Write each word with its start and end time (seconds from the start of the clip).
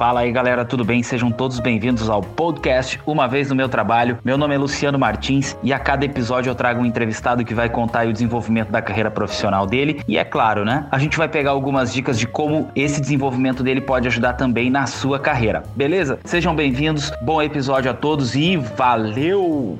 Fala 0.00 0.20
aí, 0.20 0.32
galera, 0.32 0.64
tudo 0.64 0.82
bem? 0.82 1.02
Sejam 1.02 1.30
todos 1.30 1.60
bem-vindos 1.60 2.08
ao 2.08 2.22
podcast 2.22 2.98
Uma 3.06 3.28
Vez 3.28 3.50
no 3.50 3.54
Meu 3.54 3.68
Trabalho. 3.68 4.18
Meu 4.24 4.38
nome 4.38 4.54
é 4.54 4.56
Luciano 4.56 4.98
Martins 4.98 5.54
e 5.62 5.74
a 5.74 5.78
cada 5.78 6.06
episódio 6.06 6.48
eu 6.48 6.54
trago 6.54 6.80
um 6.80 6.86
entrevistado 6.86 7.44
que 7.44 7.52
vai 7.52 7.68
contar 7.68 8.06
o 8.06 8.12
desenvolvimento 8.14 8.70
da 8.70 8.80
carreira 8.80 9.10
profissional 9.10 9.66
dele. 9.66 10.02
E 10.08 10.16
é 10.16 10.24
claro, 10.24 10.64
né? 10.64 10.86
A 10.90 10.98
gente 10.98 11.18
vai 11.18 11.28
pegar 11.28 11.50
algumas 11.50 11.92
dicas 11.92 12.18
de 12.18 12.26
como 12.26 12.70
esse 12.74 12.98
desenvolvimento 12.98 13.62
dele 13.62 13.82
pode 13.82 14.08
ajudar 14.08 14.32
também 14.32 14.70
na 14.70 14.86
sua 14.86 15.18
carreira. 15.18 15.64
Beleza? 15.76 16.18
Sejam 16.24 16.56
bem-vindos, 16.56 17.12
bom 17.20 17.42
episódio 17.42 17.90
a 17.90 17.94
todos 17.94 18.34
e 18.34 18.56
valeu! 18.56 19.78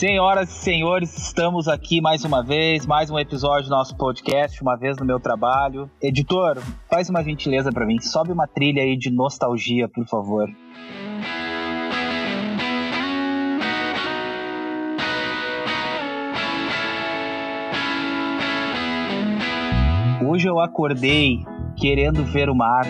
Senhoras 0.00 0.48
e 0.48 0.52
senhores, 0.54 1.14
estamos 1.18 1.68
aqui 1.68 2.00
mais 2.00 2.24
uma 2.24 2.42
vez, 2.42 2.86
mais 2.86 3.10
um 3.10 3.18
episódio 3.18 3.68
do 3.68 3.76
nosso 3.76 3.94
podcast, 3.98 4.62
uma 4.62 4.74
vez 4.74 4.96
no 4.96 5.04
meu 5.04 5.20
trabalho. 5.20 5.90
Editor, 6.00 6.56
faz 6.88 7.10
uma 7.10 7.22
gentileza 7.22 7.70
para 7.70 7.84
mim, 7.84 8.00
sobe 8.00 8.32
uma 8.32 8.46
trilha 8.46 8.82
aí 8.82 8.96
de 8.96 9.10
nostalgia, 9.10 9.90
por 9.90 10.06
favor. 10.08 10.48
Hoje 20.26 20.48
eu 20.48 20.58
acordei 20.60 21.40
querendo 21.76 22.24
ver 22.24 22.48
o 22.48 22.54
mar, 22.54 22.86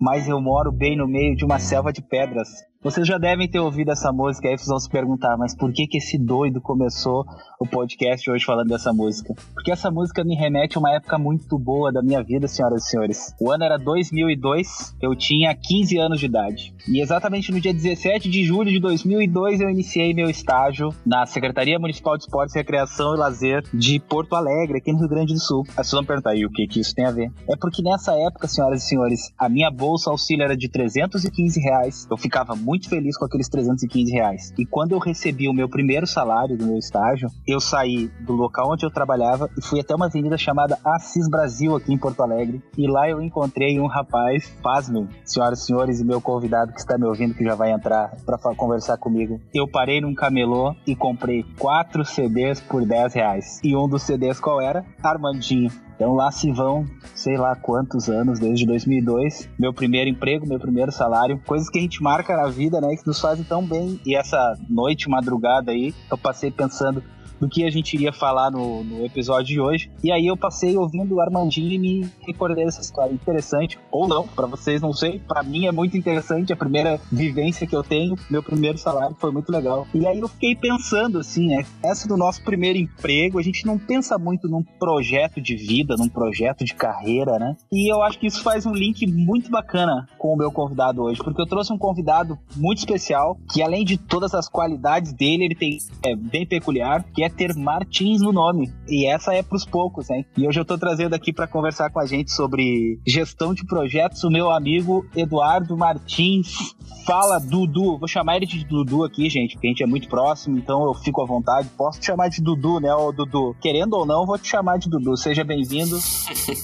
mas 0.00 0.28
eu 0.28 0.40
moro 0.40 0.70
bem 0.70 0.96
no 0.96 1.08
meio 1.08 1.34
de 1.34 1.44
uma 1.44 1.58
selva 1.58 1.92
de 1.92 2.00
pedras. 2.00 2.48
Vocês 2.82 3.06
já 3.06 3.16
devem 3.16 3.48
ter 3.48 3.60
ouvido 3.60 3.92
essa 3.92 4.12
música, 4.12 4.48
aí 4.48 4.58
vocês 4.58 4.66
vão 4.66 4.80
se 4.80 4.90
perguntar, 4.90 5.36
mas 5.38 5.54
por 5.54 5.72
que 5.72 5.86
que 5.86 5.98
esse 5.98 6.18
doido 6.18 6.60
começou 6.60 7.24
o 7.60 7.64
podcast 7.64 8.28
hoje 8.28 8.44
falando 8.44 8.70
dessa 8.70 8.92
música? 8.92 9.32
Porque 9.54 9.70
essa 9.70 9.88
música 9.88 10.24
me 10.24 10.34
remete 10.34 10.76
a 10.76 10.80
uma 10.80 10.92
época 10.92 11.16
muito 11.16 11.56
boa 11.56 11.92
da 11.92 12.02
minha 12.02 12.20
vida, 12.24 12.48
senhoras 12.48 12.84
e 12.84 12.88
senhores. 12.88 13.36
O 13.40 13.52
ano 13.52 13.62
era 13.62 13.78
2002, 13.78 14.96
eu 15.00 15.14
tinha 15.14 15.54
15 15.54 15.96
anos 15.96 16.18
de 16.18 16.26
idade. 16.26 16.74
E 16.88 17.00
exatamente 17.00 17.52
no 17.52 17.60
dia 17.60 17.72
17 17.72 18.28
de 18.28 18.42
julho 18.42 18.68
de 18.68 18.80
2002 18.80 19.60
eu 19.60 19.70
iniciei 19.70 20.12
meu 20.12 20.28
estágio 20.28 20.88
na 21.06 21.24
Secretaria 21.24 21.78
Municipal 21.78 22.16
de 22.16 22.24
Esportes, 22.24 22.56
Recreação 22.56 23.14
e 23.14 23.18
Lazer 23.18 23.62
de 23.72 24.00
Porto 24.00 24.34
Alegre, 24.34 24.78
aqui 24.78 24.92
no 24.92 24.98
Rio 24.98 25.08
Grande 25.08 25.34
do 25.34 25.40
Sul. 25.40 25.62
Aí 25.68 25.84
vocês 25.84 25.92
vão 25.92 26.04
perguntar, 26.04 26.30
aí 26.30 26.44
o 26.44 26.50
que 26.50 26.66
que 26.66 26.80
isso 26.80 26.92
tem 26.96 27.04
a 27.04 27.12
ver? 27.12 27.30
É 27.48 27.54
porque 27.54 27.80
nessa 27.80 28.12
época, 28.18 28.48
senhoras 28.48 28.82
e 28.82 28.88
senhores, 28.88 29.32
a 29.38 29.48
minha 29.48 29.70
bolsa 29.70 30.10
auxílio 30.10 30.42
era 30.42 30.56
de 30.56 30.68
315 30.68 31.60
reais. 31.60 32.08
Eu 32.10 32.16
ficava 32.16 32.56
muito 32.56 32.71
muito 32.72 32.88
feliz 32.88 33.18
com 33.18 33.26
aqueles 33.26 33.50
315 33.50 34.10
reais. 34.10 34.54
E 34.56 34.64
quando 34.64 34.92
eu 34.92 34.98
recebi 34.98 35.46
o 35.46 35.52
meu 35.52 35.68
primeiro 35.68 36.06
salário 36.06 36.56
do 36.56 36.64
meu 36.64 36.78
estágio, 36.78 37.28
eu 37.46 37.60
saí 37.60 38.10
do 38.20 38.32
local 38.32 38.72
onde 38.72 38.86
eu 38.86 38.90
trabalhava 38.90 39.50
e 39.58 39.62
fui 39.62 39.78
até 39.78 39.94
uma 39.94 40.06
avenida 40.06 40.38
chamada 40.38 40.78
Assis 40.82 41.28
Brasil, 41.28 41.76
aqui 41.76 41.92
em 41.92 41.98
Porto 41.98 42.22
Alegre. 42.22 42.62
E 42.78 42.86
lá 42.90 43.10
eu 43.10 43.20
encontrei 43.20 43.78
um 43.78 43.86
rapaz, 43.86 44.50
pasmem, 44.62 45.06
senhoras 45.22 45.60
e 45.60 45.66
senhores, 45.66 46.00
e 46.00 46.04
meu 46.04 46.18
convidado 46.18 46.72
que 46.72 46.80
está 46.80 46.96
me 46.96 47.04
ouvindo, 47.04 47.34
que 47.34 47.44
já 47.44 47.54
vai 47.54 47.72
entrar 47.72 48.16
para 48.24 48.38
conversar 48.56 48.96
comigo. 48.96 49.38
Eu 49.52 49.68
parei 49.68 50.00
num 50.00 50.14
camelô 50.14 50.74
e 50.86 50.96
comprei 50.96 51.44
quatro 51.58 52.06
CDs 52.06 52.58
por 52.58 52.86
10 52.86 53.12
reais. 53.12 53.60
E 53.62 53.76
um 53.76 53.86
dos 53.86 54.02
CDs 54.02 54.40
qual 54.40 54.62
era? 54.62 54.82
Armandinho. 55.02 55.70
Então 56.02 56.14
lá 56.14 56.32
se 56.32 56.50
vão, 56.50 56.84
sei 57.14 57.36
lá 57.36 57.54
quantos 57.54 58.08
anos, 58.08 58.40
desde 58.40 58.66
2002, 58.66 59.48
meu 59.56 59.72
primeiro 59.72 60.10
emprego, 60.10 60.44
meu 60.44 60.58
primeiro 60.58 60.90
salário, 60.90 61.40
coisas 61.46 61.70
que 61.70 61.78
a 61.78 61.80
gente 61.80 62.02
marca 62.02 62.36
na 62.36 62.48
vida, 62.48 62.80
né, 62.80 62.96
que 62.96 63.06
nos 63.06 63.20
fazem 63.20 63.44
tão 63.44 63.64
bem. 63.64 64.00
E 64.04 64.16
essa 64.16 64.58
noite, 64.68 65.08
madrugada 65.08 65.70
aí, 65.70 65.94
eu 66.10 66.18
passei 66.18 66.50
pensando 66.50 67.04
do 67.42 67.48
que 67.48 67.64
a 67.64 67.70
gente 67.70 67.94
iria 67.94 68.12
falar 68.12 68.52
no, 68.52 68.84
no, 68.84 69.04
episódio 69.04 69.46
de 69.46 69.60
hoje. 69.60 69.90
E 70.00 70.12
aí 70.12 70.28
eu 70.28 70.36
passei 70.36 70.76
ouvindo 70.76 71.16
o 71.16 71.20
Armandinho 71.20 71.72
e 71.72 71.78
me 71.78 72.10
recordei 72.24 72.64
dessa 72.64 72.80
história. 72.80 73.12
Interessante, 73.12 73.80
ou 73.90 74.06
não, 74.06 74.28
para 74.28 74.46
vocês 74.46 74.80
não 74.80 74.92
sei. 74.92 75.18
Para 75.18 75.42
mim 75.42 75.66
é 75.66 75.72
muito 75.72 75.96
interessante, 75.96 76.52
a 76.52 76.56
primeira 76.56 77.00
vivência 77.10 77.66
que 77.66 77.74
eu 77.74 77.82
tenho, 77.82 78.14
meu 78.30 78.44
primeiro 78.44 78.78
salário 78.78 79.16
foi 79.18 79.32
muito 79.32 79.50
legal. 79.50 79.88
E 79.92 80.06
aí 80.06 80.20
eu 80.20 80.28
fiquei 80.28 80.54
pensando 80.54 81.18
assim, 81.18 81.48
né? 81.48 81.66
Essa 81.82 82.06
do 82.06 82.16
nosso 82.16 82.44
primeiro 82.44 82.78
emprego, 82.78 83.40
a 83.40 83.42
gente 83.42 83.66
não 83.66 83.76
pensa 83.76 84.16
muito 84.16 84.48
num 84.48 84.62
projeto 84.62 85.40
de 85.40 85.56
vida, 85.56 85.96
num 85.98 86.08
projeto 86.08 86.64
de 86.64 86.74
carreira, 86.74 87.40
né? 87.40 87.56
E 87.72 87.92
eu 87.92 88.04
acho 88.04 88.20
que 88.20 88.28
isso 88.28 88.40
faz 88.40 88.64
um 88.66 88.72
link 88.72 89.04
muito 89.04 89.50
bacana 89.50 90.06
com 90.16 90.32
o 90.32 90.36
meu 90.36 90.52
convidado 90.52 91.02
hoje, 91.02 91.20
porque 91.24 91.42
eu 91.42 91.46
trouxe 91.46 91.72
um 91.72 91.78
convidado 91.78 92.38
muito 92.54 92.78
especial, 92.78 93.36
que 93.52 93.60
além 93.60 93.84
de 93.84 93.98
todas 93.98 94.32
as 94.32 94.48
qualidades 94.48 95.12
dele, 95.12 95.46
ele 95.46 95.56
tem 95.56 95.78
é 96.04 96.14
bem 96.14 96.46
peculiar, 96.46 97.04
que 97.12 97.24
é 97.24 97.31
ter 97.32 97.54
Martins 97.54 98.20
no 98.20 98.32
nome. 98.32 98.72
E 98.88 99.06
essa 99.06 99.34
é 99.34 99.42
pros 99.42 99.64
poucos, 99.64 100.10
hein? 100.10 100.24
E 100.36 100.46
hoje 100.46 100.60
eu 100.60 100.64
tô 100.64 100.78
trazendo 100.78 101.14
aqui 101.14 101.32
para 101.32 101.46
conversar 101.46 101.90
com 101.90 102.00
a 102.00 102.06
gente 102.06 102.30
sobre 102.32 103.00
gestão 103.06 103.54
de 103.54 103.64
projetos 103.64 104.22
o 104.24 104.30
meu 104.30 104.50
amigo 104.50 105.06
Eduardo 105.16 105.76
Martins. 105.76 106.74
Fala, 107.04 107.38
Dudu. 107.38 107.98
Vou 107.98 108.08
chamar 108.08 108.36
ele 108.36 108.46
de 108.46 108.64
Dudu 108.64 109.04
aqui, 109.04 109.28
gente, 109.28 109.54
porque 109.54 109.66
a 109.66 109.70
gente 109.70 109.82
é 109.82 109.86
muito 109.86 110.08
próximo, 110.08 110.56
então 110.56 110.84
eu 110.84 110.94
fico 110.94 111.20
à 111.20 111.26
vontade. 111.26 111.68
Posso 111.76 111.98
te 111.98 112.06
chamar 112.06 112.28
de 112.28 112.40
Dudu, 112.40 112.80
né, 112.80 112.94
ô 112.94 113.10
Dudu? 113.10 113.56
Querendo 113.60 113.94
ou 113.94 114.06
não, 114.06 114.24
vou 114.24 114.38
te 114.38 114.48
chamar 114.48 114.78
de 114.78 114.88
Dudu. 114.88 115.16
Seja 115.16 115.42
bem-vindo. 115.42 115.98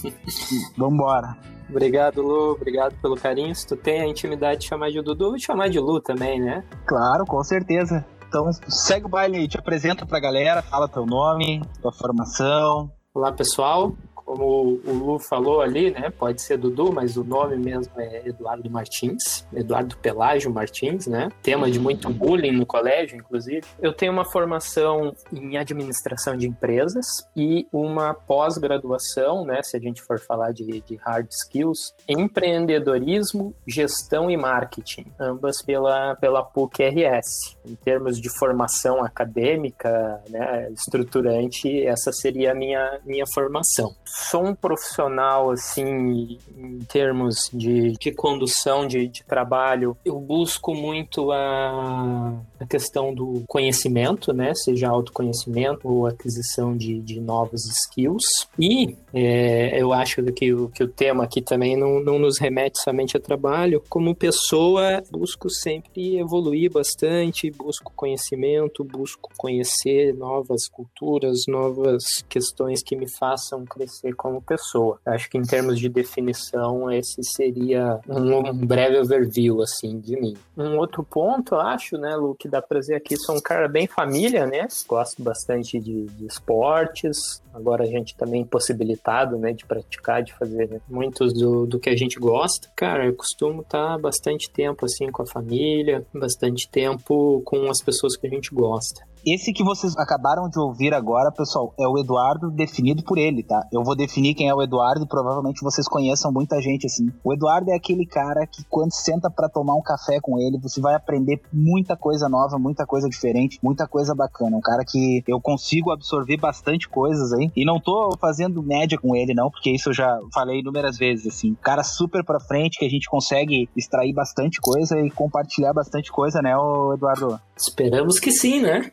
Vambora. 0.77 1.37
Obrigado, 1.69 2.21
Lu. 2.21 2.51
Obrigado 2.53 2.95
pelo 3.01 3.15
carinho. 3.15 3.53
Se 3.53 3.67
tu 3.67 3.75
tem 3.75 4.01
a 4.01 4.07
intimidade 4.07 4.61
de 4.61 4.67
chamar 4.67 4.89
de 4.89 5.01
Dudu, 5.01 5.29
vou 5.29 5.37
te 5.37 5.45
chamar 5.45 5.69
de 5.69 5.79
Lu 5.79 6.01
também, 6.01 6.39
né? 6.39 6.63
Claro, 6.85 7.25
com 7.25 7.43
certeza. 7.43 8.05
Então, 8.29 8.47
segue 8.67 9.07
o 9.07 9.09
baile 9.09 9.37
aí, 9.37 9.47
te 9.47 9.57
apresenta 9.57 10.05
pra 10.05 10.19
galera, 10.19 10.61
fala 10.61 10.87
teu 10.87 11.03
nome, 11.03 11.63
tua 11.81 11.91
formação. 11.91 12.91
Olá, 13.11 13.31
pessoal 13.31 13.95
como 14.29 14.79
o 14.85 14.93
Lu 14.93 15.17
falou 15.17 15.59
ali, 15.59 15.89
né? 15.89 16.11
Pode 16.11 16.43
ser 16.43 16.55
Dudu, 16.55 16.93
mas 16.93 17.17
o 17.17 17.23
nome 17.23 17.57
mesmo 17.57 17.91
é 17.97 18.27
Eduardo 18.27 18.69
Martins, 18.69 19.43
Eduardo 19.51 19.97
Pelágio 19.97 20.53
Martins, 20.53 21.07
né? 21.07 21.29
Tema 21.41 21.71
de 21.71 21.79
muito 21.79 22.07
bullying 22.13 22.51
no 22.51 22.63
colégio, 22.63 23.17
inclusive. 23.17 23.63
Eu 23.81 23.91
tenho 23.91 24.11
uma 24.11 24.23
formação 24.23 25.15
em 25.33 25.57
administração 25.57 26.37
de 26.37 26.47
empresas 26.47 27.07
e 27.35 27.67
uma 27.73 28.13
pós-graduação, 28.13 29.43
né? 29.45 29.63
Se 29.63 29.75
a 29.75 29.79
gente 29.79 29.99
for 30.03 30.19
falar 30.19 30.51
de, 30.51 30.79
de 30.81 30.95
hard 30.97 31.27
skills, 31.31 31.95
em 32.07 32.21
empreendedorismo, 32.21 33.55
gestão 33.65 34.29
e 34.29 34.37
marketing, 34.37 35.07
ambas 35.19 35.63
pela, 35.63 36.15
pela 36.17 36.43
PUC-RS. 36.43 37.57
Em 37.65 37.73
termos 37.73 38.21
de 38.21 38.29
formação 38.37 39.03
acadêmica, 39.03 40.21
né, 40.29 40.71
estruturante, 40.71 41.83
essa 41.87 42.11
seria 42.11 42.51
a 42.51 42.55
minha, 42.55 42.99
minha 43.03 43.25
formação 43.33 43.95
sou 44.19 44.45
um 44.45 44.55
profissional, 44.55 45.51
assim, 45.51 46.37
em 46.57 46.79
termos 46.79 47.49
de, 47.53 47.93
de 47.93 48.11
condução 48.11 48.85
de, 48.87 49.07
de 49.07 49.23
trabalho, 49.23 49.97
eu 50.03 50.19
busco 50.19 50.73
muito 50.73 51.31
a, 51.31 52.33
a 52.59 52.65
questão 52.65 53.13
do 53.13 53.43
conhecimento, 53.47 54.33
né? 54.33 54.53
Seja 54.53 54.89
autoconhecimento 54.89 55.87
ou 55.87 56.05
aquisição 56.05 56.75
de, 56.75 56.99
de 56.99 57.19
novos 57.19 57.65
skills. 57.65 58.47
E 58.57 58.95
é, 59.13 59.81
eu 59.81 59.93
acho 59.93 60.21
que 60.33 60.53
o, 60.53 60.69
que 60.69 60.83
o 60.83 60.87
tema 60.87 61.23
aqui 61.23 61.41
também 61.41 61.77
não, 61.77 61.99
não 61.99 62.19
nos 62.19 62.37
remete 62.37 62.79
somente 62.79 63.15
a 63.15 63.19
trabalho. 63.19 63.83
Como 63.89 64.13
pessoa, 64.13 65.01
busco 65.09 65.49
sempre 65.49 66.17
evoluir 66.17 66.71
bastante, 66.71 67.49
busco 67.51 67.91
conhecimento, 67.95 68.83
busco 68.83 69.29
conhecer 69.37 70.13
novas 70.13 70.67
culturas, 70.67 71.43
novas 71.47 72.23
questões 72.27 72.83
que 72.83 72.95
me 72.95 73.09
façam 73.09 73.65
crescer 73.65 74.08
como 74.13 74.41
pessoa. 74.41 74.99
Acho 75.05 75.29
que 75.29 75.37
em 75.37 75.43
termos 75.43 75.79
de 75.79 75.89
definição, 75.89 76.91
esse 76.91 77.23
seria 77.23 77.99
um, 78.07 78.37
um 78.37 78.53
breve 78.53 78.97
overview, 78.97 79.61
assim, 79.61 79.99
de 79.99 80.19
mim. 80.19 80.35
Um 80.57 80.77
outro 80.77 81.03
ponto, 81.03 81.55
acho, 81.55 81.97
né, 81.97 82.15
Lu, 82.15 82.35
que 82.35 82.47
dá 82.47 82.61
pra 82.61 82.79
dizer 82.79 82.95
aqui, 82.95 83.17
sou 83.17 83.35
um 83.35 83.41
cara 83.41 83.67
bem 83.67 83.87
família, 83.87 84.45
né? 84.45 84.67
Gosto 84.87 85.21
bastante 85.21 85.79
de, 85.79 86.05
de 86.05 86.25
esportes. 86.25 87.41
Agora 87.53 87.83
a 87.83 87.87
gente 87.87 88.15
também 88.15 88.45
possibilitado, 88.45 89.37
né, 89.37 89.53
de 89.53 89.65
praticar, 89.65 90.23
de 90.23 90.33
fazer 90.33 90.69
né, 90.69 90.79
muitos 90.87 91.33
do, 91.33 91.65
do 91.65 91.79
que 91.79 91.89
a 91.89 91.95
gente 91.95 92.19
gosta. 92.19 92.69
Cara, 92.75 93.05
eu 93.05 93.15
costumo 93.15 93.61
estar 93.61 93.97
bastante 93.97 94.49
tempo, 94.49 94.85
assim, 94.85 95.09
com 95.11 95.23
a 95.23 95.25
família, 95.25 96.05
bastante 96.13 96.69
tempo 96.69 97.41
com 97.45 97.69
as 97.69 97.81
pessoas 97.81 98.15
que 98.15 98.27
a 98.27 98.29
gente 98.29 98.53
gosta. 98.53 99.07
Esse 99.25 99.51
que 99.51 99.63
vocês 99.63 99.97
acabaram 99.97 100.49
de 100.49 100.59
ouvir 100.59 100.93
agora, 100.93 101.31
pessoal, 101.31 101.73
é 101.77 101.87
o 101.87 101.97
Eduardo 101.97 102.49
definido 102.49 103.03
por 103.03 103.17
ele, 103.17 103.43
tá? 103.43 103.67
Eu 103.71 103.83
vou 103.83 103.95
definir 103.95 104.33
quem 104.33 104.47
é 104.47 104.55
o 104.55 104.61
Eduardo 104.61 105.03
e 105.03 105.07
provavelmente 105.07 105.61
vocês 105.61 105.87
conheçam 105.87 106.31
muita 106.31 106.61
gente 106.61 106.85
assim. 106.85 107.11
O 107.23 107.33
Eduardo 107.33 107.69
é 107.71 107.75
aquele 107.75 108.05
cara 108.05 108.47
que 108.47 108.63
quando 108.69 108.93
senta 108.93 109.29
para 109.29 109.49
tomar 109.49 109.75
um 109.75 109.81
café 109.81 110.19
com 110.21 110.39
ele, 110.39 110.57
você 110.57 110.79
vai 110.79 110.95
aprender 110.95 111.41
muita 111.51 111.97
coisa 111.97 112.29
nova, 112.29 112.57
muita 112.57 112.85
coisa 112.85 113.09
diferente, 113.09 113.59
muita 113.61 113.87
coisa 113.87 114.15
bacana. 114.15 114.55
Um 114.55 114.61
cara 114.61 114.83
que 114.85 115.23
eu 115.27 115.39
consigo 115.41 115.91
absorver 115.91 116.37
bastante 116.37 116.87
coisas 116.87 117.33
aí. 117.33 117.51
E 117.55 117.65
não 117.65 117.79
tô 117.79 118.15
fazendo 118.19 118.63
média 118.63 118.97
com 118.97 119.15
ele, 119.15 119.33
não, 119.33 119.51
porque 119.51 119.71
isso 119.71 119.89
eu 119.89 119.93
já 119.93 120.19
falei 120.33 120.59
inúmeras 120.59 120.97
vezes, 120.97 121.27
assim. 121.27 121.55
Cara 121.61 121.83
super 121.83 122.23
pra 122.23 122.39
frente, 122.39 122.79
que 122.79 122.85
a 122.85 122.89
gente 122.89 123.09
consegue 123.09 123.69
extrair 123.75 124.13
bastante 124.13 124.61
coisa 124.61 124.99
e 124.99 125.09
compartilhar 125.11 125.73
bastante 125.73 126.11
coisa, 126.11 126.41
né, 126.41 126.53
Eduardo? 126.93 127.39
Esperamos 127.59 128.19
que 128.19 128.31
sim, 128.31 128.61
né? 128.63 128.91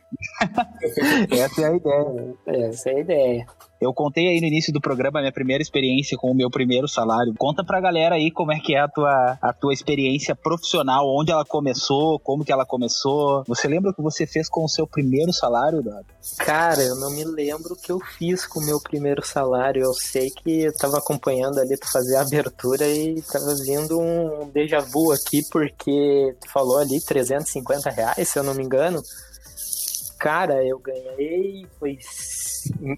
Essa 1.30 1.62
é 1.62 1.64
a 1.66 1.76
ideia. 1.76 2.34
Essa 2.46 2.90
é 2.90 2.94
a 2.94 3.00
ideia. 3.00 3.46
Eu 3.80 3.92
contei 3.92 4.28
aí 4.28 4.40
no 4.40 4.46
início 4.46 4.72
do 4.72 4.80
programa 4.80 5.18
a 5.18 5.22
minha 5.22 5.32
primeira 5.32 5.62
experiência 5.62 6.16
com 6.16 6.30
o 6.30 6.34
meu 6.34 6.50
primeiro 6.50 6.88
salário. 6.88 7.34
Conta 7.38 7.64
pra 7.64 7.80
galera 7.80 8.14
aí 8.14 8.30
como 8.30 8.52
é 8.52 8.58
que 8.58 8.74
é 8.74 8.80
a 8.80 8.88
tua, 8.88 9.38
a 9.40 9.52
tua 9.52 9.72
experiência 9.72 10.34
profissional, 10.34 11.06
onde 11.06 11.30
ela 11.30 11.44
começou, 11.44 12.18
como 12.18 12.44
que 12.44 12.52
ela 12.52 12.64
começou. 12.64 13.44
Você 13.46 13.68
lembra 13.68 13.90
o 13.90 13.94
que 13.94 14.02
você 14.02 14.26
fez 14.26 14.48
com 14.48 14.64
o 14.64 14.68
seu 14.68 14.86
primeiro 14.86 15.32
salário, 15.32 15.82
Dado? 15.82 16.06
Cara, 16.38 16.82
eu 16.82 16.96
não 16.96 17.10
me 17.10 17.24
lembro 17.24 17.74
o 17.74 17.76
que 17.76 17.92
eu 17.92 18.00
fiz 18.00 18.46
com 18.46 18.60
o 18.60 18.64
meu 18.64 18.80
primeiro 18.80 19.24
salário. 19.24 19.82
Eu 19.82 19.92
sei 19.92 20.30
que 20.30 20.62
eu 20.62 20.76
tava 20.76 20.98
acompanhando 20.98 21.60
ali 21.60 21.76
pra 21.76 21.90
fazer 21.90 22.16
a 22.16 22.22
abertura 22.22 22.86
e 22.88 23.20
tava 23.22 23.54
vindo 23.64 24.00
um 24.00 24.48
déjà 24.52 24.80
vu 24.80 25.12
aqui, 25.12 25.42
porque 25.50 26.34
tu 26.40 26.50
falou 26.50 26.78
ali 26.78 27.00
350 27.00 27.90
reais, 27.90 28.28
se 28.28 28.38
eu 28.38 28.42
não 28.42 28.54
me 28.54 28.64
engano. 28.64 29.02
Cara, 30.18 30.64
eu 30.64 30.78
ganhei, 30.78 31.66
foi 31.78 31.98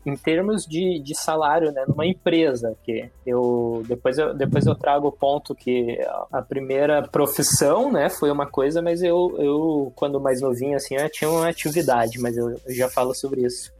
em, 0.06 0.16
termos 0.16 0.64
de, 0.64 1.00
de 1.00 1.14
salário, 1.14 1.72
né, 1.72 1.84
numa 1.86 2.06
empresa, 2.06 2.76
que 2.84 3.10
eu 3.26 3.82
depois 3.86 4.18
eu 4.18 4.34
depois 4.34 4.66
eu 4.66 4.74
trago 4.74 5.08
o 5.08 5.12
ponto 5.12 5.54
que 5.54 5.98
a 6.32 6.40
primeira 6.40 7.02
profissão, 7.08 7.90
né, 7.90 8.08
foi 8.08 8.30
uma 8.30 8.46
coisa, 8.46 8.80
mas 8.80 9.02
eu, 9.02 9.34
eu 9.38 9.92
quando 9.96 10.20
mais 10.20 10.40
novinho 10.40 10.76
assim, 10.76 10.96
eu 10.96 11.10
tinha 11.10 11.30
uma 11.30 11.48
atividade, 11.48 12.20
mas 12.20 12.36
eu, 12.36 12.50
eu 12.50 12.74
já 12.74 12.88
falo 12.88 13.14
sobre 13.14 13.44
isso. 13.44 13.70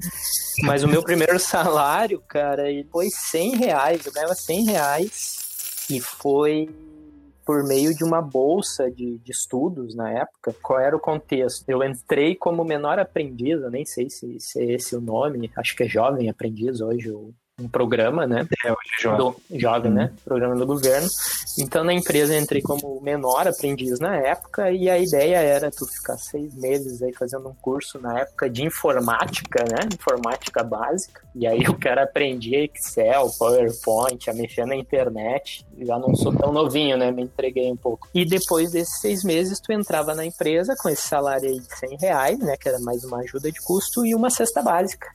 Mas 0.62 0.82
o 0.82 0.88
meu 0.88 1.02
primeiro 1.02 1.38
salário, 1.38 2.20
cara, 2.26 2.64
foi 2.90 3.08
100 3.10 3.56
reais, 3.56 4.06
eu 4.06 4.12
ganhava 4.12 4.34
100 4.34 4.64
reais 4.64 5.38
e 5.88 6.00
foi 6.00 6.68
por 7.48 7.64
meio 7.64 7.94
de 7.94 8.04
uma 8.04 8.20
bolsa 8.20 8.90
de, 8.90 9.16
de, 9.20 9.32
estudos 9.32 9.94
na 9.94 10.10
época. 10.10 10.54
Qual 10.62 10.78
era 10.78 10.94
o 10.94 11.00
contexto? 11.00 11.66
Eu 11.66 11.82
entrei 11.82 12.36
como 12.36 12.62
menor 12.62 12.98
aprendiz, 12.98 13.62
eu 13.62 13.70
nem 13.70 13.86
sei 13.86 14.10
se, 14.10 14.38
se 14.38 14.60
é 14.60 14.74
esse 14.74 14.94
o 14.94 15.00
nome, 15.00 15.50
acho 15.56 15.74
que 15.74 15.84
é 15.84 15.88
jovem 15.88 16.28
aprendiz 16.28 16.82
hoje, 16.82 17.10
um 17.58 17.68
programa, 17.68 18.26
né? 18.26 18.46
É, 18.64 18.70
hoje 18.70 18.90
é 18.98 19.02
jovem. 19.02 19.18
Do, 19.18 19.58
jovem, 19.58 19.90
né? 19.90 20.12
Programa 20.24 20.54
do 20.54 20.66
governo. 20.66 21.08
Então 21.58 21.82
na 21.82 21.92
empresa 21.92 22.34
eu 22.34 22.40
entrei 22.40 22.62
como 22.62 23.00
menor 23.00 23.48
aprendiz 23.48 23.98
na 23.98 24.16
época 24.16 24.70
e 24.70 24.88
a 24.88 24.98
ideia 24.98 25.38
era 25.38 25.70
tu 25.70 25.86
ficar 25.86 26.16
seis 26.16 26.54
meses 26.54 27.02
aí 27.02 27.12
fazendo 27.12 27.48
um 27.48 27.54
curso 27.54 27.98
na 27.98 28.20
época 28.20 28.48
de 28.48 28.64
informática, 28.64 29.64
né? 29.64 29.88
Informática 29.92 30.62
básica. 30.62 31.26
E 31.34 31.46
aí 31.46 31.60
o 31.68 31.78
cara 31.78 32.04
aprendia 32.04 32.64
Excel, 32.64 33.30
PowerPoint, 33.38 34.30
a 34.30 34.34
mexer 34.34 34.66
na 34.66 34.76
internet. 34.76 35.66
Já 35.78 35.98
não 35.98 36.14
sou 36.14 36.34
tão 36.34 36.52
novinho, 36.52 36.96
né? 36.96 37.10
Me 37.10 37.22
entreguei 37.22 37.70
um 37.70 37.76
pouco. 37.76 38.08
E 38.14 38.24
depois 38.24 38.70
desses 38.70 39.00
seis 39.00 39.24
meses 39.24 39.60
tu 39.60 39.72
entrava 39.72 40.14
na 40.14 40.24
empresa 40.24 40.76
com 40.76 40.88
esse 40.88 41.02
salário 41.02 41.48
aí 41.48 41.58
de 41.58 41.78
100 41.78 41.98
reais, 41.98 42.38
né? 42.38 42.56
Que 42.56 42.68
era 42.68 42.78
mais 42.80 43.04
uma 43.04 43.18
ajuda 43.18 43.50
de 43.50 43.60
custo 43.60 44.04
e 44.04 44.14
uma 44.14 44.30
cesta 44.30 44.62
básica, 44.62 45.08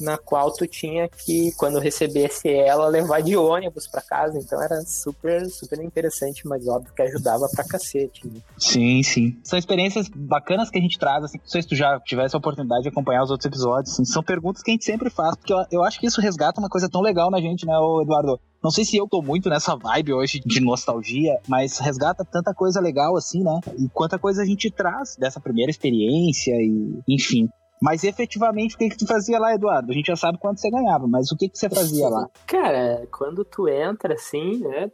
na 0.00 0.16
qual 0.16 0.52
tu 0.52 0.66
tinha 0.66 1.08
que, 1.08 1.52
quando 1.56 1.83
recebesse 1.84 2.48
ela, 2.48 2.88
levar 2.88 3.22
de 3.22 3.36
ônibus 3.36 3.86
para 3.86 4.02
casa. 4.02 4.38
Então 4.38 4.60
era 4.62 4.80
super, 4.82 5.46
super 5.50 5.80
interessante, 5.80 6.46
mas 6.46 6.66
óbvio 6.66 6.92
que 6.94 7.02
ajudava 7.02 7.46
pra 7.54 7.64
cacete. 7.64 8.26
Né? 8.26 8.40
Sim, 8.58 9.02
sim. 9.02 9.38
São 9.44 9.58
experiências 9.58 10.08
bacanas 10.08 10.70
que 10.70 10.78
a 10.78 10.82
gente 10.82 10.98
traz, 10.98 11.24
assim. 11.24 11.38
Não 11.38 11.48
sei 11.48 11.62
se 11.62 11.68
tu 11.68 11.76
já 11.76 12.00
tivesse 12.00 12.34
a 12.34 12.38
oportunidade 12.38 12.82
de 12.82 12.88
acompanhar 12.88 13.22
os 13.22 13.30
outros 13.30 13.46
episódios, 13.46 13.92
assim. 13.92 14.04
São 14.04 14.22
perguntas 14.22 14.62
que 14.62 14.70
a 14.70 14.74
gente 14.74 14.84
sempre 14.84 15.10
faz, 15.10 15.36
porque 15.36 15.52
eu, 15.52 15.64
eu 15.70 15.84
acho 15.84 16.00
que 16.00 16.06
isso 16.06 16.20
resgata 16.20 16.60
uma 16.60 16.68
coisa 16.68 16.88
tão 16.88 17.00
legal 17.00 17.30
na 17.30 17.40
gente, 17.40 17.66
né, 17.66 17.74
Eduardo? 18.02 18.40
Não 18.62 18.70
sei 18.70 18.82
se 18.82 18.96
eu 18.96 19.06
tô 19.06 19.20
muito 19.20 19.50
nessa 19.50 19.76
vibe 19.76 20.14
hoje 20.14 20.40
de 20.40 20.58
nostalgia, 20.58 21.38
mas 21.46 21.78
resgata 21.78 22.24
tanta 22.24 22.54
coisa 22.54 22.80
legal 22.80 23.14
assim, 23.14 23.42
né? 23.42 23.60
E 23.78 23.90
quanta 23.90 24.18
coisa 24.18 24.40
a 24.40 24.46
gente 24.46 24.70
traz 24.70 25.16
dessa 25.18 25.38
primeira 25.38 25.70
experiência 25.70 26.52
e, 26.52 26.98
enfim. 27.06 27.46
Mas 27.84 28.02
efetivamente, 28.02 28.76
o 28.76 28.78
que, 28.78 28.88
que 28.88 28.96
tu 28.96 29.06
fazia 29.06 29.38
lá, 29.38 29.54
Eduardo? 29.54 29.92
A 29.92 29.94
gente 29.94 30.06
já 30.06 30.16
sabe 30.16 30.38
quanto 30.38 30.58
você 30.58 30.70
ganhava, 30.70 31.06
mas 31.06 31.30
o 31.30 31.36
que, 31.36 31.50
que 31.50 31.58
você 31.58 31.68
fazia 31.68 32.08
lá? 32.08 32.30
Cara, 32.46 33.06
quando 33.12 33.44
tu 33.44 33.68
entra 33.68 34.14
assim, 34.14 34.60
né? 34.60 34.90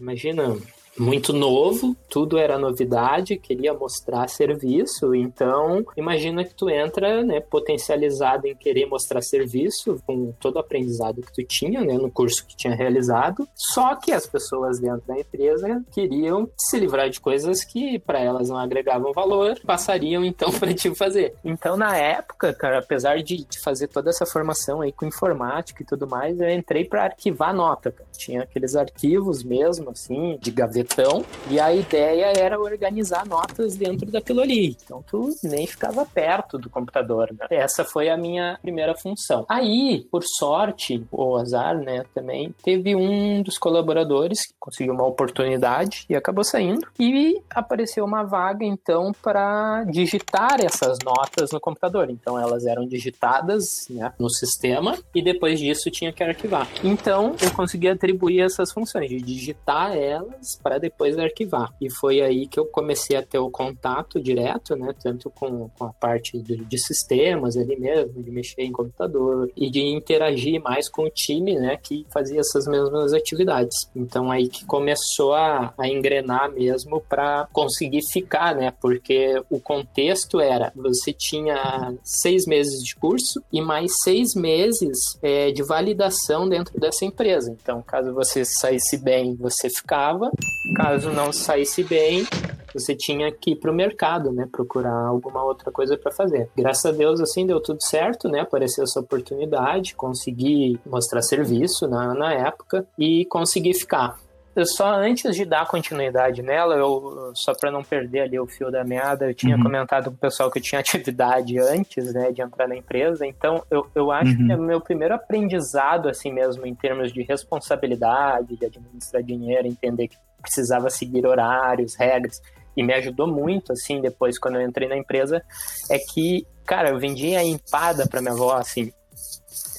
Imagina, 0.00 0.56
muito 0.98 1.32
novo, 1.32 1.96
tudo 2.08 2.38
era 2.38 2.58
novidade, 2.58 3.36
queria 3.36 3.74
mostrar 3.74 4.28
serviço, 4.28 5.14
então 5.14 5.84
imagina 5.96 6.44
que 6.44 6.54
tu 6.54 6.70
entra, 6.70 7.22
né, 7.22 7.40
potencializado 7.40 8.46
em 8.46 8.54
querer 8.54 8.86
mostrar 8.86 9.20
serviço 9.20 10.00
com 10.06 10.32
todo 10.40 10.56
o 10.56 10.58
aprendizado 10.58 11.22
que 11.22 11.32
tu 11.32 11.44
tinha, 11.44 11.82
né, 11.82 11.94
no 11.94 12.10
curso 12.10 12.46
que 12.46 12.56
tinha 12.56 12.74
realizado, 12.74 13.46
só 13.54 13.94
que 13.94 14.12
as 14.12 14.26
pessoas 14.26 14.78
dentro 14.78 15.02
da 15.06 15.18
empresa 15.18 15.84
queriam 15.92 16.48
se 16.56 16.78
livrar 16.78 17.10
de 17.10 17.20
coisas 17.20 17.64
que 17.64 17.98
para 17.98 18.18
elas 18.18 18.48
não 18.48 18.56
agregavam 18.56 19.12
valor, 19.12 19.58
passariam 19.66 20.24
então 20.24 20.50
para 20.58 20.72
ti 20.72 20.94
fazer. 20.94 21.34
Então 21.44 21.76
na 21.76 21.96
época, 21.96 22.52
cara, 22.54 22.78
apesar 22.78 23.22
de, 23.22 23.44
de, 23.44 23.60
fazer 23.60 23.88
toda 23.88 24.10
essa 24.10 24.24
formação 24.24 24.80
aí 24.80 24.92
com 24.92 25.06
informática 25.06 25.82
e 25.82 25.86
tudo 25.86 26.06
mais, 26.06 26.40
eu 26.40 26.50
entrei 26.50 26.84
para 26.84 27.04
arquivar 27.04 27.54
nota, 27.54 27.90
cara. 27.90 28.08
tinha 28.16 28.42
aqueles 28.42 28.74
arquivos 28.76 29.42
mesmo 29.42 29.90
assim, 29.90 30.38
de 30.40 30.50
gaveta 30.50 30.85
então, 30.86 31.24
e 31.50 31.58
a 31.58 31.74
ideia 31.74 32.32
era 32.36 32.58
organizar 32.58 33.26
notas 33.26 33.76
dentro 33.76 34.10
daquilo 34.10 34.40
ali. 34.40 34.76
Então 34.84 35.02
tu 35.06 35.30
nem 35.42 35.66
ficava 35.66 36.04
perto 36.06 36.58
do 36.58 36.70
computador. 36.70 37.32
Né? 37.32 37.46
Essa 37.50 37.84
foi 37.84 38.08
a 38.08 38.16
minha 38.16 38.58
primeira 38.62 38.94
função. 38.94 39.44
Aí, 39.48 40.06
por 40.10 40.22
sorte, 40.24 41.04
ou 41.10 41.36
azar, 41.36 41.76
né, 41.78 42.04
também, 42.14 42.54
teve 42.62 42.94
um 42.94 43.42
dos 43.42 43.58
colaboradores 43.58 44.46
que 44.46 44.54
conseguiu 44.58 44.94
uma 44.94 45.06
oportunidade 45.06 46.04
e 46.08 46.14
acabou 46.14 46.44
saindo. 46.44 46.86
E 46.98 47.40
apareceu 47.50 48.04
uma 48.04 48.22
vaga, 48.22 48.64
então, 48.64 49.12
para 49.22 49.84
digitar 49.84 50.64
essas 50.64 50.98
notas 51.04 51.50
no 51.50 51.60
computador. 51.60 52.10
Então 52.10 52.38
elas 52.38 52.66
eram 52.66 52.86
digitadas 52.86 53.86
né, 53.90 54.12
no 54.18 54.30
sistema 54.30 54.98
e 55.14 55.22
depois 55.22 55.58
disso 55.58 55.90
tinha 55.90 56.12
que 56.12 56.22
arquivar. 56.22 56.68
Então 56.82 57.34
eu 57.40 57.50
consegui 57.52 57.88
atribuir 57.88 58.40
essas 58.40 58.72
funções 58.72 59.08
de 59.08 59.20
digitar 59.20 59.96
elas 59.96 60.58
para 60.62 60.75
para 60.76 60.78
depois 60.78 61.18
arquivar. 61.18 61.72
E 61.80 61.90
foi 61.90 62.20
aí 62.20 62.46
que 62.46 62.58
eu 62.58 62.66
comecei 62.66 63.16
a 63.16 63.22
ter 63.22 63.38
o 63.38 63.50
contato 63.50 64.20
direto, 64.20 64.76
né, 64.76 64.94
tanto 65.02 65.30
com, 65.30 65.68
com 65.70 65.84
a 65.84 65.92
parte 65.92 66.38
de, 66.38 66.56
de 66.56 66.78
sistemas 66.78 67.56
ali 67.56 67.78
mesmo, 67.78 68.22
de 68.22 68.30
mexer 68.30 68.62
em 68.62 68.72
computador 68.72 69.50
e 69.56 69.70
de 69.70 69.80
interagir 69.80 70.62
mais 70.62 70.88
com 70.88 71.04
o 71.04 71.10
time, 71.10 71.54
né, 71.54 71.76
que 71.76 72.06
fazia 72.12 72.40
essas 72.40 72.66
mesmas 72.66 73.12
atividades. 73.12 73.90
Então 73.94 74.30
aí 74.30 74.48
que 74.48 74.64
começou 74.66 75.34
a, 75.34 75.72
a 75.78 75.88
engrenar 75.88 76.52
mesmo 76.52 77.00
para 77.00 77.48
conseguir 77.52 78.02
ficar, 78.12 78.54
né, 78.54 78.72
porque 78.80 79.42
o 79.50 79.58
contexto 79.58 80.40
era 80.40 80.72
você 80.76 81.12
tinha 81.12 81.94
seis 82.02 82.46
meses 82.46 82.82
de 82.82 82.94
curso 82.96 83.42
e 83.52 83.60
mais 83.62 83.92
seis 84.02 84.34
meses 84.34 85.18
é, 85.22 85.50
de 85.50 85.62
validação 85.62 86.48
dentro 86.48 86.78
dessa 86.78 87.04
empresa. 87.04 87.50
Então, 87.50 87.82
caso 87.82 88.12
você 88.12 88.44
saísse 88.44 88.98
bem, 88.98 89.34
você 89.36 89.70
ficava. 89.70 90.30
Caso 90.74 91.10
não 91.10 91.32
saísse 91.32 91.84
bem, 91.84 92.26
você 92.72 92.94
tinha 92.94 93.30
que 93.32 93.52
ir 93.52 93.56
para 93.56 93.70
o 93.70 93.74
mercado, 93.74 94.32
né? 94.32 94.46
Procurar 94.50 95.06
alguma 95.06 95.42
outra 95.42 95.70
coisa 95.70 95.96
para 95.96 96.12
fazer. 96.12 96.48
Graças 96.56 96.86
a 96.86 96.96
Deus, 96.96 97.20
assim, 97.20 97.46
deu 97.46 97.60
tudo 97.60 97.82
certo, 97.82 98.28
né? 98.28 98.40
Apareceu 98.40 98.84
essa 98.84 99.00
oportunidade, 99.00 99.94
consegui 99.94 100.78
mostrar 100.84 101.22
serviço 101.22 101.88
na, 101.88 102.14
na 102.14 102.32
época 102.32 102.86
e 102.98 103.24
consegui 103.26 103.74
ficar. 103.74 104.16
Eu 104.56 104.64
só 104.64 104.88
antes 104.88 105.36
de 105.36 105.44
dar 105.44 105.66
continuidade 105.66 106.40
nela, 106.40 106.76
eu 106.76 107.30
só 107.34 107.52
para 107.52 107.70
não 107.70 107.84
perder 107.84 108.20
ali 108.20 108.40
o 108.40 108.46
fio 108.46 108.70
da 108.70 108.82
meada, 108.82 109.26
eu 109.26 109.34
tinha 109.34 109.54
uhum. 109.54 109.62
comentado 109.62 110.06
com 110.06 110.16
o 110.16 110.18
pessoal 110.18 110.50
que 110.50 110.58
eu 110.58 110.62
tinha 110.62 110.80
atividade 110.80 111.58
antes, 111.58 112.14
né, 112.14 112.32
de 112.32 112.40
entrar 112.40 112.66
na 112.66 112.74
empresa. 112.74 113.26
Então, 113.26 113.62
eu, 113.70 113.86
eu 113.94 114.10
acho 114.10 114.32
uhum. 114.32 114.46
que 114.46 114.52
é 114.52 114.56
meu 114.56 114.80
primeiro 114.80 115.14
aprendizado 115.14 116.08
assim 116.08 116.32
mesmo 116.32 116.66
em 116.66 116.74
termos 116.74 117.12
de 117.12 117.22
responsabilidade, 117.22 118.56
de 118.56 118.64
administrar 118.64 119.22
dinheiro, 119.22 119.68
entender 119.68 120.08
que 120.08 120.16
precisava 120.46 120.88
seguir 120.88 121.26
horários, 121.26 121.96
regras, 121.96 122.40
e 122.76 122.82
me 122.82 122.94
ajudou 122.94 123.26
muito, 123.26 123.72
assim, 123.72 124.00
depois, 124.00 124.38
quando 124.38 124.56
eu 124.56 124.62
entrei 124.62 124.88
na 124.88 124.96
empresa, 124.96 125.42
é 125.90 125.98
que, 125.98 126.46
cara, 126.64 126.90
eu 126.90 126.98
vendia 126.98 127.42
empada 127.42 128.06
para 128.06 128.20
minha 128.20 128.34
avó, 128.34 128.54
assim. 128.54 128.92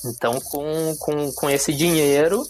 Então, 0.05 0.39
com, 0.41 0.95
com, 0.99 1.31
com 1.31 1.49
esse 1.49 1.73
dinheiro, 1.73 2.43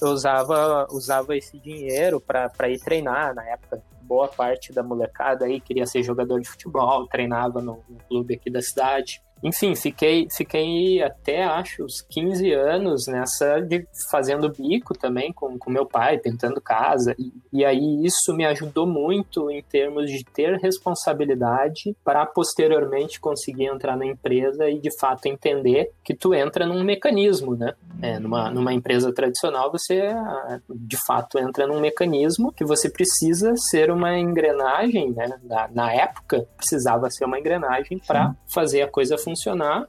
eu 0.00 0.08
usava, 0.08 0.86
usava 0.90 1.36
esse 1.36 1.58
dinheiro 1.58 2.20
para 2.20 2.68
ir 2.68 2.80
treinar 2.80 3.34
na 3.34 3.46
época. 3.48 3.82
Boa 4.00 4.28
parte 4.28 4.72
da 4.72 4.82
molecada 4.82 5.44
aí 5.44 5.60
queria 5.60 5.86
ser 5.86 6.02
jogador 6.02 6.40
de 6.40 6.48
futebol, 6.48 7.06
treinava 7.06 7.60
no, 7.60 7.82
no 7.88 7.98
clube 8.08 8.34
aqui 8.34 8.50
da 8.50 8.60
cidade. 8.60 9.22
Enfim, 9.42 9.74
fiquei, 9.74 10.28
fiquei 10.30 11.02
até, 11.02 11.42
acho, 11.42 11.84
uns 11.84 12.00
15 12.00 12.52
anos 12.52 13.06
nessa 13.08 13.60
de 13.60 13.84
fazendo 14.08 14.48
bico 14.48 14.96
também 14.96 15.32
com, 15.32 15.58
com 15.58 15.70
meu 15.70 15.84
pai, 15.84 16.18
pintando 16.18 16.60
casa. 16.60 17.14
E, 17.18 17.32
e 17.52 17.64
aí 17.64 18.04
isso 18.04 18.32
me 18.34 18.44
ajudou 18.46 18.86
muito 18.86 19.50
em 19.50 19.60
termos 19.60 20.10
de 20.10 20.24
ter 20.24 20.56
responsabilidade 20.58 21.96
para 22.04 22.24
posteriormente 22.24 23.18
conseguir 23.18 23.64
entrar 23.64 23.96
na 23.96 24.06
empresa 24.06 24.70
e 24.70 24.78
de 24.78 24.96
fato 24.96 25.26
entender 25.26 25.90
que 26.04 26.14
tu 26.14 26.32
entra 26.32 26.64
num 26.64 26.84
mecanismo, 26.84 27.56
né? 27.56 27.74
É, 28.00 28.18
numa, 28.18 28.50
numa 28.50 28.72
empresa 28.72 29.12
tradicional, 29.12 29.70
você 29.70 30.10
de 30.70 30.96
fato 31.04 31.38
entra 31.38 31.66
num 31.66 31.80
mecanismo 31.80 32.52
que 32.52 32.64
você 32.64 32.88
precisa 32.88 33.54
ser 33.56 33.90
uma 33.90 34.16
engrenagem, 34.16 35.10
né? 35.10 35.38
Na, 35.42 35.68
na 35.68 35.92
época, 35.92 36.46
precisava 36.56 37.10
ser 37.10 37.24
uma 37.24 37.38
engrenagem 37.38 37.98
para 38.06 38.34
fazer 38.52 38.82
a 38.82 38.88
coisa 38.88 39.18
funcionar 39.18 39.31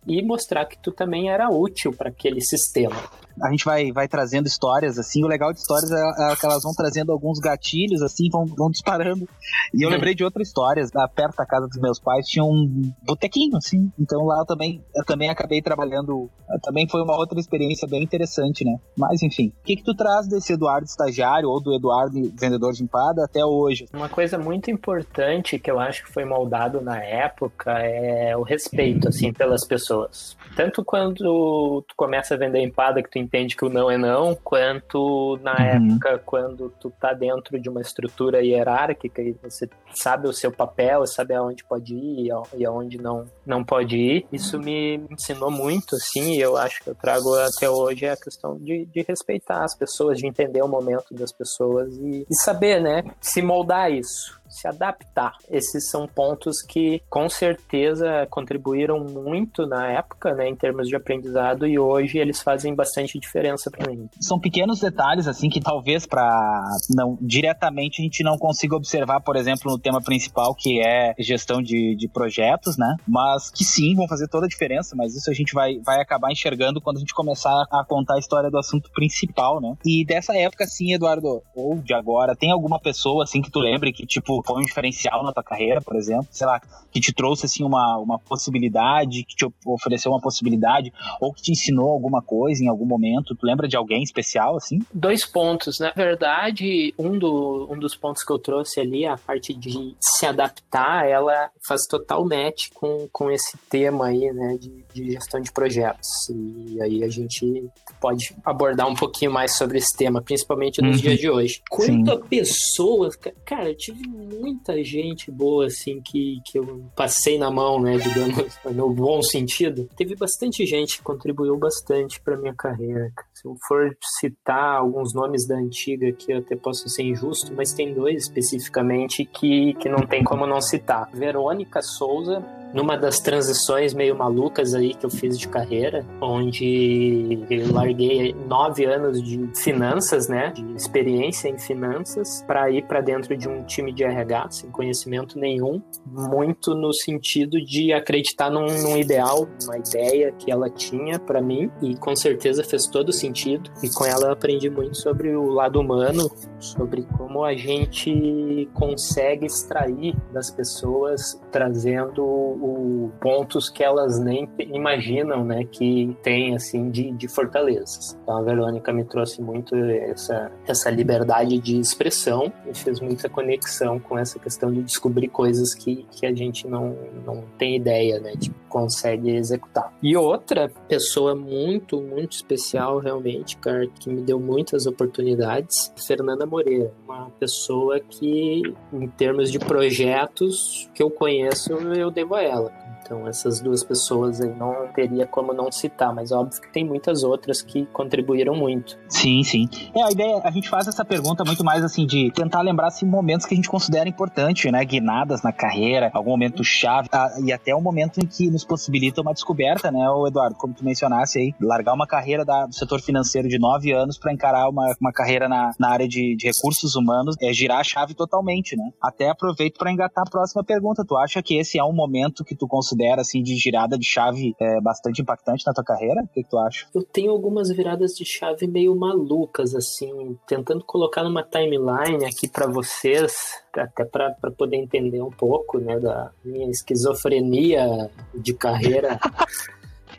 e 0.07 0.21
mostrar 0.21 0.65
que 0.65 0.77
tu 0.77 0.91
também 0.91 1.29
era 1.29 1.49
útil 1.49 1.93
para 1.93 2.09
aquele 2.09 2.41
sistema 2.41 2.95
a 3.41 3.49
gente 3.49 3.65
vai, 3.65 3.91
vai 3.91 4.07
trazendo 4.07 4.47
histórias, 4.47 4.97
assim. 4.99 5.23
O 5.23 5.27
legal 5.27 5.51
de 5.53 5.59
histórias 5.59 5.91
é, 5.91 6.31
é 6.31 6.35
que 6.35 6.45
elas 6.45 6.63
vão 6.63 6.73
trazendo 6.73 7.11
alguns 7.11 7.39
gatilhos, 7.39 8.01
assim, 8.01 8.29
vão, 8.31 8.45
vão 8.45 8.69
disparando. 8.69 9.27
E 9.73 9.83
eu 9.83 9.89
uhum. 9.89 9.95
lembrei 9.95 10.13
de 10.13 10.23
outras 10.23 10.47
histórias. 10.47 10.91
Perto 11.15 11.35
da 11.37 11.45
casa 11.45 11.67
dos 11.67 11.79
meus 11.79 11.99
pais 11.99 12.27
tinha 12.27 12.43
um 12.43 12.91
botequinho, 13.05 13.57
assim. 13.57 13.91
Então 13.99 14.25
lá 14.25 14.39
eu 14.39 14.45
também, 14.45 14.83
eu 14.95 15.05
também 15.05 15.29
acabei 15.29 15.61
trabalhando. 15.61 16.29
Também 16.61 16.87
foi 16.87 17.01
uma 17.01 17.17
outra 17.17 17.39
experiência 17.39 17.87
bem 17.87 18.03
interessante, 18.03 18.63
né? 18.63 18.77
Mas 18.97 19.21
enfim, 19.23 19.51
o 19.61 19.63
que, 19.63 19.77
que 19.77 19.83
tu 19.83 19.95
traz 19.95 20.27
desse 20.27 20.53
Eduardo 20.53 20.85
estagiário 20.85 21.49
ou 21.49 21.61
do 21.61 21.73
Eduardo 21.73 22.31
vendedor 22.39 22.73
de 22.73 22.83
empada 22.83 23.23
até 23.23 23.43
hoje? 23.43 23.87
Uma 23.93 24.09
coisa 24.09 24.37
muito 24.37 24.69
importante 24.69 25.57
que 25.57 25.69
eu 25.69 25.79
acho 25.79 26.03
que 26.03 26.11
foi 26.11 26.25
moldado 26.25 26.81
na 26.81 27.03
época 27.03 27.71
é 27.79 28.35
o 28.35 28.43
respeito, 28.43 29.07
assim, 29.07 29.33
pelas 29.33 29.65
pessoas. 29.65 30.37
Tanto 30.55 30.83
quando 30.83 31.83
tu 31.87 31.95
começa 31.95 32.35
a 32.35 32.37
vender 32.37 32.61
empada 32.61 33.01
que 33.01 33.09
tu 33.09 33.19
entende 33.23 33.55
que 33.55 33.65
o 33.65 33.69
não 33.69 33.89
é 33.89 33.97
não, 33.97 34.35
quanto 34.35 35.39
na 35.41 35.53
uhum. 35.53 35.91
época 35.91 36.21
quando 36.25 36.69
tu 36.79 36.91
tá 36.99 37.13
dentro 37.13 37.59
de 37.59 37.69
uma 37.69 37.81
estrutura 37.81 38.43
hierárquica 38.43 39.21
e 39.21 39.35
você 39.41 39.69
sabe 39.93 40.27
o 40.27 40.33
seu 40.33 40.51
papel, 40.51 41.05
sabe 41.07 41.33
aonde 41.33 41.63
pode 41.63 41.95
ir 41.95 42.29
e 42.55 42.65
aonde 42.65 42.97
não, 42.97 43.25
não 43.45 43.63
pode 43.63 43.97
ir. 43.97 44.25
Isso 44.31 44.59
me 44.59 45.01
ensinou 45.09 45.51
muito, 45.51 45.95
assim, 45.95 46.33
e 46.33 46.41
eu 46.41 46.57
acho 46.57 46.81
que 46.83 46.89
eu 46.89 46.95
trago 46.95 47.33
até 47.35 47.69
hoje 47.69 48.07
a 48.07 48.17
questão 48.17 48.57
de, 48.57 48.85
de 48.85 49.01
respeitar 49.07 49.63
as 49.63 49.75
pessoas, 49.75 50.17
de 50.17 50.27
entender 50.27 50.61
o 50.61 50.67
momento 50.67 51.13
das 51.13 51.31
pessoas 51.31 51.95
e, 51.97 52.25
e 52.29 52.35
saber, 52.35 52.81
né, 52.81 53.03
se 53.21 53.41
moldar 53.41 53.91
isso 53.91 54.41
se 54.53 54.67
adaptar. 54.67 55.33
Esses 55.49 55.89
são 55.89 56.07
pontos 56.07 56.61
que 56.61 57.01
com 57.09 57.27
certeza 57.27 58.27
contribuíram 58.29 58.99
muito 58.99 59.65
na 59.65 59.87
época, 59.87 60.33
né, 60.33 60.47
em 60.47 60.55
termos 60.55 60.87
de 60.87 60.95
aprendizado 60.95 61.65
e 61.65 61.79
hoje 61.79 62.19
eles 62.19 62.41
fazem 62.41 62.75
bastante 62.75 63.19
diferença 63.19 63.71
para 63.71 63.89
mim. 63.89 64.07
São 64.21 64.39
pequenos 64.39 64.79
detalhes 64.79 65.27
assim 65.27 65.49
que 65.49 65.59
talvez 65.59 66.05
para 66.05 66.63
não 66.95 67.17
diretamente 67.19 68.01
a 68.01 68.03
gente 68.03 68.23
não 68.23 68.37
consiga 68.37 68.75
observar, 68.75 69.21
por 69.21 69.35
exemplo, 69.35 69.71
no 69.71 69.79
tema 69.79 70.01
principal 70.01 70.53
que 70.53 70.81
é 70.85 71.15
gestão 71.17 71.61
de, 71.61 71.95
de 71.95 72.07
projetos, 72.07 72.77
né? 72.77 72.95
Mas 73.07 73.32
que 73.51 73.63
sim 73.63 73.95
vão 73.95 74.07
fazer 74.07 74.27
toda 74.27 74.45
a 74.45 74.49
diferença, 74.49 74.95
mas 74.95 75.15
isso 75.15 75.29
a 75.29 75.33
gente 75.33 75.53
vai, 75.53 75.79
vai 75.79 76.01
acabar 76.01 76.31
enxergando 76.31 76.81
quando 76.81 76.97
a 76.97 76.99
gente 76.99 77.13
começar 77.13 77.65
a 77.71 77.83
contar 77.85 78.15
a 78.15 78.19
história 78.19 78.49
do 78.49 78.57
assunto 78.57 78.91
principal, 78.91 79.61
né? 79.61 79.75
E 79.85 80.05
dessa 80.05 80.35
época, 80.35 80.65
sim, 80.65 80.93
Eduardo, 80.93 81.41
ou 81.55 81.75
de 81.75 81.93
agora, 81.93 82.35
tem 82.35 82.51
alguma 82.51 82.79
pessoa 82.79 83.23
assim 83.23 83.41
que 83.41 83.51
tu 83.51 83.59
lembre 83.59 83.91
que 83.91 84.05
tipo 84.05 84.41
foi 84.45 84.61
um 84.61 84.65
diferencial 84.65 85.23
na 85.23 85.31
tua 85.31 85.43
carreira, 85.43 85.81
por 85.81 85.95
exemplo, 85.95 86.27
sei 86.31 86.47
lá, 86.47 86.61
que 86.91 86.99
te 86.99 87.13
trouxe 87.13 87.45
assim 87.45 87.63
uma, 87.63 87.97
uma 87.97 88.19
possibilidade, 88.19 89.23
que 89.23 89.35
te 89.35 89.47
ofereceu 89.65 90.11
uma 90.11 90.21
possibilidade, 90.21 90.91
ou 91.19 91.33
que 91.33 91.41
te 91.41 91.51
ensinou 91.51 91.91
alguma 91.91 92.21
coisa 92.21 92.63
em 92.63 92.67
algum 92.67 92.85
momento? 92.85 93.35
Tu 93.35 93.45
lembra 93.45 93.67
de 93.67 93.75
alguém 93.75 94.03
especial 94.03 94.55
assim? 94.55 94.79
Dois 94.93 95.25
pontos, 95.25 95.79
na 95.79 95.91
verdade, 95.91 96.93
um, 96.97 97.17
do, 97.17 97.67
um 97.71 97.79
dos 97.79 97.95
pontos 97.95 98.23
que 98.23 98.31
eu 98.31 98.39
trouxe 98.39 98.79
ali, 98.79 99.05
a 99.05 99.17
parte 99.17 99.53
de 99.53 99.95
se 99.99 100.25
adaptar, 100.25 101.07
ela 101.07 101.49
faz 101.67 101.85
total 101.87 102.23
match 102.25 102.69
com, 102.73 103.07
com 103.11 103.22
esse 103.31 103.57
tema 103.69 104.07
aí, 104.07 104.31
né, 104.31 104.57
de, 104.59 104.83
de 104.93 105.11
gestão 105.11 105.39
de 105.39 105.51
projetos. 105.51 106.07
E 106.29 106.81
aí 106.81 107.03
a 107.03 107.09
gente 107.09 107.69
pode 107.99 108.35
abordar 108.43 108.87
um 108.87 108.95
pouquinho 108.95 109.31
mais 109.31 109.55
sobre 109.55 109.77
esse 109.77 109.95
tema, 109.95 110.21
principalmente 110.21 110.81
nos 110.81 110.97
uhum. 110.97 111.01
dias 111.01 111.19
de 111.19 111.29
hoje. 111.29 111.61
Quanto 111.69 111.91
Sim. 111.91 112.09
a 112.09 112.17
pessoas, 112.17 113.15
cara, 113.45 113.69
eu 113.69 113.77
tive 113.77 114.07
muita 114.07 114.83
gente 114.83 115.31
boa, 115.31 115.67
assim, 115.67 116.01
que, 116.01 116.39
que 116.45 116.59
eu 116.59 116.83
passei 116.95 117.37
na 117.37 117.49
mão, 117.49 117.81
né, 117.81 117.97
digamos, 117.97 118.57
no 118.73 118.89
bom 118.89 119.21
sentido. 119.21 119.89
Teve 119.95 120.15
bastante 120.15 120.65
gente 120.65 120.97
que 120.97 121.03
contribuiu 121.03 121.57
bastante 121.57 122.19
para 122.21 122.37
minha 122.37 122.53
carreira. 122.53 123.11
Se 123.33 123.47
eu 123.47 123.55
for 123.67 123.95
citar 124.19 124.77
alguns 124.77 125.13
nomes 125.13 125.47
da 125.47 125.55
antiga 125.55 126.07
aqui, 126.09 126.31
eu 126.31 126.39
até 126.39 126.55
posso 126.55 126.87
ser 126.89 127.03
injusto, 127.03 127.53
mas 127.55 127.73
tem 127.73 127.93
dois 127.93 128.23
especificamente 128.23 129.25
que, 129.25 129.73
que 129.75 129.89
não 129.89 130.05
tem 130.05 130.23
como 130.23 130.47
não 130.47 130.61
citar. 130.61 131.09
Verônica 131.13 131.81
Souza, 131.81 132.43
numa 132.73 132.97
das 132.97 133.19
transições 133.19 133.93
meio 133.93 134.15
malucas 134.15 134.73
aí 134.73 134.93
que 134.93 135.05
eu 135.05 135.09
fiz 135.09 135.37
de 135.37 135.47
carreira, 135.47 136.05
onde 136.19 137.45
eu 137.49 137.71
larguei 137.71 138.33
nove 138.47 138.85
anos 138.85 139.21
de 139.21 139.49
finanças, 139.55 140.27
né, 140.27 140.51
de 140.51 140.73
experiência 140.75 141.47
em 141.47 141.57
finanças, 141.57 142.43
para 142.47 142.69
ir 142.71 142.85
para 142.87 143.01
dentro 143.01 143.37
de 143.37 143.47
um 143.47 143.63
time 143.63 143.93
de 143.93 144.03
RH 144.03 144.51
sem 144.51 144.71
conhecimento 144.71 145.37
nenhum, 145.37 145.81
muito 146.05 146.73
no 146.73 146.93
sentido 146.93 147.63
de 147.63 147.93
acreditar 147.93 148.49
num, 148.49 148.65
num 148.81 148.97
ideal, 148.97 149.47
uma 149.63 149.77
ideia 149.77 150.31
que 150.31 150.51
ela 150.51 150.69
tinha 150.69 151.19
para 151.19 151.41
mim 151.41 151.69
e 151.81 151.95
com 151.95 152.15
certeza 152.15 152.63
fez 152.63 152.87
todo 152.87 153.11
sentido. 153.11 153.69
E 153.83 153.89
com 153.89 154.05
ela 154.05 154.27
eu 154.27 154.31
aprendi 154.31 154.69
muito 154.69 154.97
sobre 154.97 155.35
o 155.35 155.49
lado 155.49 155.79
humano, 155.79 156.29
sobre 156.59 157.03
como 157.17 157.43
a 157.43 157.55
gente 157.55 158.69
consegue 158.73 159.45
extrair 159.45 160.15
das 160.31 160.49
pessoas 160.49 161.39
trazendo 161.51 162.23
o, 162.63 163.11
pontos 163.19 163.69
que 163.69 163.83
elas 163.83 164.19
nem 164.19 164.49
imaginam, 164.57 165.43
né, 165.43 165.65
que 165.65 166.15
tem 166.23 166.55
assim 166.55 166.89
de, 166.89 167.11
de 167.11 167.27
fortalezas. 167.27 168.17
Então 168.23 168.37
a 168.37 168.41
Verônica 168.41 168.93
me 168.93 169.03
trouxe 169.03 169.41
muito 169.41 169.75
essa 169.75 170.51
essa 170.65 170.89
liberdade 170.89 171.59
de 171.59 171.79
expressão 171.79 172.51
e 172.65 172.73
fez 172.73 173.01
muita 173.01 173.27
conexão 173.27 173.99
com 173.99 174.17
essa 174.17 174.39
questão 174.39 174.71
de 174.71 174.81
descobrir 174.81 175.27
coisas 175.27 175.73
que, 175.73 176.05
que 176.11 176.25
a 176.25 176.33
gente 176.33 176.67
não, 176.67 176.95
não 177.25 177.43
tem 177.57 177.75
ideia, 177.75 178.19
né, 178.19 178.33
de 178.37 178.49
consegue 178.73 179.35
executar. 179.35 179.93
E 180.01 180.17
outra 180.17 180.71
pessoa 180.87 181.35
muito, 181.35 182.01
muito 182.01 182.31
especial 182.31 182.97
realmente, 182.97 183.55
cara, 183.57 183.85
que 183.87 184.09
me 184.09 184.21
deu 184.21 184.39
muitas 184.39 184.87
oportunidades, 184.87 185.93
Fernanda 186.07 186.45
Moreira, 186.47 186.91
uma 187.05 187.29
pessoa 187.39 187.99
que 187.99 188.63
em 188.91 189.07
termos 189.09 189.51
de 189.51 189.59
projetos 189.59 190.89
que 190.95 191.03
eu 191.03 191.11
conheço, 191.11 191.71
eu 191.73 192.09
devo 192.09 192.33
a 192.35 192.41
ela 192.41 192.53
ela. 192.53 192.71
Então, 193.03 193.27
essas 193.27 193.59
duas 193.59 193.83
pessoas 193.83 194.39
aí 194.41 194.53
não 194.53 194.87
teria 194.93 195.27
como 195.27 195.53
não 195.53 195.71
citar, 195.71 196.13
mas 196.13 196.31
óbvio 196.31 196.61
que 196.61 196.71
tem 196.71 196.85
muitas 196.85 197.23
outras 197.23 197.61
que 197.61 197.85
contribuíram 197.87 198.55
muito. 198.55 198.97
Sim, 199.09 199.43
sim. 199.43 199.69
É, 199.95 200.03
a 200.03 200.11
ideia, 200.11 200.41
a 200.43 200.51
gente 200.51 200.69
faz 200.69 200.87
essa 200.87 201.03
pergunta 201.03 201.43
muito 201.43 201.63
mais 201.63 201.83
assim 201.83 202.05
de 202.05 202.31
tentar 202.31 202.61
lembrar 202.61 202.87
assim, 202.87 203.05
momentos 203.05 203.45
que 203.45 203.53
a 203.53 203.57
gente 203.57 203.69
considera 203.69 204.07
importante, 204.07 204.71
né? 204.71 204.83
Guinadas 204.85 205.43
na 205.43 205.51
carreira, 205.51 206.09
algum 206.13 206.31
momento 206.31 206.63
chave, 206.63 207.09
ah, 207.11 207.29
e 207.43 207.51
até 207.51 207.75
o 207.75 207.81
momento 207.81 208.19
em 208.19 208.25
que 208.25 208.49
nos 208.49 208.63
possibilita 208.63 209.21
uma 209.21 209.33
descoberta, 209.33 209.91
né, 209.91 210.09
o 210.09 210.27
Eduardo, 210.27 210.55
como 210.55 210.73
tu 210.73 210.83
mencionasse 210.83 211.39
aí, 211.39 211.55
largar 211.59 211.93
uma 211.93 212.07
carreira 212.07 212.45
da, 212.45 212.65
do 212.65 212.73
setor 212.73 213.01
financeiro 213.01 213.47
de 213.47 213.59
nove 213.59 213.91
anos 213.91 214.17
para 214.17 214.33
encarar 214.33 214.69
uma, 214.69 214.95
uma 214.99 215.11
carreira 215.11 215.47
na, 215.47 215.71
na 215.79 215.89
área 215.89 216.07
de, 216.07 216.35
de 216.35 216.47
recursos 216.47 216.95
humanos, 216.95 217.35
é 217.41 217.51
girar 217.53 217.79
a 217.79 217.83
chave 217.83 218.13
totalmente, 218.13 218.75
né? 218.75 218.91
Até 219.01 219.29
aproveito 219.29 219.77
para 219.77 219.91
engatar 219.91 220.23
a 220.25 220.29
próxima 220.29 220.63
pergunta. 220.63 221.05
Tu 221.05 221.15
acha 221.15 221.41
que 221.41 221.55
esse 221.57 221.77
é 221.77 221.83
um 221.83 221.93
momento 221.93 222.43
que 222.43 222.55
tu 222.55 222.67
considera 222.67 222.92
considera 222.93 223.21
assim 223.21 223.41
de 223.41 223.55
girada 223.55 223.97
de 223.97 224.05
chave 224.05 224.55
é, 224.59 224.79
bastante 224.79 225.21
impactante 225.21 225.65
na 225.65 225.73
tua 225.73 225.83
carreira? 225.83 226.21
O 226.21 226.27
que, 226.27 226.43
que, 226.43 226.49
tu 226.49 226.57
acha? 226.57 226.85
Eu 226.93 227.03
tenho 227.03 227.31
algumas 227.31 227.69
viradas 227.69 228.15
de 228.15 228.23
chave 228.23 228.67
meio 228.67 228.95
malucas 228.95 229.73
assim, 229.75 230.37
tentando 230.47 230.83
colocar 230.85 231.23
numa 231.23 231.43
timeline 231.43 232.25
aqui 232.25 232.47
para 232.47 232.67
vocês, 232.67 233.61
até 233.75 234.05
para 234.05 234.35
poder 234.57 234.77
entender 234.77 235.21
um 235.21 235.31
pouco, 235.31 235.79
né, 235.79 235.99
da 235.99 236.31
minha 236.45 236.69
esquizofrenia 236.69 238.09
de 238.33 238.53
carreira. 238.53 239.19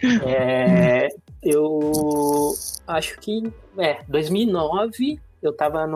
é, 0.26 1.08
eu 1.42 2.52
acho 2.86 3.18
que 3.20 3.52
é 3.78 4.02
2009 4.08 5.20
eu 5.46 5.52
estava 5.52 5.86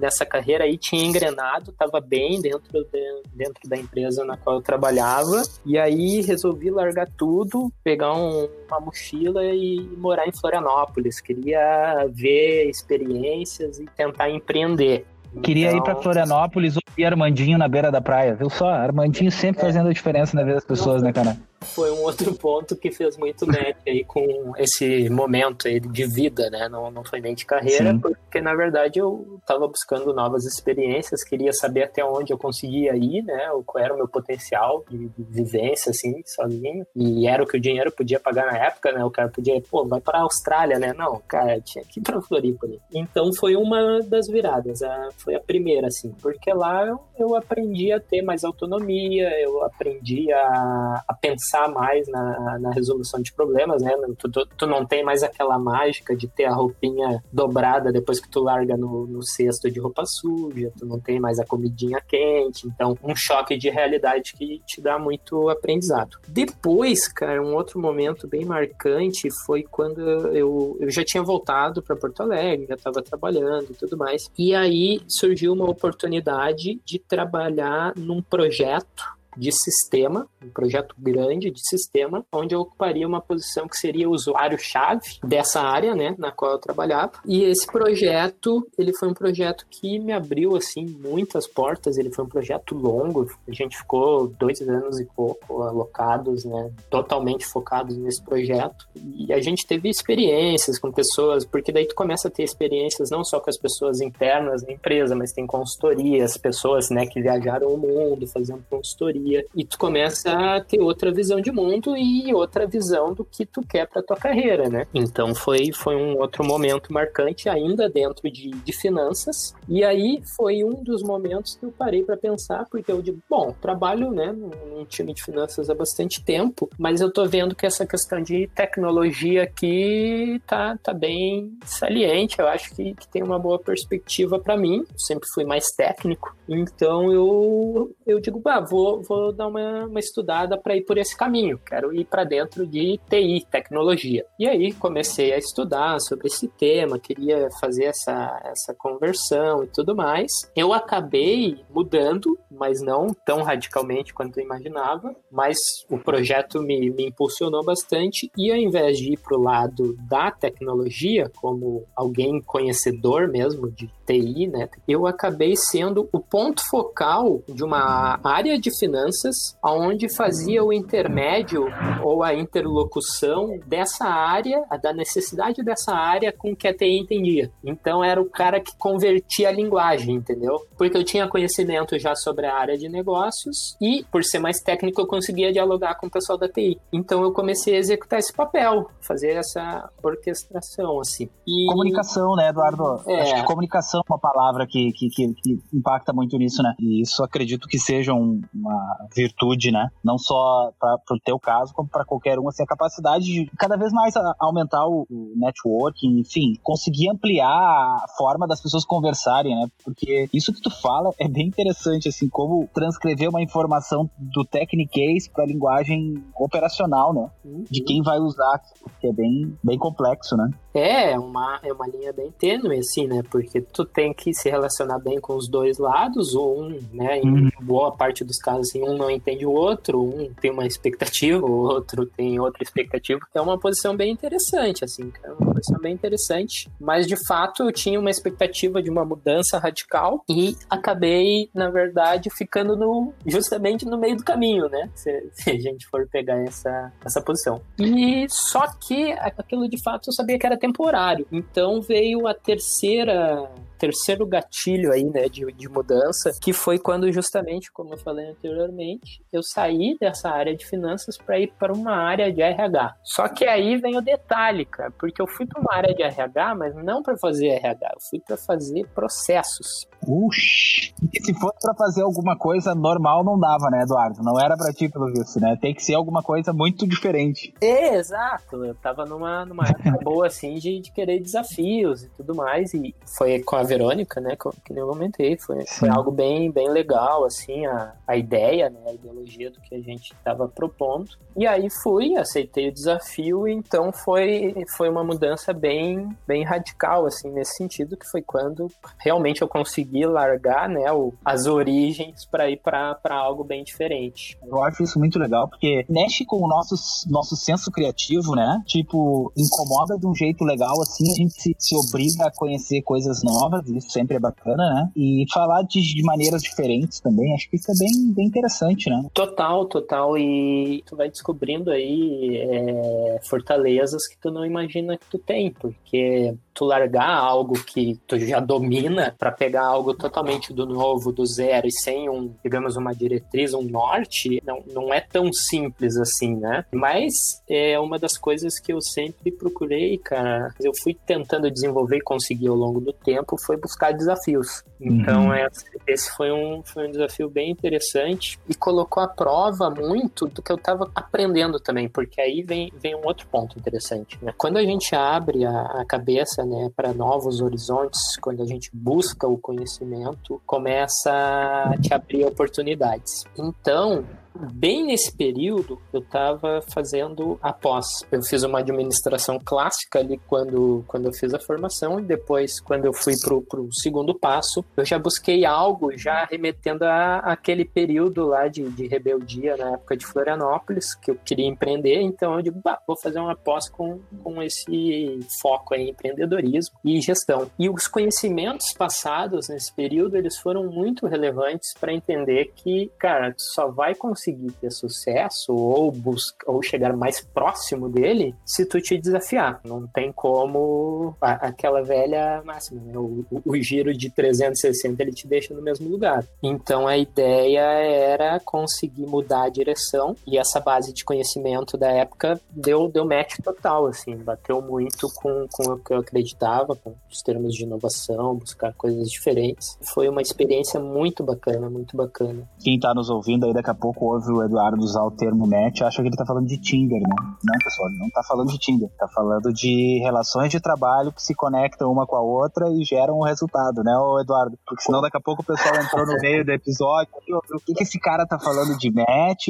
nessa 0.00 0.24
carreira 0.24 0.64
aí, 0.64 0.76
tinha 0.76 1.04
engrenado, 1.04 1.70
estava 1.70 2.00
bem 2.00 2.40
dentro, 2.40 2.84
de, 2.84 3.22
dentro 3.34 3.68
da 3.68 3.76
empresa 3.76 4.24
na 4.24 4.36
qual 4.36 4.56
eu 4.56 4.62
trabalhava, 4.62 5.42
e 5.64 5.78
aí 5.78 6.20
resolvi 6.22 6.70
largar 6.70 7.08
tudo, 7.16 7.72
pegar 7.82 8.14
um, 8.14 8.48
uma 8.68 8.80
mochila 8.80 9.44
e 9.44 9.80
morar 9.96 10.26
em 10.26 10.32
Florianópolis. 10.32 11.20
Queria 11.20 12.06
ver 12.10 12.68
experiências 12.68 13.78
e 13.78 13.86
tentar 13.96 14.30
empreender. 14.30 15.06
Queria 15.42 15.68
então... 15.68 15.78
ir 15.78 15.82
para 15.82 15.96
Florianópolis 15.96 16.76
ouvir 16.76 17.04
Armandinho 17.04 17.58
na 17.58 17.68
beira 17.68 17.90
da 17.90 18.00
praia, 18.00 18.34
viu 18.34 18.48
só? 18.48 18.68
Armandinho 18.68 19.30
sempre 19.30 19.62
é. 19.62 19.64
fazendo 19.64 19.88
a 19.88 19.92
diferença 19.92 20.36
na 20.36 20.42
vida 20.42 20.54
das 20.54 20.64
pessoas, 20.64 21.02
né, 21.02 21.12
cara? 21.12 21.36
Foi 21.60 21.90
um 21.90 22.02
outro 22.02 22.32
ponto 22.34 22.76
que 22.76 22.90
fez 22.90 23.16
muito 23.16 23.46
match 23.46 23.76
aí 23.86 24.04
com 24.04 24.52
esse 24.56 25.08
momento 25.10 25.66
aí 25.66 25.80
de 25.80 26.06
vida, 26.06 26.48
né? 26.50 26.68
Não, 26.68 26.90
não 26.90 27.04
foi 27.04 27.20
nem 27.20 27.34
de 27.34 27.44
carreira, 27.44 27.92
Sim. 27.92 27.98
porque 27.98 28.40
na 28.40 28.54
verdade 28.54 28.98
eu 28.98 29.38
estava 29.40 29.66
buscando 29.66 30.12
novas 30.14 30.44
experiências, 30.44 31.24
queria 31.24 31.52
saber 31.52 31.84
até 31.84 32.04
onde 32.04 32.32
eu 32.32 32.38
conseguia 32.38 32.94
ir, 32.96 33.22
né? 33.22 33.48
Qual 33.66 33.82
era 33.82 33.92
o 33.92 33.96
meu 33.96 34.08
potencial 34.08 34.84
de, 34.88 35.08
de 35.08 35.24
vivência, 35.24 35.90
assim, 35.90 36.22
sozinho. 36.24 36.86
E 36.94 37.26
era 37.26 37.42
o 37.42 37.46
que 37.46 37.56
o 37.56 37.60
dinheiro 37.60 37.90
podia 37.90 38.20
pagar 38.20 38.46
na 38.46 38.58
época, 38.58 38.92
né? 38.92 39.04
O 39.04 39.10
cara 39.10 39.28
podia, 39.28 39.60
pô, 39.68 39.84
vai 39.84 40.00
para 40.00 40.18
a 40.18 40.22
Austrália, 40.22 40.78
né? 40.78 40.92
Não, 40.92 41.20
cara, 41.26 41.60
tinha 41.60 41.84
que 41.84 42.00
ir 42.00 42.02
para 42.02 42.20
Floripa. 42.20 42.68
Então 42.92 43.32
foi 43.34 43.56
uma 43.56 44.00
das 44.02 44.28
viradas, 44.28 44.82
a, 44.82 45.08
foi 45.16 45.34
a 45.34 45.40
primeira, 45.40 45.88
assim, 45.88 46.14
porque 46.22 46.52
lá 46.52 46.86
eu, 46.86 47.00
eu 47.18 47.36
aprendi 47.36 47.92
a 47.92 48.00
ter 48.00 48.22
mais 48.22 48.44
autonomia, 48.44 49.28
eu 49.40 49.62
aprendi 49.64 50.32
a, 50.32 51.02
a 51.06 51.14
pensar 51.14 51.47
mais 51.68 52.06
na, 52.08 52.58
na 52.58 52.70
resolução 52.70 53.20
de 53.22 53.32
problemas, 53.32 53.82
né? 53.82 53.92
Tu, 54.18 54.28
tu, 54.28 54.46
tu, 54.56 54.66
não 54.66 54.84
tem 54.84 55.02
mais 55.02 55.22
aquela 55.22 55.58
mágica 55.58 56.14
de 56.14 56.28
ter 56.28 56.44
a 56.44 56.54
roupinha 56.54 57.22
dobrada 57.32 57.90
depois 57.90 58.20
que 58.20 58.28
tu 58.28 58.40
larga 58.40 58.76
no, 58.76 59.06
no 59.06 59.22
cesto 59.22 59.70
de 59.70 59.80
roupa 59.80 60.04
suja, 60.04 60.72
tu 60.78 60.84
não 60.84 61.00
tem 61.00 61.18
mais 61.18 61.38
a 61.38 61.44
comidinha 61.44 62.00
quente, 62.06 62.66
então 62.66 62.96
um 63.02 63.14
choque 63.14 63.56
de 63.56 63.70
realidade 63.70 64.34
que 64.34 64.60
te 64.66 64.80
dá 64.80 64.98
muito 64.98 65.48
aprendizado. 65.48 66.18
Depois, 66.26 67.08
cara, 67.08 67.42
um 67.42 67.54
outro 67.54 67.80
momento 67.80 68.26
bem 68.26 68.44
marcante 68.44 69.28
foi 69.46 69.62
quando 69.62 70.00
eu, 70.00 70.76
eu 70.80 70.90
já 70.90 71.04
tinha 71.04 71.22
voltado 71.22 71.82
para 71.82 71.96
Porto 71.96 72.22
Alegre, 72.22 72.66
já 72.66 72.74
estava 72.74 73.02
trabalhando 73.02 73.68
e 73.70 73.74
tudo 73.74 73.96
mais, 73.96 74.30
e 74.36 74.54
aí 74.54 75.00
surgiu 75.08 75.52
uma 75.52 75.68
oportunidade 75.68 76.80
de 76.84 76.98
trabalhar 76.98 77.92
num 77.96 78.22
projeto 78.22 79.17
de 79.36 79.52
sistema, 79.52 80.26
um 80.42 80.48
projeto 80.48 80.94
grande 80.98 81.50
de 81.50 81.60
sistema, 81.68 82.24
onde 82.32 82.54
eu 82.54 82.60
ocuparia 82.60 83.06
uma 83.06 83.20
posição 83.20 83.68
que 83.68 83.76
seria 83.76 84.08
usuário-chave 84.08 85.18
dessa 85.22 85.60
área, 85.60 85.94
né, 85.94 86.14
na 86.18 86.32
qual 86.32 86.52
eu 86.52 86.58
trabalhava. 86.58 87.12
E 87.24 87.44
esse 87.44 87.66
projeto, 87.66 88.66
ele 88.78 88.92
foi 88.92 89.08
um 89.08 89.14
projeto 89.14 89.66
que 89.70 89.98
me 89.98 90.12
abriu, 90.12 90.56
assim, 90.56 90.84
muitas 90.86 91.46
portas. 91.46 91.98
Ele 91.98 92.10
foi 92.10 92.24
um 92.24 92.28
projeto 92.28 92.74
longo. 92.74 93.28
A 93.46 93.52
gente 93.52 93.76
ficou 93.76 94.28
dois 94.28 94.60
anos 94.60 94.98
e 95.00 95.04
pouco 95.04 95.62
alocados, 95.62 96.44
né, 96.44 96.70
totalmente 96.90 97.46
focados 97.46 97.96
nesse 97.96 98.22
projeto. 98.22 98.88
E 98.96 99.32
a 99.32 99.40
gente 99.40 99.66
teve 99.66 99.88
experiências 99.88 100.78
com 100.78 100.90
pessoas, 100.90 101.44
porque 101.44 101.72
daí 101.72 101.86
tu 101.86 101.94
começa 101.94 102.28
a 102.28 102.30
ter 102.30 102.42
experiências 102.42 103.10
não 103.10 103.24
só 103.24 103.40
com 103.40 103.50
as 103.50 103.58
pessoas 103.58 104.00
internas 104.00 104.62
da 104.62 104.72
empresa, 104.72 105.14
mas 105.14 105.32
tem 105.32 105.46
consultorias, 105.46 106.36
pessoas, 106.36 106.90
né, 106.90 107.06
que 107.06 107.20
viajaram 107.20 107.68
o 107.68 107.78
mundo 107.78 108.26
fazendo 108.26 108.64
consultoria 108.68 109.17
e 109.54 109.64
tu 109.64 109.78
começa 109.78 110.32
a 110.32 110.60
ter 110.60 110.80
outra 110.80 111.12
visão 111.12 111.40
de 111.40 111.50
mundo 111.50 111.96
e 111.96 112.32
outra 112.34 112.66
visão 112.66 113.12
do 113.12 113.24
que 113.24 113.44
tu 113.44 113.62
quer 113.62 113.86
para 113.86 114.02
tua 114.02 114.16
carreira, 114.16 114.68
né? 114.68 114.86
Então 114.94 115.34
foi, 115.34 115.72
foi 115.72 115.96
um 115.96 116.18
outro 116.18 116.44
momento 116.44 116.92
marcante 116.92 117.48
ainda 117.48 117.88
dentro 117.88 118.30
de, 118.30 118.50
de 118.50 118.72
finanças. 118.72 119.54
E 119.68 119.84
aí 119.84 120.22
foi 120.36 120.64
um 120.64 120.82
dos 120.82 121.02
momentos 121.02 121.56
que 121.56 121.64
eu 121.64 121.72
parei 121.72 122.02
para 122.02 122.16
pensar, 122.16 122.66
porque 122.70 122.90
eu 122.90 123.02
digo, 123.02 123.18
bom, 123.28 123.54
trabalho, 123.60 124.10
né, 124.10 124.32
num 124.32 124.84
time 124.84 125.12
de 125.12 125.22
finanças 125.22 125.68
há 125.68 125.74
bastante 125.74 126.22
tempo, 126.22 126.68
mas 126.78 127.00
eu 127.00 127.12
tô 127.12 127.26
vendo 127.26 127.54
que 127.54 127.66
essa 127.66 127.86
questão 127.86 128.22
de 128.22 128.48
tecnologia 128.54 129.42
aqui 129.42 130.40
tá, 130.46 130.78
tá 130.82 130.92
bem 130.92 131.58
saliente, 131.64 132.38
eu 132.38 132.48
acho 132.48 132.74
que, 132.74 132.94
que 132.94 133.08
tem 133.08 133.22
uma 133.22 133.38
boa 133.38 133.58
perspectiva 133.58 134.38
para 134.38 134.56
mim, 134.56 134.78
eu 134.78 134.98
sempre 134.98 135.28
fui 135.28 135.44
mais 135.44 135.70
técnico, 135.72 136.36
então 136.48 137.12
eu, 137.12 137.94
eu 138.06 138.20
digo, 138.20 138.40
bah, 138.40 138.60
vou, 138.60 139.02
vou 139.08 139.32
dar 139.32 139.48
uma, 139.48 139.86
uma 139.86 139.98
estudada 139.98 140.58
para 140.58 140.76
ir 140.76 140.82
por 140.82 140.98
esse 140.98 141.16
caminho. 141.16 141.58
Quero 141.58 141.94
ir 141.94 142.04
para 142.04 142.24
dentro 142.24 142.66
de 142.66 143.00
TI, 143.08 143.46
tecnologia. 143.50 144.26
E 144.38 144.46
aí 144.46 144.72
comecei 144.72 145.32
a 145.32 145.38
estudar 145.38 145.98
sobre 146.00 146.26
esse 146.26 146.46
tema, 146.46 146.98
queria 146.98 147.48
fazer 147.60 147.84
essa, 147.84 148.40
essa 148.44 148.74
conversão 148.74 149.64
e 149.64 149.68
tudo 149.68 149.96
mais. 149.96 150.30
Eu 150.54 150.72
acabei 150.72 151.58
mudando, 151.70 152.38
mas 152.50 152.82
não 152.82 153.08
tão 153.24 153.42
radicalmente 153.42 154.12
quanto 154.12 154.38
eu 154.38 154.44
imaginava. 154.44 155.14
Mas 155.30 155.58
o 155.90 155.98
projeto 155.98 156.60
me, 156.60 156.90
me 156.90 157.06
impulsionou 157.06 157.64
bastante 157.64 158.30
e 158.36 158.50
ao 158.50 158.58
invés 158.58 158.98
de 158.98 159.12
ir 159.12 159.18
para 159.18 159.36
o 159.36 159.42
lado 159.42 159.96
da 160.08 160.30
tecnologia, 160.30 161.30
como 161.40 161.86
alguém 161.96 162.42
conhecedor 162.42 163.28
mesmo 163.28 163.70
de 163.70 163.90
TI, 164.06 164.46
né, 164.46 164.68
eu 164.86 165.06
acabei 165.06 165.54
sendo 165.56 166.08
o 166.12 166.20
ponto 166.20 166.62
focal 166.68 167.42
de 167.48 167.62
uma 167.62 168.18
área 168.24 168.58
de 168.58 168.76
finanças 168.78 168.97
finanças, 168.98 169.56
onde 169.64 170.14
fazia 170.14 170.64
o 170.64 170.72
intermédio 170.72 171.66
ou 172.02 172.22
a 172.22 172.34
interlocução 172.34 173.58
dessa 173.66 174.06
área, 174.06 174.64
da 174.82 174.92
necessidade 174.92 175.62
dessa 175.62 175.94
área 175.94 176.32
com 176.32 176.54
que 176.54 176.66
a 176.66 176.74
TI 176.74 176.98
entendia. 176.98 177.50
Então 177.64 178.02
era 178.02 178.20
o 178.20 178.28
cara 178.28 178.60
que 178.60 178.76
convertia 178.76 179.48
a 179.48 179.52
linguagem, 179.52 180.16
entendeu? 180.16 180.56
Porque 180.76 180.96
eu 180.96 181.04
tinha 181.04 181.28
conhecimento 181.28 181.98
já 181.98 182.14
sobre 182.14 182.46
a 182.46 182.54
área 182.54 182.76
de 182.76 182.88
negócios 182.88 183.76
e, 183.80 184.04
por 184.10 184.24
ser 184.24 184.38
mais 184.38 184.60
técnico, 184.60 185.00
eu 185.00 185.06
conseguia 185.06 185.52
dialogar 185.52 185.94
com 185.96 186.06
o 186.06 186.10
pessoal 186.10 186.38
da 186.38 186.48
TI. 186.48 186.78
Então 186.92 187.22
eu 187.22 187.32
comecei 187.32 187.74
a 187.74 187.78
executar 187.78 188.18
esse 188.18 188.32
papel, 188.32 188.90
fazer 189.00 189.36
essa 189.36 189.88
orquestração, 190.02 191.00
assim. 191.00 191.28
E... 191.46 191.66
Comunicação, 191.68 192.34
né, 192.34 192.48
Eduardo? 192.48 193.02
É. 193.06 193.22
Acho 193.22 193.34
que 193.36 193.44
comunicação 193.44 194.00
é 194.00 194.12
uma 194.12 194.18
palavra 194.18 194.66
que, 194.66 194.90
que, 194.92 195.08
que, 195.08 195.34
que 195.34 195.58
impacta 195.72 196.12
muito 196.12 196.36
nisso, 196.36 196.62
né? 196.62 196.74
E 196.80 197.02
isso 197.02 197.22
acredito 197.22 197.68
que 197.68 197.78
seja 197.78 198.12
um, 198.12 198.40
uma, 198.54 198.87
virtude, 199.14 199.70
né? 199.70 199.88
Não 200.04 200.18
só 200.18 200.70
para 200.78 200.96
o 201.10 201.20
teu 201.20 201.38
caso, 201.38 201.72
como 201.74 201.88
para 201.88 202.04
qualquer 202.04 202.38
um, 202.38 202.48
assim, 202.48 202.62
a 202.62 202.66
capacidade 202.66 203.24
de 203.24 203.50
cada 203.58 203.76
vez 203.76 203.92
mais 203.92 204.14
aumentar 204.38 204.86
o, 204.86 205.06
o 205.10 205.32
networking, 205.36 206.20
enfim, 206.20 206.54
conseguir 206.62 207.10
ampliar 207.10 207.48
a 207.48 208.06
forma 208.16 208.46
das 208.46 208.60
pessoas 208.60 208.84
conversarem, 208.84 209.54
né? 209.54 209.66
Porque 209.84 210.28
isso 210.32 210.52
que 210.52 210.60
tu 210.60 210.70
fala 210.70 211.12
é 211.18 211.28
bem 211.28 211.46
interessante, 211.46 212.08
assim, 212.08 212.28
como 212.28 212.68
transcrever 212.74 213.28
uma 213.28 213.42
informação 213.42 214.08
do 214.18 214.44
Technicase 214.44 215.30
para 215.32 215.44
a 215.44 215.46
linguagem 215.46 216.22
operacional, 216.38 217.12
né? 217.12 217.30
De 217.70 217.82
quem 217.82 218.02
vai 218.02 218.18
usar, 218.18 218.60
que 219.00 219.06
é 219.06 219.12
bem, 219.12 219.56
bem 219.62 219.78
complexo, 219.78 220.36
né? 220.36 220.50
É, 220.74 221.18
uma, 221.18 221.58
é 221.62 221.72
uma 221.72 221.88
linha 221.88 222.12
bem 222.12 222.30
tênue, 222.30 222.78
assim, 222.78 223.06
né? 223.06 223.22
Porque 223.30 223.60
tu 223.60 223.84
tem 223.84 224.12
que 224.12 224.32
se 224.32 224.48
relacionar 224.48 224.98
bem 224.98 225.20
com 225.20 225.34
os 225.34 225.48
dois 225.48 225.78
lados, 225.78 226.34
ou 226.34 226.62
um, 226.62 226.80
né? 226.92 227.18
Em 227.18 227.46
hum. 227.46 227.50
boa 227.62 227.90
parte 227.90 228.24
dos 228.24 228.38
casos, 228.38 228.70
assim, 228.78 228.82
um 228.82 228.96
não 228.96 229.10
entende 229.10 229.44
o 229.44 229.50
outro, 229.50 230.00
um 230.00 230.32
tem 230.34 230.50
uma 230.50 230.66
expectativa, 230.66 231.44
o 231.44 231.52
outro 231.52 232.06
tem 232.06 232.38
outra 232.38 232.62
expectativa. 232.62 233.20
É 233.34 233.40
uma 233.40 233.58
posição 233.58 233.96
bem 233.96 234.12
interessante, 234.12 234.84
assim, 234.84 235.12
é 235.22 235.30
uma 235.32 235.54
posição 235.54 235.78
bem 235.80 235.94
interessante. 235.94 236.70
Mas, 236.80 237.06
de 237.06 237.16
fato, 237.26 237.64
eu 237.64 237.72
tinha 237.72 237.98
uma 237.98 238.10
expectativa 238.10 238.82
de 238.82 238.90
uma 238.90 239.04
mudança 239.04 239.58
radical 239.58 240.24
e 240.28 240.56
acabei, 240.68 241.50
na 241.52 241.70
verdade, 241.70 242.30
ficando 242.30 242.76
no, 242.76 243.12
justamente 243.26 243.84
no 243.84 243.98
meio 243.98 244.16
do 244.16 244.24
caminho, 244.24 244.68
né? 244.68 244.90
Se, 244.94 245.28
se 245.32 245.50
a 245.50 245.58
gente 245.58 245.86
for 245.88 246.06
pegar 246.08 246.38
essa, 246.42 246.92
essa 247.04 247.20
posição. 247.20 247.60
E 247.78 248.26
só 248.28 248.66
que 248.80 249.12
aquilo, 249.12 249.68
de 249.68 249.82
fato, 249.82 250.08
eu 250.08 250.12
sabia 250.12 250.38
que 250.38 250.46
era 250.46 250.58
temporário. 250.58 251.26
Então 251.32 251.80
veio 251.80 252.26
a 252.26 252.34
terceira 252.34 253.48
terceiro 253.78 254.26
gatilho 254.26 254.92
aí, 254.92 255.04
né, 255.04 255.28
de, 255.28 255.50
de 255.52 255.68
mudança, 255.68 256.32
que 256.40 256.52
foi 256.52 256.78
quando 256.78 257.10
justamente, 257.12 257.70
como 257.72 257.94
eu 257.94 257.98
falei 257.98 258.30
anteriormente, 258.30 259.22
eu 259.32 259.42
saí 259.42 259.96
dessa 260.00 260.30
área 260.30 260.56
de 260.56 260.66
finanças 260.66 261.16
para 261.16 261.38
ir 261.38 261.52
para 261.58 261.72
uma 261.72 261.96
área 261.96 262.32
de 262.32 262.42
RH. 262.42 262.96
Só 263.04 263.28
que 263.28 263.46
aí 263.46 263.76
vem 263.76 263.96
o 263.96 264.02
detalhe, 264.02 264.64
cara, 264.64 264.90
porque 264.90 265.20
eu 265.20 265.26
fui 265.26 265.46
para 265.46 265.60
uma 265.60 265.74
área 265.74 265.94
de 265.94 266.02
RH, 266.02 266.54
mas 266.54 266.74
não 266.76 267.02
para 267.02 267.16
fazer 267.16 267.48
RH, 267.48 267.90
eu 267.94 268.00
fui 268.10 268.20
para 268.20 268.36
fazer 268.36 268.86
processos. 268.94 269.86
Uxi. 270.06 270.94
E 271.12 271.24
se 271.24 271.34
fosse 271.34 271.58
para 271.60 271.74
fazer 271.74 272.02
alguma 272.02 272.36
coisa 272.36 272.74
normal, 272.74 273.24
não 273.24 273.38
dava, 273.38 273.70
né, 273.70 273.82
Eduardo? 273.82 274.22
Não 274.22 274.38
era 274.38 274.56
para 274.56 274.72
ti, 274.72 274.88
pelo 274.88 275.06
visto, 275.06 275.40
né? 275.40 275.56
Tem 275.60 275.74
que 275.74 275.82
ser 275.82 275.94
alguma 275.94 276.22
coisa 276.22 276.52
muito 276.52 276.86
diferente. 276.86 277.54
É, 277.60 277.96
exato. 277.96 278.64
Eu 278.64 278.74
tava 278.74 279.04
numa, 279.04 279.44
numa 279.44 279.64
época 279.64 279.98
boa, 280.02 280.26
assim, 280.26 280.54
de, 280.54 280.80
de 280.80 280.92
querer 280.92 281.20
desafios 281.20 282.04
e 282.04 282.08
tudo 282.10 282.34
mais. 282.34 282.74
E 282.74 282.94
foi 283.16 283.40
com 283.40 283.56
a 283.56 283.62
Verônica, 283.68 284.20
né, 284.20 284.36
que 284.36 284.72
eu 284.72 284.86
comentei. 284.88 285.38
Foi, 285.38 285.64
foi 285.66 285.88
algo 285.88 286.10
bem, 286.10 286.50
bem 286.50 286.68
legal, 286.68 287.24
assim, 287.24 287.66
a, 287.66 287.92
a 288.06 288.16
ideia, 288.16 288.70
né, 288.70 288.80
a 288.86 288.92
ideologia 288.92 289.50
do 289.50 289.60
que 289.60 289.74
a 289.74 289.80
gente 289.80 290.12
estava 290.12 290.48
propondo. 290.48 291.10
E 291.36 291.46
aí 291.46 291.68
fui, 291.82 292.16
aceitei 292.16 292.68
o 292.68 292.72
desafio, 292.72 293.46
e 293.46 293.52
então 293.52 293.92
foi, 293.92 294.54
foi 294.76 294.88
uma 294.88 295.04
mudança 295.04 295.52
bem, 295.52 296.08
bem 296.26 296.44
radical, 296.44 297.06
assim, 297.06 297.30
nesse 297.30 297.56
sentido, 297.56 297.96
que 297.96 298.08
foi 298.10 298.22
quando 298.22 298.68
realmente 298.98 299.42
eu 299.42 299.48
consegui 299.48 300.04
largar, 300.06 300.68
né, 300.68 300.90
o, 300.92 301.12
as 301.24 301.46
origens 301.46 302.24
para 302.24 302.50
ir 302.50 302.56
para 302.56 302.98
algo 303.10 303.44
bem 303.44 303.62
diferente. 303.62 304.38
Eu 304.44 304.62
acho 304.64 304.82
isso 304.82 304.98
muito 304.98 305.18
legal, 305.18 305.48
porque 305.48 305.84
mexe 305.88 306.24
com 306.24 306.42
o 306.42 306.48
nosso, 306.48 306.74
nosso 307.08 307.36
senso 307.36 307.70
criativo, 307.70 308.34
né? 308.34 308.62
Tipo, 308.66 309.32
incomoda 309.36 309.98
de 309.98 310.06
um 310.06 310.14
jeito 310.14 310.44
legal, 310.44 310.80
assim, 310.80 311.10
a 311.10 311.14
gente 311.14 311.34
se, 311.34 311.54
se 311.58 311.76
obriga 311.76 312.26
a 312.26 312.32
conhecer 312.32 312.82
coisas 312.82 313.22
novas 313.22 313.57
provas, 313.58 313.70
isso 313.70 313.90
sempre 313.90 314.16
é 314.16 314.20
bacana, 314.20 314.74
né? 314.74 314.90
E 314.96 315.24
falar 315.32 315.62
de, 315.62 315.80
de 315.80 316.02
maneiras 316.02 316.42
diferentes 316.42 317.00
também, 317.00 317.34
acho 317.34 317.48
que 317.50 317.56
isso 317.56 317.70
é 317.70 317.74
bem, 317.78 318.12
bem 318.14 318.26
interessante, 318.26 318.88
né? 318.88 319.08
Total, 319.12 319.66
total. 319.66 320.16
E 320.16 320.82
tu 320.86 320.96
vai 320.96 321.08
descobrindo 321.08 321.70
aí 321.70 322.36
é, 322.36 323.20
fortalezas 323.28 324.06
que 324.06 324.16
tu 324.18 324.30
não 324.30 324.44
imagina 324.44 324.96
que 324.96 325.06
tu 325.10 325.18
tem, 325.18 325.50
porque 325.50 326.34
tu 326.58 326.64
largar 326.64 327.08
algo 327.08 327.54
que 327.54 327.96
tu 328.04 328.18
já 328.18 328.40
domina 328.40 329.14
para 329.16 329.30
pegar 329.30 329.64
algo 329.64 329.94
totalmente 329.94 330.52
do 330.52 330.66
novo, 330.66 331.12
do 331.12 331.24
zero 331.24 331.68
e 331.68 331.70
sem 331.70 332.10
um, 332.10 332.34
digamos, 332.42 332.74
uma 332.74 332.92
diretriz, 332.92 333.54
um 333.54 333.62
norte, 333.62 334.42
não, 334.44 334.64
não 334.66 334.92
é 334.92 335.00
tão 335.00 335.32
simples 335.32 335.96
assim, 335.96 336.34
né? 336.34 336.64
Mas 336.72 337.12
é 337.48 337.78
uma 337.78 337.96
das 337.96 338.18
coisas 338.18 338.58
que 338.58 338.72
eu 338.72 338.80
sempre 338.80 339.30
procurei, 339.30 339.98
cara. 339.98 340.52
Eu 340.60 340.72
fui 340.82 340.94
tentando 341.06 341.48
desenvolver 341.48 341.98
e 341.98 342.02
conseguir 342.02 342.48
ao 342.48 342.56
longo 342.56 342.80
do 342.80 342.92
tempo 342.92 343.36
foi 343.40 343.56
buscar 343.56 343.92
desafios. 343.92 344.64
Então, 344.80 345.28
uhum. 345.28 345.48
esse 345.86 346.10
foi 346.16 346.32
um, 346.32 346.62
foi 346.64 346.88
um 346.88 346.90
desafio 346.90 347.28
bem 347.28 347.50
interessante 347.50 348.38
e 348.48 348.54
colocou 348.54 349.02
à 349.02 349.08
prova 349.08 349.70
muito 349.70 350.26
do 350.26 350.42
que 350.42 350.50
eu 350.50 350.56
estava 350.56 350.90
aprendendo 350.94 351.60
também, 351.60 351.88
porque 351.88 352.20
aí 352.20 352.42
vem, 352.42 352.72
vem 352.80 352.94
um 352.94 353.04
outro 353.04 353.26
ponto 353.28 353.58
interessante. 353.58 354.18
Né? 354.22 354.32
Quando 354.36 354.56
a 354.56 354.62
gente 354.62 354.94
abre 354.94 355.44
a, 355.44 355.62
a 355.62 355.84
cabeça 355.84 356.44
né, 356.48 356.70
para 356.74 356.92
novos 356.92 357.40
horizontes, 357.40 358.00
quando 358.20 358.42
a 358.42 358.46
gente 358.46 358.70
busca 358.72 359.26
o 359.26 359.38
conhecimento, 359.38 360.40
começa 360.46 361.12
a 361.12 361.74
te 361.80 361.92
abrir 361.92 362.24
oportunidades. 362.24 363.24
Então, 363.36 364.04
bem 364.52 364.84
nesse 364.86 365.14
período, 365.16 365.80
eu 365.92 366.00
estava 366.00 366.62
fazendo 366.72 367.38
a 367.42 367.52
pós. 367.52 367.86
Eu 368.10 368.22
fiz 368.22 368.42
uma 368.42 368.60
administração 368.60 369.38
clássica 369.42 369.98
ali 369.98 370.18
quando, 370.26 370.84
quando 370.86 371.06
eu 371.06 371.12
fiz 371.12 371.34
a 371.34 371.40
formação, 371.40 372.00
e 372.00 372.02
depois, 372.02 372.60
quando 372.60 372.84
eu 372.84 372.92
fui 372.92 373.14
para 373.20 373.60
o 373.60 373.72
segundo 373.72 374.14
passo, 374.14 374.64
eu 374.76 374.84
já 374.84 374.98
busquei 374.98 375.44
algo 375.44 375.96
já 375.96 376.24
remetendo 376.24 376.84
a 376.84 377.18
aquele 377.18 377.64
período 377.64 378.26
lá 378.26 378.48
de, 378.48 378.68
de 378.70 378.86
rebeldia 378.86 379.56
na 379.56 379.74
época 379.74 379.96
de 379.96 380.06
Florianópolis, 380.06 380.94
que 380.94 381.10
eu 381.10 381.16
queria 381.16 381.46
empreender, 381.46 382.00
então 382.00 382.34
eu 382.34 382.42
digo, 382.42 382.60
bah, 382.62 382.80
vou 382.86 382.96
fazer 382.96 383.18
uma 383.18 383.36
pós 383.36 383.68
com, 383.68 384.00
com 384.22 384.42
esse 384.42 385.20
foco 385.40 385.74
em 385.74 385.90
empreendedorismo 385.90 386.78
e 386.84 387.00
gestão. 387.00 387.50
E 387.58 387.68
os 387.68 387.86
conhecimentos 387.86 388.72
passados 388.72 389.48
nesse 389.48 389.72
período, 389.72 390.16
eles 390.16 390.36
foram 390.36 390.64
muito 390.64 391.06
relevantes 391.06 391.74
para 391.78 391.92
entender 391.92 392.52
que, 392.54 392.90
cara, 392.98 393.32
tu 393.32 393.42
só 393.42 393.68
vai 393.68 393.94
conseguir 393.94 394.27
conseguir 394.28 394.50
ter 394.52 394.70
sucesso 394.70 395.54
ou 395.54 395.90
buscar 395.90 396.38
ou 396.46 396.62
chegar 396.62 396.96
mais 396.96 397.20
próximo 397.20 397.88
dele 397.88 398.34
se 398.44 398.64
tu 398.64 398.80
te 398.80 398.98
desafiar. 398.98 399.60
Não 399.64 399.86
tem 399.86 400.12
como 400.12 401.14
a, 401.20 401.48
aquela 401.48 401.82
velha 401.82 402.42
máxima, 402.44 402.80
né? 402.80 402.96
o, 402.96 403.24
o, 403.30 403.42
o, 403.44 403.62
giro 403.62 403.92
de 403.92 404.10
360 404.10 405.02
ele 405.02 405.12
te 405.12 405.26
deixa 405.26 405.54
no 405.54 405.62
mesmo 405.62 405.88
lugar. 405.88 406.24
Então 406.42 406.86
a 406.86 406.96
ideia 406.96 407.60
era 407.60 408.40
conseguir 408.40 409.06
mudar 409.06 409.44
a 409.44 409.48
direção 409.48 410.14
e 410.26 410.38
essa 410.38 410.60
base 410.60 410.92
de 410.92 411.04
conhecimento 411.04 411.76
da 411.76 411.88
época 411.88 412.40
deu, 412.50 412.88
deu 412.88 413.04
match 413.04 413.38
total, 413.42 413.86
assim, 413.86 414.16
bateu 414.16 414.60
muito 414.62 415.08
com, 415.16 415.46
com 415.52 415.72
o 415.72 415.78
que 415.78 415.92
eu 415.92 415.98
acreditava, 415.98 416.74
com 416.76 416.94
os 417.10 417.22
termos 417.22 417.54
de 417.54 417.64
inovação, 417.64 418.36
buscar 418.36 418.72
coisas 418.74 419.08
diferentes. 419.08 419.78
Foi 419.92 420.08
uma 420.08 420.22
experiência 420.22 420.80
muito 420.80 421.22
bacana, 421.22 421.68
muito 421.68 421.96
bacana. 421.96 422.48
Quem 422.60 422.78
tá 422.78 422.94
nos 422.94 423.10
ouvindo 423.10 423.46
aí 423.46 423.52
daqui 423.52 423.70
a 423.70 423.74
pouco 423.74 424.06
ouve 424.18 424.32
o 424.32 424.44
Eduardo 424.44 424.82
usar 424.82 425.02
o 425.02 425.10
termo 425.10 425.46
match, 425.46 425.82
acha 425.82 426.02
que 426.02 426.08
ele 426.08 426.16
tá 426.16 426.26
falando 426.26 426.46
de 426.46 426.60
Tinder, 426.60 427.00
né? 427.00 427.14
Não, 427.18 427.58
pessoal, 427.62 427.88
ele 427.88 427.98
não 427.98 428.10
tá 428.10 428.22
falando 428.22 428.48
de 428.48 428.58
Tinder. 428.58 428.90
Tá 428.98 429.08
falando 429.08 429.52
de 429.52 430.00
relações 430.02 430.50
de 430.50 430.60
trabalho 430.60 431.12
que 431.12 431.22
se 431.22 431.34
conectam 431.34 431.90
uma 431.90 432.06
com 432.06 432.16
a 432.16 432.20
outra 432.20 432.68
e 432.70 432.84
geram 432.84 433.18
um 433.18 433.24
resultado, 433.24 433.82
né, 433.82 433.92
Eduardo? 434.20 434.58
Porque 434.66 434.82
senão 434.82 435.00
daqui 435.00 435.16
a 435.16 435.20
pouco 435.20 435.42
o 435.42 435.44
pessoal 435.44 435.74
entrou 435.76 436.06
no 436.06 436.20
meio 436.20 436.44
do 436.44 436.50
episódio. 436.52 437.08
O 437.52 437.60
que, 437.60 437.74
que 437.74 437.82
esse 437.84 437.98
cara 437.98 438.26
tá 438.26 438.38
falando 438.38 438.76
de 438.76 438.90
match? 438.90 439.48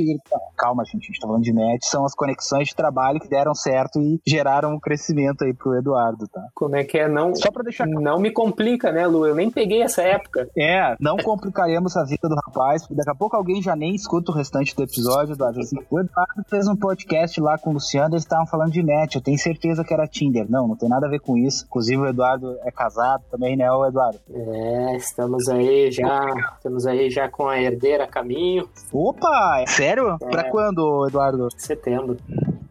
Calma, 0.57 0.85
gente, 0.85 1.05
a 1.05 1.07
gente 1.07 1.21
tá 1.21 1.27
falando 1.27 1.43
de 1.43 1.53
match. 1.53 1.85
São 1.85 2.05
as 2.05 2.15
conexões 2.15 2.69
de 2.69 2.75
trabalho 2.75 3.21
que 3.21 3.29
deram 3.29 3.55
certo 3.55 4.01
e 4.01 4.21
geraram 4.27 4.75
um 4.75 4.81
crescimento 4.81 5.45
aí 5.45 5.55
pro 5.55 5.77
Eduardo, 5.77 6.27
tá? 6.29 6.43
Como 6.55 6.77
é 6.77 6.85
que 6.85 6.99
é? 6.99 7.09
Não, 7.09 7.35
Só 7.35 7.51
pra 7.51 7.63
deixar... 7.63 7.87
Não 7.87 8.19
me 8.19 8.31
complica, 8.31 8.93
né, 8.93 9.07
Lu? 9.07 9.27
Eu 9.27 9.35
nem 9.35 9.51
peguei 9.51 9.83
essa 9.83 10.03
época. 10.03 10.49
É, 10.57 10.95
não 11.01 11.17
complicaremos 11.17 11.97
a 11.97 12.05
vida 12.05 12.29
do 12.29 12.35
rapaz, 12.35 12.83
porque 12.83 12.97
daqui 12.97 13.11
a 13.11 13.15
pouco 13.15 13.37
alguém 13.37 13.63
já 13.63 13.75
nem 13.75 13.95
escuta 13.95 14.31
o 14.31 14.35
restante 14.49 14.75
do 14.75 14.83
episódio, 14.83 15.35
Eduardo. 15.35 15.61
Assim, 15.61 15.77
o 15.91 16.01
Eduardo 16.01 16.43
fez 16.49 16.67
um 16.67 16.75
podcast 16.75 17.41
lá 17.41 17.59
com 17.59 17.71
o 17.71 17.73
Luciano, 17.75 18.15
eles 18.15 18.23
estavam 18.23 18.47
falando 18.47 18.73
de 18.73 18.83
match. 18.83 19.15
Eu 19.15 19.21
tenho 19.21 19.39
certeza 19.39 19.85
que 19.85 19.93
era 19.93 20.07
Tinder. 20.07 20.47
Não, 20.49 20.67
não 20.67 20.77
tem 20.77 20.89
nada 20.89 21.07
a 21.07 21.11
ver 21.11 21.21
com 21.21 21.37
isso. 21.37 21.65
Inclusive, 21.67 22.01
o 22.03 22.07
Eduardo 22.07 22.57
é 22.65 22.71
casado 22.71 23.23
também, 23.31 23.57
né, 23.57 23.71
o 23.71 23.87
Eduardo? 23.87 24.19
É, 24.33 24.97
estamos 24.97 25.49
aí 25.49 25.91
já. 25.93 26.35
Estamos 26.57 26.87
aí 26.87 27.11
já 27.11 27.29
com 27.29 27.47
a 27.47 27.61
herdeira 27.61 28.05
a 28.05 28.09
caminho. 28.09 28.69
Opa! 28.93 29.61
É 29.61 29.67
sério? 29.67 30.17
É. 30.21 30.31
Pra 30.31 30.51
quando, 30.51 31.07
Eduardo? 31.07 31.49
Setembro. 31.57 32.17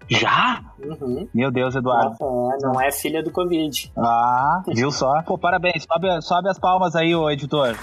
Já? 0.10 0.62
Uhum. 0.80 1.28
Meu 1.34 1.52
Deus, 1.52 1.76
Eduardo. 1.76 2.16
É, 2.22 2.66
não 2.66 2.82
é 2.82 2.92
filha 2.92 3.22
do 3.22 3.30
Covid. 3.30 3.92
Ah, 3.98 4.64
viu 4.68 4.90
só? 4.90 5.22
Pô, 5.24 5.38
parabéns. 5.38 5.84
Sobe, 5.84 6.22
sobe 6.22 6.50
as 6.50 6.58
palmas 6.58 6.96
aí, 6.96 7.14
ô 7.14 7.30
editor. 7.30 7.76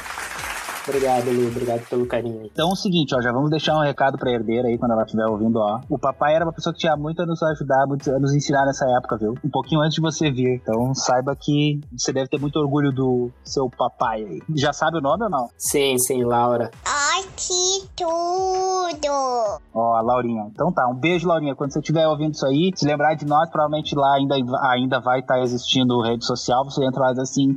Obrigado, 0.87 1.31
Lu. 1.31 1.49
Obrigado 1.49 1.89
pelo 1.89 2.07
carinho. 2.07 2.45
Então 2.45 2.69
é 2.69 2.73
o 2.73 2.77
seguinte, 2.77 3.15
ó, 3.15 3.21
já 3.21 3.33
vamos 3.33 3.51
deixar 3.51 3.77
um 3.77 3.83
recado 3.83 4.19
pra 4.19 4.31
herdeira 4.31 4.69
aí 4.69 4.79
quando 4.79 4.93
ela 4.93 5.03
estiver 5.03 5.27
ouvindo, 5.27 5.57
ó. 5.57 5.81
O 5.89 5.99
papai 5.99 6.35
era 6.35 6.45
uma 6.45 6.53
pessoa 6.53 6.73
que 6.73 6.81
tinha 6.81 6.97
muito 6.97 7.23
a 7.23 7.27
nos 7.27 7.43
ajudar, 7.43 7.87
muito 7.87 8.11
a 8.11 8.19
nos 8.19 8.35
ensinar 8.35 8.65
nessa 8.67 8.87
época, 8.99 9.17
viu? 9.17 9.35
Um 9.45 9.51
pouquinho 9.51 9.81
antes 9.81 9.95
de 9.95 10.01
você 10.01 10.31
vir. 10.31 10.61
Então 10.63 10.95
saiba 10.95 11.35
que 11.35 11.81
você 11.97 12.13
deve 12.13 12.29
ter 12.29 12.39
muito 12.39 12.57
orgulho 12.57 12.93
do 12.93 13.31
seu 13.43 13.69
papai 13.71 14.25
aí. 14.25 14.43
Já 14.55 14.73
sabe 14.73 14.99
o 14.99 15.01
nome 15.01 15.25
ou 15.25 15.31
não? 15.31 15.49
Sim, 15.57 15.99
sim, 15.99 16.23
Laura. 16.23 16.71
Ai, 16.87 17.23
que 17.37 17.89
tudo! 17.97 19.61
Ó, 19.75 19.95
a 19.97 20.03
Laurinha. 20.03 20.47
Então 20.53 20.73
tá, 20.73 20.87
um 20.89 20.95
beijo, 20.95 21.27
Laurinha. 21.27 21.55
Quando 21.55 21.73
você 21.73 21.81
estiver 21.81 22.07
ouvindo 22.07 22.35
isso 22.35 22.47
aí, 22.47 22.71
se 22.75 22.87
lembrar 22.87 23.15
de 23.15 23.27
nós, 23.27 23.49
provavelmente 23.51 23.95
lá 23.95 24.17
ainda, 24.17 24.37
ainda 24.71 25.01
vai 25.01 25.21
estar 25.21 25.35
tá 25.35 25.41
existindo 25.41 26.01
rede 26.03 26.25
social. 26.25 26.65
Você 26.65 26.85
entra 26.85 27.01
lá 27.01 27.11
e 27.11 27.15
diz 27.15 27.23
assim: 27.23 27.57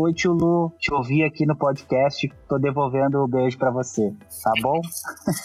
Oi, 0.00 0.14
tio 0.14 0.32
Lu, 0.32 0.72
te 0.78 0.94
ouvi 0.94 1.24
aqui 1.24 1.44
no 1.44 1.56
podcast, 1.56 2.32
tô 2.48 2.56
devolvendo 2.56 3.18
o 3.18 3.24
um 3.24 3.28
beijo 3.28 3.58
para 3.58 3.72
você, 3.72 4.14
tá 4.44 4.52
bom? 4.62 4.80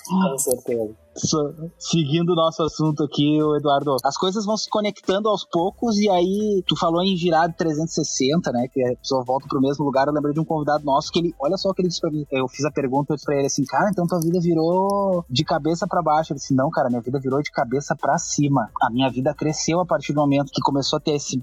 Com 0.08 0.38
certeza 0.38 1.03
seguindo 1.78 2.32
o 2.32 2.36
nosso 2.36 2.64
assunto 2.64 3.04
aqui, 3.04 3.42
o 3.42 3.56
Eduardo, 3.56 3.96
as 4.04 4.18
coisas 4.18 4.46
vão 4.46 4.58
se 4.58 4.70
conectando 4.70 5.30
aos 5.30 5.46
poucos 5.46 5.98
e 5.98 6.10
aí 6.10 6.64
tu 6.68 6.76
falou 6.76 7.04
em 7.04 7.16
virar 7.16 7.48
de 7.48 7.58
360, 7.58 8.52
né? 8.52 8.68
Que 8.72 8.84
a 8.84 8.96
pessoa 8.98 9.24
volta 9.24 9.48
pro 9.48 9.62
mesmo 9.62 9.86
lugar. 9.86 10.08
Eu 10.08 10.14
lembrei 10.14 10.34
de 10.34 10.40
um 10.40 10.46
convidado 10.46 10.84
nosso 10.84 11.12
que 11.12 11.20
ele, 11.20 11.34
olha 11.40 11.58
só 11.58 11.70
o 11.70 11.74
que 11.74 11.82
ele 11.82 11.90
disse 11.90 12.02
pra 12.02 12.12
mim. 12.12 12.26
Eu 12.32 12.48
fiz 12.48 12.66
a 12.66 12.72
pergunta 12.72 13.16
pra 13.24 13.36
ele 13.36 13.48
assim, 13.48 13.64
cara, 13.66 13.90
então 13.90 14.08
tua 14.08 14.20
vida 14.20 14.40
virou 14.40 15.26
de 15.30 15.44
cabeça 15.44 15.88
para 15.88 16.02
baixo. 16.02 16.34
Ele 16.34 16.40
disse, 16.40 16.54
não, 16.54 16.70
cara, 16.70 16.90
minha 16.90 17.02
vida 17.02 17.20
virou 17.20 17.42
de 17.42 17.52
cabeça 17.52 17.96
para 17.96 18.18
cima. 18.18 18.70
A 18.82 18.90
minha 18.90 19.10
vida 19.10 19.34
cresceu 19.34 19.80
a 19.80 19.86
partir 19.86 20.14
do 20.14 20.22
momento 20.22 20.52
que 20.52 20.62
começou 20.62 20.98
a 20.98 21.00
ter 21.00 21.16
esse 21.16 21.42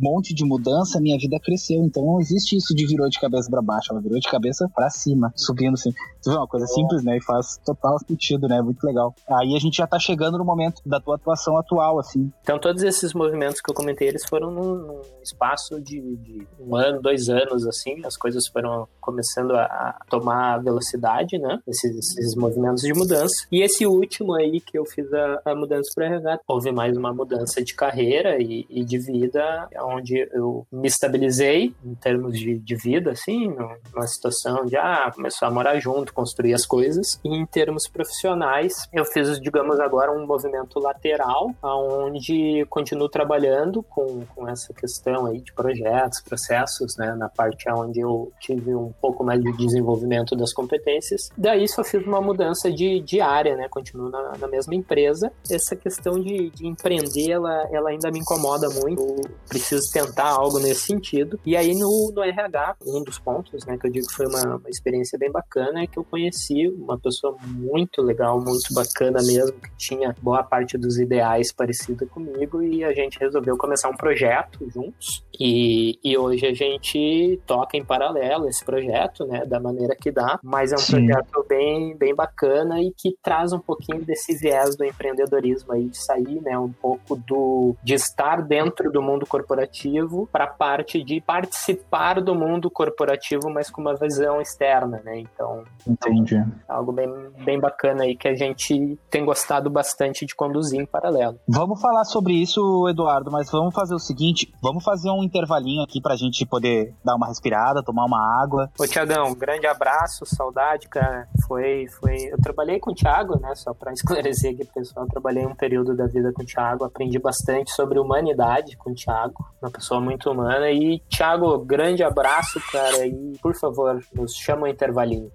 monte 0.00 0.34
de 0.34 0.44
mudança, 0.44 1.00
minha 1.00 1.18
vida 1.18 1.38
cresceu. 1.40 1.82
Então 1.84 2.04
não 2.04 2.20
existe 2.20 2.56
isso 2.56 2.74
de 2.74 2.86
virou 2.86 3.08
de 3.08 3.20
cabeça 3.20 3.50
para 3.50 3.62
baixo, 3.62 3.92
ela 3.92 4.00
virou 4.00 4.18
de 4.18 4.28
cabeça 4.28 4.68
para 4.74 4.90
cima, 4.90 5.32
subindo 5.36 5.74
assim. 5.74 5.90
Isso 6.20 6.30
é 6.30 6.36
uma 6.36 6.46
coisa 6.46 6.66
simples, 6.66 7.02
né? 7.04 7.16
E 7.16 7.22
faz 7.22 7.58
total 7.64 7.98
sentido, 8.06 8.48
né? 8.48 8.60
Muito 8.60 8.84
legal. 8.84 9.11
Aí 9.28 9.56
a 9.56 9.58
gente 9.58 9.76
já 9.76 9.86
tá 9.86 9.98
chegando 9.98 10.38
no 10.38 10.44
momento 10.44 10.82
da 10.84 11.00
tua 11.00 11.16
atuação 11.16 11.56
atual, 11.56 11.98
assim. 11.98 12.30
Então 12.42 12.58
todos 12.58 12.82
esses 12.82 13.12
movimentos 13.14 13.60
que 13.60 13.70
eu 13.70 13.74
comentei, 13.74 14.08
eles 14.08 14.24
foram 14.24 14.50
num, 14.50 14.74
num 14.74 15.00
espaço 15.22 15.80
de, 15.80 16.00
de, 16.16 16.46
um 16.58 16.76
ano, 16.76 17.00
dois 17.00 17.28
anos, 17.28 17.66
assim, 17.66 18.04
as 18.04 18.16
coisas 18.16 18.46
foram 18.46 18.88
começando 19.00 19.52
a, 19.52 19.64
a 19.64 19.96
tomar 20.08 20.58
velocidade, 20.62 21.38
né? 21.38 21.58
Esses, 21.66 22.18
esses, 22.18 22.34
movimentos 22.34 22.82
de 22.82 22.92
mudança. 22.92 23.46
E 23.50 23.62
esse 23.62 23.86
último 23.86 24.34
aí 24.34 24.60
que 24.60 24.78
eu 24.78 24.84
fiz 24.84 25.12
a, 25.12 25.42
a 25.44 25.54
mudança 25.54 25.90
para 25.94 26.06
RH, 26.06 26.40
houve 26.46 26.72
mais 26.72 26.96
uma 26.96 27.12
mudança 27.12 27.62
de 27.62 27.74
carreira 27.74 28.40
e, 28.40 28.66
e, 28.68 28.84
de 28.84 28.98
vida, 28.98 29.68
onde 29.80 30.28
eu 30.32 30.66
me 30.72 30.88
estabilizei 30.88 31.74
em 31.84 31.94
termos 31.94 32.38
de, 32.38 32.58
de 32.58 32.76
vida, 32.76 33.10
assim, 33.12 33.54
numa 33.92 34.06
situação 34.06 34.64
de, 34.64 34.76
ah, 34.76 35.10
começou 35.14 35.46
a 35.46 35.50
morar 35.50 35.78
junto, 35.78 36.14
construir 36.14 36.54
as 36.54 36.66
coisas. 36.66 37.20
E 37.24 37.34
em 37.34 37.46
termos 37.46 37.88
profissionais, 37.88 38.88
eu 38.92 39.01
eu 39.02 39.04
fiz, 39.04 39.40
digamos, 39.40 39.80
agora 39.80 40.12
um 40.12 40.26
movimento 40.26 40.78
lateral, 40.78 41.52
onde 41.62 42.64
continuo 42.70 43.08
trabalhando 43.08 43.82
com, 43.82 44.24
com 44.34 44.48
essa 44.48 44.72
questão 44.72 45.26
aí 45.26 45.40
de 45.40 45.52
projetos, 45.52 46.20
processos, 46.20 46.96
né, 46.96 47.14
na 47.14 47.28
parte 47.28 47.68
onde 47.70 48.00
eu 48.00 48.32
tive 48.40 48.74
um 48.74 48.92
pouco 49.00 49.24
mais 49.24 49.42
de 49.42 49.52
desenvolvimento 49.56 50.36
das 50.36 50.52
competências. 50.52 51.30
Daí 51.36 51.68
só 51.68 51.82
fiz 51.82 52.06
uma 52.06 52.20
mudança 52.20 52.70
de, 52.70 53.00
de 53.00 53.20
área, 53.20 53.56
né, 53.56 53.68
continuo 53.68 54.08
na, 54.08 54.38
na 54.38 54.48
mesma 54.48 54.74
empresa. 54.74 55.32
Essa 55.50 55.74
questão 55.74 56.20
de, 56.20 56.50
de 56.50 56.66
empreender, 56.66 57.32
ela, 57.32 57.68
ela 57.72 57.90
ainda 57.90 58.10
me 58.10 58.20
incomoda 58.20 58.68
muito, 58.70 59.00
eu 59.02 59.30
preciso 59.48 59.90
tentar 59.92 60.28
algo 60.28 60.58
nesse 60.58 60.86
sentido. 60.86 61.40
E 61.44 61.56
aí 61.56 61.74
no, 61.74 62.12
no 62.14 62.22
RH, 62.22 62.76
um 62.86 63.02
dos 63.02 63.18
pontos, 63.18 63.66
né, 63.66 63.76
que 63.76 63.86
eu 63.86 63.90
digo 63.90 64.06
que 64.06 64.14
foi 64.14 64.26
uma, 64.26 64.56
uma 64.56 64.70
experiência 64.70 65.18
bem 65.18 65.30
bacana, 65.30 65.82
é 65.82 65.86
que 65.86 65.98
eu 65.98 66.04
conheci 66.04 66.68
uma 66.68 66.98
pessoa 66.98 67.36
muito 67.42 68.00
legal, 68.00 68.40
muito 68.40 68.72
bacana, 68.72 68.91
bacana 68.92 69.22
mesmo, 69.22 69.52
que 69.52 69.70
tinha 69.76 70.14
boa 70.20 70.42
parte 70.42 70.76
dos 70.76 70.98
ideais 70.98 71.52
parecida 71.52 72.06
comigo 72.06 72.62
e 72.62 72.84
a 72.84 72.92
gente 72.92 73.18
resolveu 73.18 73.56
começar 73.56 73.88
um 73.88 73.96
projeto 73.96 74.68
juntos. 74.70 75.24
E, 75.38 75.98
e 76.04 76.16
hoje 76.16 76.46
a 76.46 76.54
gente 76.54 77.40
toca 77.46 77.76
em 77.76 77.84
paralelo 77.84 78.48
esse 78.48 78.64
projeto, 78.64 79.26
né, 79.26 79.44
da 79.46 79.58
maneira 79.58 79.96
que 79.98 80.10
dá, 80.10 80.38
mas 80.42 80.72
é 80.72 80.76
um 80.76 80.78
Sim. 80.78 81.06
projeto 81.06 81.46
bem, 81.48 81.96
bem 81.96 82.14
bacana 82.14 82.80
e 82.80 82.92
que 82.96 83.16
traz 83.22 83.52
um 83.52 83.58
pouquinho 83.58 84.04
desse 84.04 84.36
viés 84.36 84.76
do 84.76 84.84
empreendedorismo 84.84 85.72
aí, 85.72 85.88
de 85.88 85.96
sair, 85.96 86.40
né, 86.42 86.58
um 86.58 86.70
pouco 86.70 87.16
do 87.16 87.74
de 87.82 87.94
estar 87.94 88.42
dentro 88.42 88.90
do 88.90 89.00
mundo 89.00 89.26
corporativo 89.26 90.28
para 90.30 90.44
a 90.44 90.48
parte 90.48 91.02
de 91.02 91.20
participar 91.20 92.20
do 92.20 92.34
mundo 92.34 92.70
corporativo, 92.70 93.50
mas 93.50 93.70
com 93.70 93.80
uma 93.80 93.94
visão 93.94 94.40
externa, 94.40 95.00
né? 95.04 95.18
Então, 95.18 95.64
Entendi. 95.86 96.36
é 96.36 96.44
algo 96.68 96.92
bem, 96.92 97.10
bem 97.44 97.58
bacana 97.58 98.04
aí 98.04 98.16
que 98.16 98.28
a 98.28 98.34
gente 98.34 98.74
tem 99.10 99.24
gostado 99.24 99.70
bastante 99.70 100.26
de 100.26 100.34
conduzir 100.34 100.80
em 100.80 100.86
paralelo. 100.86 101.38
Vamos 101.48 101.80
falar 101.80 102.04
sobre 102.04 102.34
isso, 102.34 102.88
Eduardo, 102.88 103.30
mas 103.30 103.50
vamos 103.50 103.74
fazer 103.74 103.94
o 103.94 103.98
seguinte, 103.98 104.52
vamos 104.62 104.84
fazer 104.84 105.10
um 105.10 105.22
intervalinho 105.22 105.82
aqui 105.82 106.00
para 106.00 106.14
a 106.14 106.16
gente 106.16 106.44
poder 106.46 106.94
dar 107.04 107.16
uma 107.16 107.26
respirada, 107.26 107.82
tomar 107.82 108.04
uma 108.04 108.42
água. 108.42 108.70
Ô, 108.78 108.86
Tiagão, 108.86 109.34
grande 109.34 109.66
abraço, 109.66 110.24
saudade, 110.26 110.88
cara. 110.88 111.28
Foi, 111.46 111.86
foi... 112.00 112.16
Eu 112.30 112.38
trabalhei 112.40 112.78
com 112.78 112.92
o 112.92 112.94
Thiago, 112.94 113.38
né? 113.40 113.54
Só 113.54 113.72
para 113.74 113.92
esclarecer 113.94 114.54
aqui, 114.54 114.64
pessoal. 114.64 115.06
Eu 115.06 115.10
trabalhei 115.10 115.46
um 115.46 115.54
período 115.54 115.96
da 115.96 116.06
vida 116.06 116.32
com 116.32 116.42
o 116.42 116.46
Thiago, 116.46 116.84
aprendi 116.84 117.18
bastante 117.18 117.70
sobre 117.72 117.98
humanidade 117.98 118.76
com 118.76 118.90
o 118.90 118.94
Thiago, 118.94 119.44
uma 119.60 119.70
pessoa 119.70 120.00
muito 120.00 120.30
humana. 120.30 120.70
E, 120.70 121.00
Thiago, 121.08 121.58
grande 121.64 122.02
abraço, 122.02 122.60
cara. 122.70 123.06
E, 123.06 123.38
por 123.42 123.54
favor, 123.54 124.02
nos 124.14 124.34
chama 124.34 124.64
o 124.64 124.68
intervalinho. 124.68 125.30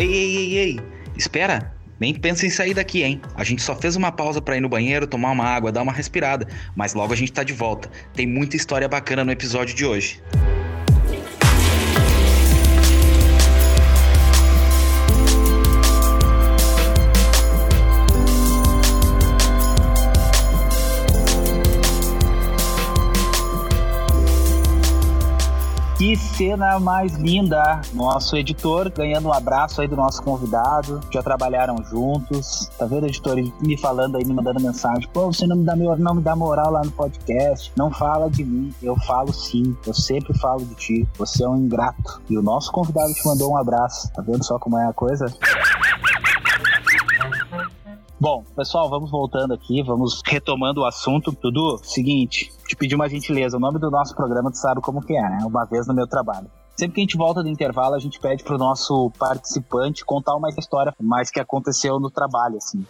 Ei, 0.00 0.10
ei, 0.10 0.36
ei, 0.36 0.58
ei, 0.58 0.80
espera! 1.14 1.74
Nem 2.00 2.14
pensa 2.14 2.46
em 2.46 2.48
sair 2.48 2.72
daqui, 2.72 3.02
hein? 3.02 3.20
A 3.34 3.44
gente 3.44 3.60
só 3.60 3.76
fez 3.76 3.96
uma 3.96 4.10
pausa 4.10 4.40
para 4.40 4.56
ir 4.56 4.60
no 4.62 4.68
banheiro, 4.70 5.06
tomar 5.06 5.30
uma 5.30 5.44
água, 5.44 5.70
dar 5.70 5.82
uma 5.82 5.92
respirada, 5.92 6.48
mas 6.74 6.94
logo 6.94 7.12
a 7.12 7.16
gente 7.16 7.30
tá 7.30 7.42
de 7.42 7.52
volta. 7.52 7.90
Tem 8.14 8.26
muita 8.26 8.56
história 8.56 8.88
bacana 8.88 9.26
no 9.26 9.30
episódio 9.30 9.76
de 9.76 9.84
hoje. 9.84 10.22
Cena 26.40 26.80
mais 26.80 27.16
linda! 27.16 27.82
Nosso 27.92 28.34
editor 28.34 28.90
ganhando 28.90 29.28
um 29.28 29.32
abraço 29.32 29.82
aí 29.82 29.86
do 29.86 29.94
nosso 29.94 30.22
convidado. 30.22 30.98
Já 31.12 31.22
trabalharam 31.22 31.84
juntos. 31.84 32.66
Tá 32.78 32.86
vendo, 32.86 33.04
editor? 33.04 33.36
Me 33.60 33.76
falando 33.76 34.16
aí, 34.16 34.24
me 34.24 34.32
mandando 34.32 34.58
mensagem. 34.58 35.06
Pô, 35.12 35.30
você 35.30 35.46
não 35.46 35.56
me 35.56 35.64
dá, 35.66 35.76
não 35.76 36.14
me 36.14 36.22
dá 36.22 36.34
moral 36.34 36.70
lá 36.70 36.80
no 36.82 36.90
podcast. 36.92 37.70
Não 37.76 37.90
fala 37.90 38.30
de 38.30 38.42
mim. 38.42 38.72
Eu 38.82 38.96
falo 39.00 39.34
sim. 39.34 39.76
Eu 39.86 39.92
sempre 39.92 40.32
falo 40.38 40.64
de 40.64 40.74
ti. 40.76 41.08
Você 41.18 41.44
é 41.44 41.48
um 41.48 41.58
ingrato. 41.58 42.22
E 42.30 42.38
o 42.38 42.42
nosso 42.42 42.72
convidado 42.72 43.12
te 43.12 43.26
mandou 43.26 43.52
um 43.52 43.58
abraço. 43.58 44.10
Tá 44.10 44.22
vendo 44.22 44.42
só 44.42 44.58
como 44.58 44.78
é 44.78 44.86
a 44.86 44.94
coisa? 44.94 45.26
Bom, 48.20 48.44
pessoal, 48.54 48.90
vamos 48.90 49.10
voltando 49.10 49.54
aqui, 49.54 49.82
vamos 49.82 50.20
retomando 50.26 50.82
o 50.82 50.84
assunto. 50.84 51.32
Dudu, 51.32 51.80
seguinte, 51.82 52.52
te 52.68 52.76
pedir 52.76 52.94
uma 52.94 53.08
gentileza. 53.08 53.56
O 53.56 53.60
nome 53.60 53.78
do 53.78 53.90
nosso 53.90 54.14
programa 54.14 54.50
tu 54.50 54.58
sabe 54.58 54.82
como 54.82 55.00
que 55.00 55.16
é, 55.16 55.22
né? 55.22 55.38
Uma 55.42 55.64
vez 55.64 55.86
no 55.86 55.94
meu 55.94 56.06
trabalho. 56.06 56.46
Sempre 56.76 56.96
que 56.96 57.00
a 57.00 57.04
gente 57.04 57.16
volta 57.16 57.42
do 57.42 57.48
intervalo, 57.48 57.94
a 57.94 57.98
gente 57.98 58.20
pede 58.20 58.44
pro 58.44 58.58
nosso 58.58 59.10
participante 59.18 60.04
contar 60.04 60.36
uma 60.36 60.50
história 60.50 60.94
mais 61.00 61.30
que 61.30 61.40
aconteceu 61.40 61.98
no 61.98 62.10
trabalho, 62.10 62.58
assim. 62.58 62.84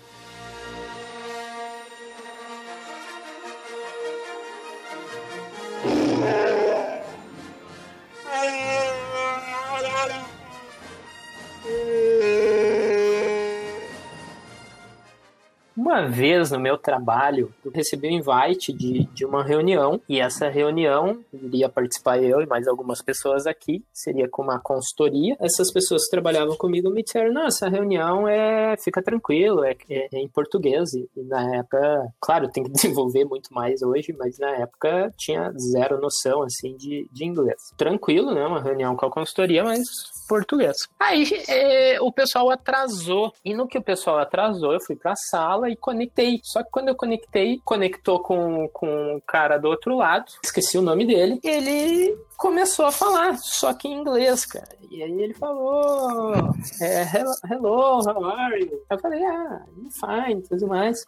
Uma 15.91 16.07
vez 16.07 16.53
no 16.53 16.61
meu 16.61 16.79
trabalho, 16.79 17.53
eu 17.65 17.73
recebi 17.73 18.07
um 18.07 18.13
invite 18.13 18.73
de, 18.73 19.09
de 19.13 19.25
uma 19.25 19.43
reunião, 19.43 20.01
e 20.09 20.21
essa 20.21 20.49
reunião 20.49 21.19
iria 21.33 21.69
participar 21.69 22.23
eu 22.23 22.41
e 22.41 22.47
mais 22.47 22.69
algumas 22.69 23.03
pessoas 23.03 23.45
aqui, 23.45 23.85
seria 23.93 24.29
com 24.29 24.41
uma 24.41 24.61
consultoria. 24.61 25.37
Essas 25.41 25.73
pessoas 25.73 26.05
que 26.05 26.13
trabalhavam 26.13 26.57
comigo 26.57 26.89
me 26.91 27.03
disseram: 27.03 27.33
não, 27.33 27.47
essa 27.47 27.69
reunião 27.69 28.29
é 28.29 28.77
fica 28.77 29.03
tranquilo, 29.03 29.65
é, 29.65 29.77
é, 29.91 30.09
é 30.13 30.19
em 30.21 30.29
português. 30.29 30.95
E, 30.95 31.11
e 31.17 31.25
na 31.25 31.57
época, 31.57 32.07
claro, 32.21 32.49
tem 32.49 32.63
que 32.63 32.71
desenvolver 32.71 33.25
muito 33.25 33.53
mais 33.53 33.83
hoje, 33.83 34.15
mas 34.17 34.39
na 34.39 34.51
época 34.51 35.13
tinha 35.19 35.53
zero 35.59 36.01
noção 36.01 36.45
assim 36.45 36.77
de, 36.77 37.09
de 37.11 37.25
inglês. 37.25 37.59
Tranquilo, 37.77 38.33
né? 38.33 38.47
Uma 38.47 38.63
reunião 38.63 38.95
com 38.95 39.07
a 39.07 39.11
consultoria, 39.11 39.65
mas 39.65 39.89
português. 40.29 40.77
Aí 41.01 41.27
é, 41.49 42.01
o 42.01 42.13
pessoal 42.13 42.49
atrasou. 42.49 43.33
E 43.45 43.53
no 43.53 43.67
que 43.67 43.77
o 43.77 43.83
pessoal 43.83 44.19
atrasou, 44.19 44.73
eu 44.73 44.81
fui 44.81 44.95
pra 44.95 45.17
sala 45.17 45.69
e 45.69 45.80
conectei. 45.81 46.41
Só 46.45 46.63
que 46.63 46.71
quando 46.71 46.89
eu 46.89 46.95
conectei, 46.95 47.61
conectou 47.65 48.21
com, 48.21 48.69
com 48.69 49.17
o 49.17 49.21
cara 49.23 49.59
do 49.59 49.69
outro 49.69 49.97
lado, 49.97 50.27
esqueci 50.45 50.79
o 50.79 50.83
nome 50.83 51.07
dele, 51.07 51.41
ele 51.43 52.17
começou 52.37 52.87
a 52.87 52.93
falar, 52.93 53.37
só 53.39 53.75
que 53.75 53.89
em 53.89 53.95
inglês, 53.95 54.47
cara. 54.47 54.69
E 54.91 55.03
aí 55.03 55.23
ele 55.23 55.35
falou, 55.35 56.33
é, 56.81 57.03
hello, 57.51 58.01
how 58.07 58.25
are 58.25 58.61
you? 58.61 58.83
Eu 58.91 58.99
falei, 58.99 59.25
ah, 59.25 59.65
I'm 59.77 59.91
fine, 59.91 60.43
tudo 60.43 60.69
mais. 60.69 61.05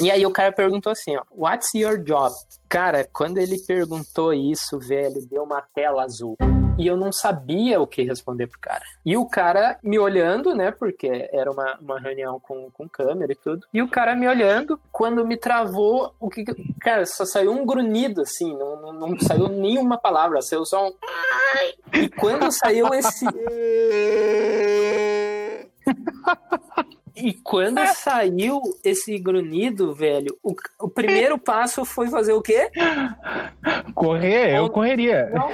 E 0.00 0.10
aí 0.10 0.26
o 0.26 0.30
cara 0.30 0.52
perguntou 0.52 0.92
assim, 0.92 1.16
ó, 1.16 1.22
what's 1.30 1.74
your 1.74 1.98
job? 1.98 2.34
Cara, 2.68 3.08
quando 3.12 3.38
ele 3.38 3.58
perguntou 3.66 4.32
isso, 4.34 4.78
velho, 4.78 5.26
deu 5.26 5.42
uma 5.42 5.62
tela 5.74 6.04
azul 6.04 6.36
e 6.78 6.86
eu 6.86 6.96
não 6.96 7.12
sabia 7.12 7.80
o 7.80 7.86
que 7.86 8.02
responder 8.02 8.46
pro 8.46 8.60
cara. 8.60 8.82
E 9.04 9.16
o 9.16 9.26
cara 9.26 9.78
me 9.82 9.98
olhando, 9.98 10.54
né, 10.54 10.70
porque 10.70 11.28
era 11.32 11.50
uma, 11.50 11.78
uma 11.80 11.98
reunião 11.98 12.38
com, 12.40 12.70
com 12.70 12.88
câmera 12.88 13.32
e 13.32 13.36
tudo, 13.36 13.66
e 13.72 13.82
o 13.82 13.88
cara 13.88 14.14
me 14.14 14.28
olhando, 14.28 14.78
quando 14.92 15.26
me 15.26 15.36
travou, 15.36 16.14
o 16.20 16.28
que. 16.28 16.44
Cara, 16.80 17.06
só 17.06 17.24
saiu 17.24 17.52
um 17.52 17.64
grunhido, 17.64 18.22
assim, 18.22 18.56
não, 18.56 18.80
não, 18.80 18.92
não 18.92 19.20
saiu 19.20 19.48
nenhuma 19.48 19.98
palavra, 19.98 20.42
saiu 20.42 20.64
só 20.64 20.88
um. 20.88 20.92
E 21.94 22.08
quando 22.08 22.50
saiu 22.50 22.92
esse. 22.94 23.24
E 27.14 27.32
quando 27.32 27.80
saiu 27.94 28.60
esse 28.84 29.18
grunhido, 29.18 29.94
velho, 29.94 30.36
o, 30.42 30.54
o, 30.78 30.88
primeiro 30.88 31.38
passo 31.38 31.82
foi 31.82 32.08
fazer 32.08 32.34
o 32.34 32.42
quê? 32.42 32.70
Correr, 33.94 34.58
eu 34.58 34.68
correria. 34.68 35.30
Não, 35.30 35.48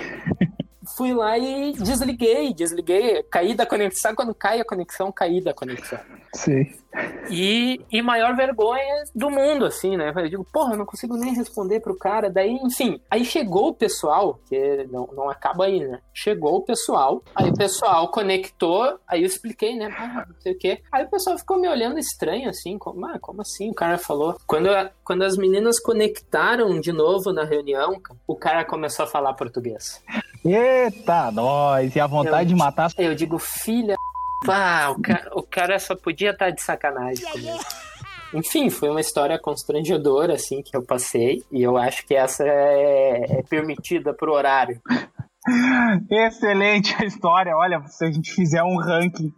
fui 0.96 1.12
lá 1.12 1.38
e 1.38 1.72
desliguei, 1.72 2.52
desliguei, 2.52 3.22
caí 3.24 3.54
da 3.54 3.66
conexão. 3.66 4.14
Quando 4.14 4.34
cai 4.34 4.60
a 4.60 4.64
conexão, 4.64 5.12
caí 5.12 5.40
da 5.40 5.54
conexão. 5.54 5.98
Sim. 6.34 6.81
E, 7.30 7.80
e 7.90 8.02
maior 8.02 8.36
vergonha 8.36 9.04
do 9.14 9.30
mundo, 9.30 9.64
assim, 9.64 9.96
né? 9.96 10.12
Eu 10.14 10.28
digo, 10.28 10.46
porra, 10.52 10.74
eu 10.74 10.78
não 10.78 10.84
consigo 10.84 11.16
nem 11.16 11.34
responder 11.34 11.80
pro 11.80 11.96
cara. 11.96 12.28
Daí, 12.28 12.58
enfim, 12.62 13.00
aí 13.10 13.24
chegou 13.24 13.68
o 13.68 13.74
pessoal, 13.74 14.38
que 14.48 14.86
não, 14.90 15.08
não 15.12 15.30
acaba 15.30 15.64
aí, 15.64 15.80
né? 15.80 16.00
Chegou 16.12 16.56
o 16.56 16.62
pessoal, 16.62 17.22
aí 17.34 17.50
o 17.50 17.54
pessoal 17.54 18.08
conectou, 18.08 18.98
aí 19.06 19.22
eu 19.22 19.26
expliquei, 19.26 19.76
né? 19.76 19.94
Ah, 19.96 20.26
não 20.28 20.36
sei 20.40 20.52
o 20.52 20.58
quê. 20.58 20.82
Aí 20.92 21.04
o 21.04 21.10
pessoal 21.10 21.38
ficou 21.38 21.58
me 21.58 21.68
olhando 21.68 21.98
estranho, 21.98 22.50
assim, 22.50 22.76
como, 22.76 23.06
ah, 23.06 23.18
como 23.20 23.40
assim? 23.40 23.70
O 23.70 23.74
cara 23.74 23.96
falou. 23.96 24.36
Quando, 24.46 24.68
quando 25.02 25.22
as 25.22 25.36
meninas 25.36 25.80
conectaram 25.80 26.78
de 26.80 26.92
novo 26.92 27.32
na 27.32 27.44
reunião, 27.44 28.00
o 28.26 28.36
cara 28.36 28.64
começou 28.64 29.04
a 29.04 29.08
falar 29.08 29.32
português. 29.34 30.02
Eita, 30.44 31.30
nós! 31.30 31.94
E 31.94 32.00
a 32.00 32.06
vontade 32.06 32.50
eu, 32.50 32.56
de 32.56 32.62
matar. 32.62 32.90
Eu 32.98 33.14
digo, 33.14 33.38
filha. 33.38 33.94
Pá, 34.44 34.90
o 34.90 35.00
cara, 35.00 35.30
o 35.34 35.42
cara 35.42 35.78
só 35.78 35.94
podia 35.94 36.30
estar 36.30 36.46
tá 36.46 36.50
de 36.50 36.62
sacanagem 36.62 37.24
comigo. 37.30 37.58
Enfim, 38.34 38.70
foi 38.70 38.88
uma 38.88 39.00
história 39.00 39.38
constrangedora, 39.38 40.34
assim, 40.34 40.62
que 40.62 40.74
eu 40.76 40.82
passei. 40.82 41.44
E 41.50 41.62
eu 41.62 41.76
acho 41.76 42.06
que 42.06 42.14
essa 42.14 42.44
é, 42.46 43.38
é 43.38 43.42
permitida 43.42 44.14
pro 44.14 44.32
horário. 44.32 44.80
Excelente 46.08 46.94
a 47.00 47.04
história. 47.04 47.56
Olha, 47.56 47.82
se 47.88 48.04
a 48.04 48.12
gente 48.12 48.32
fizer 48.32 48.62
um 48.62 48.76
ranking 48.76 49.32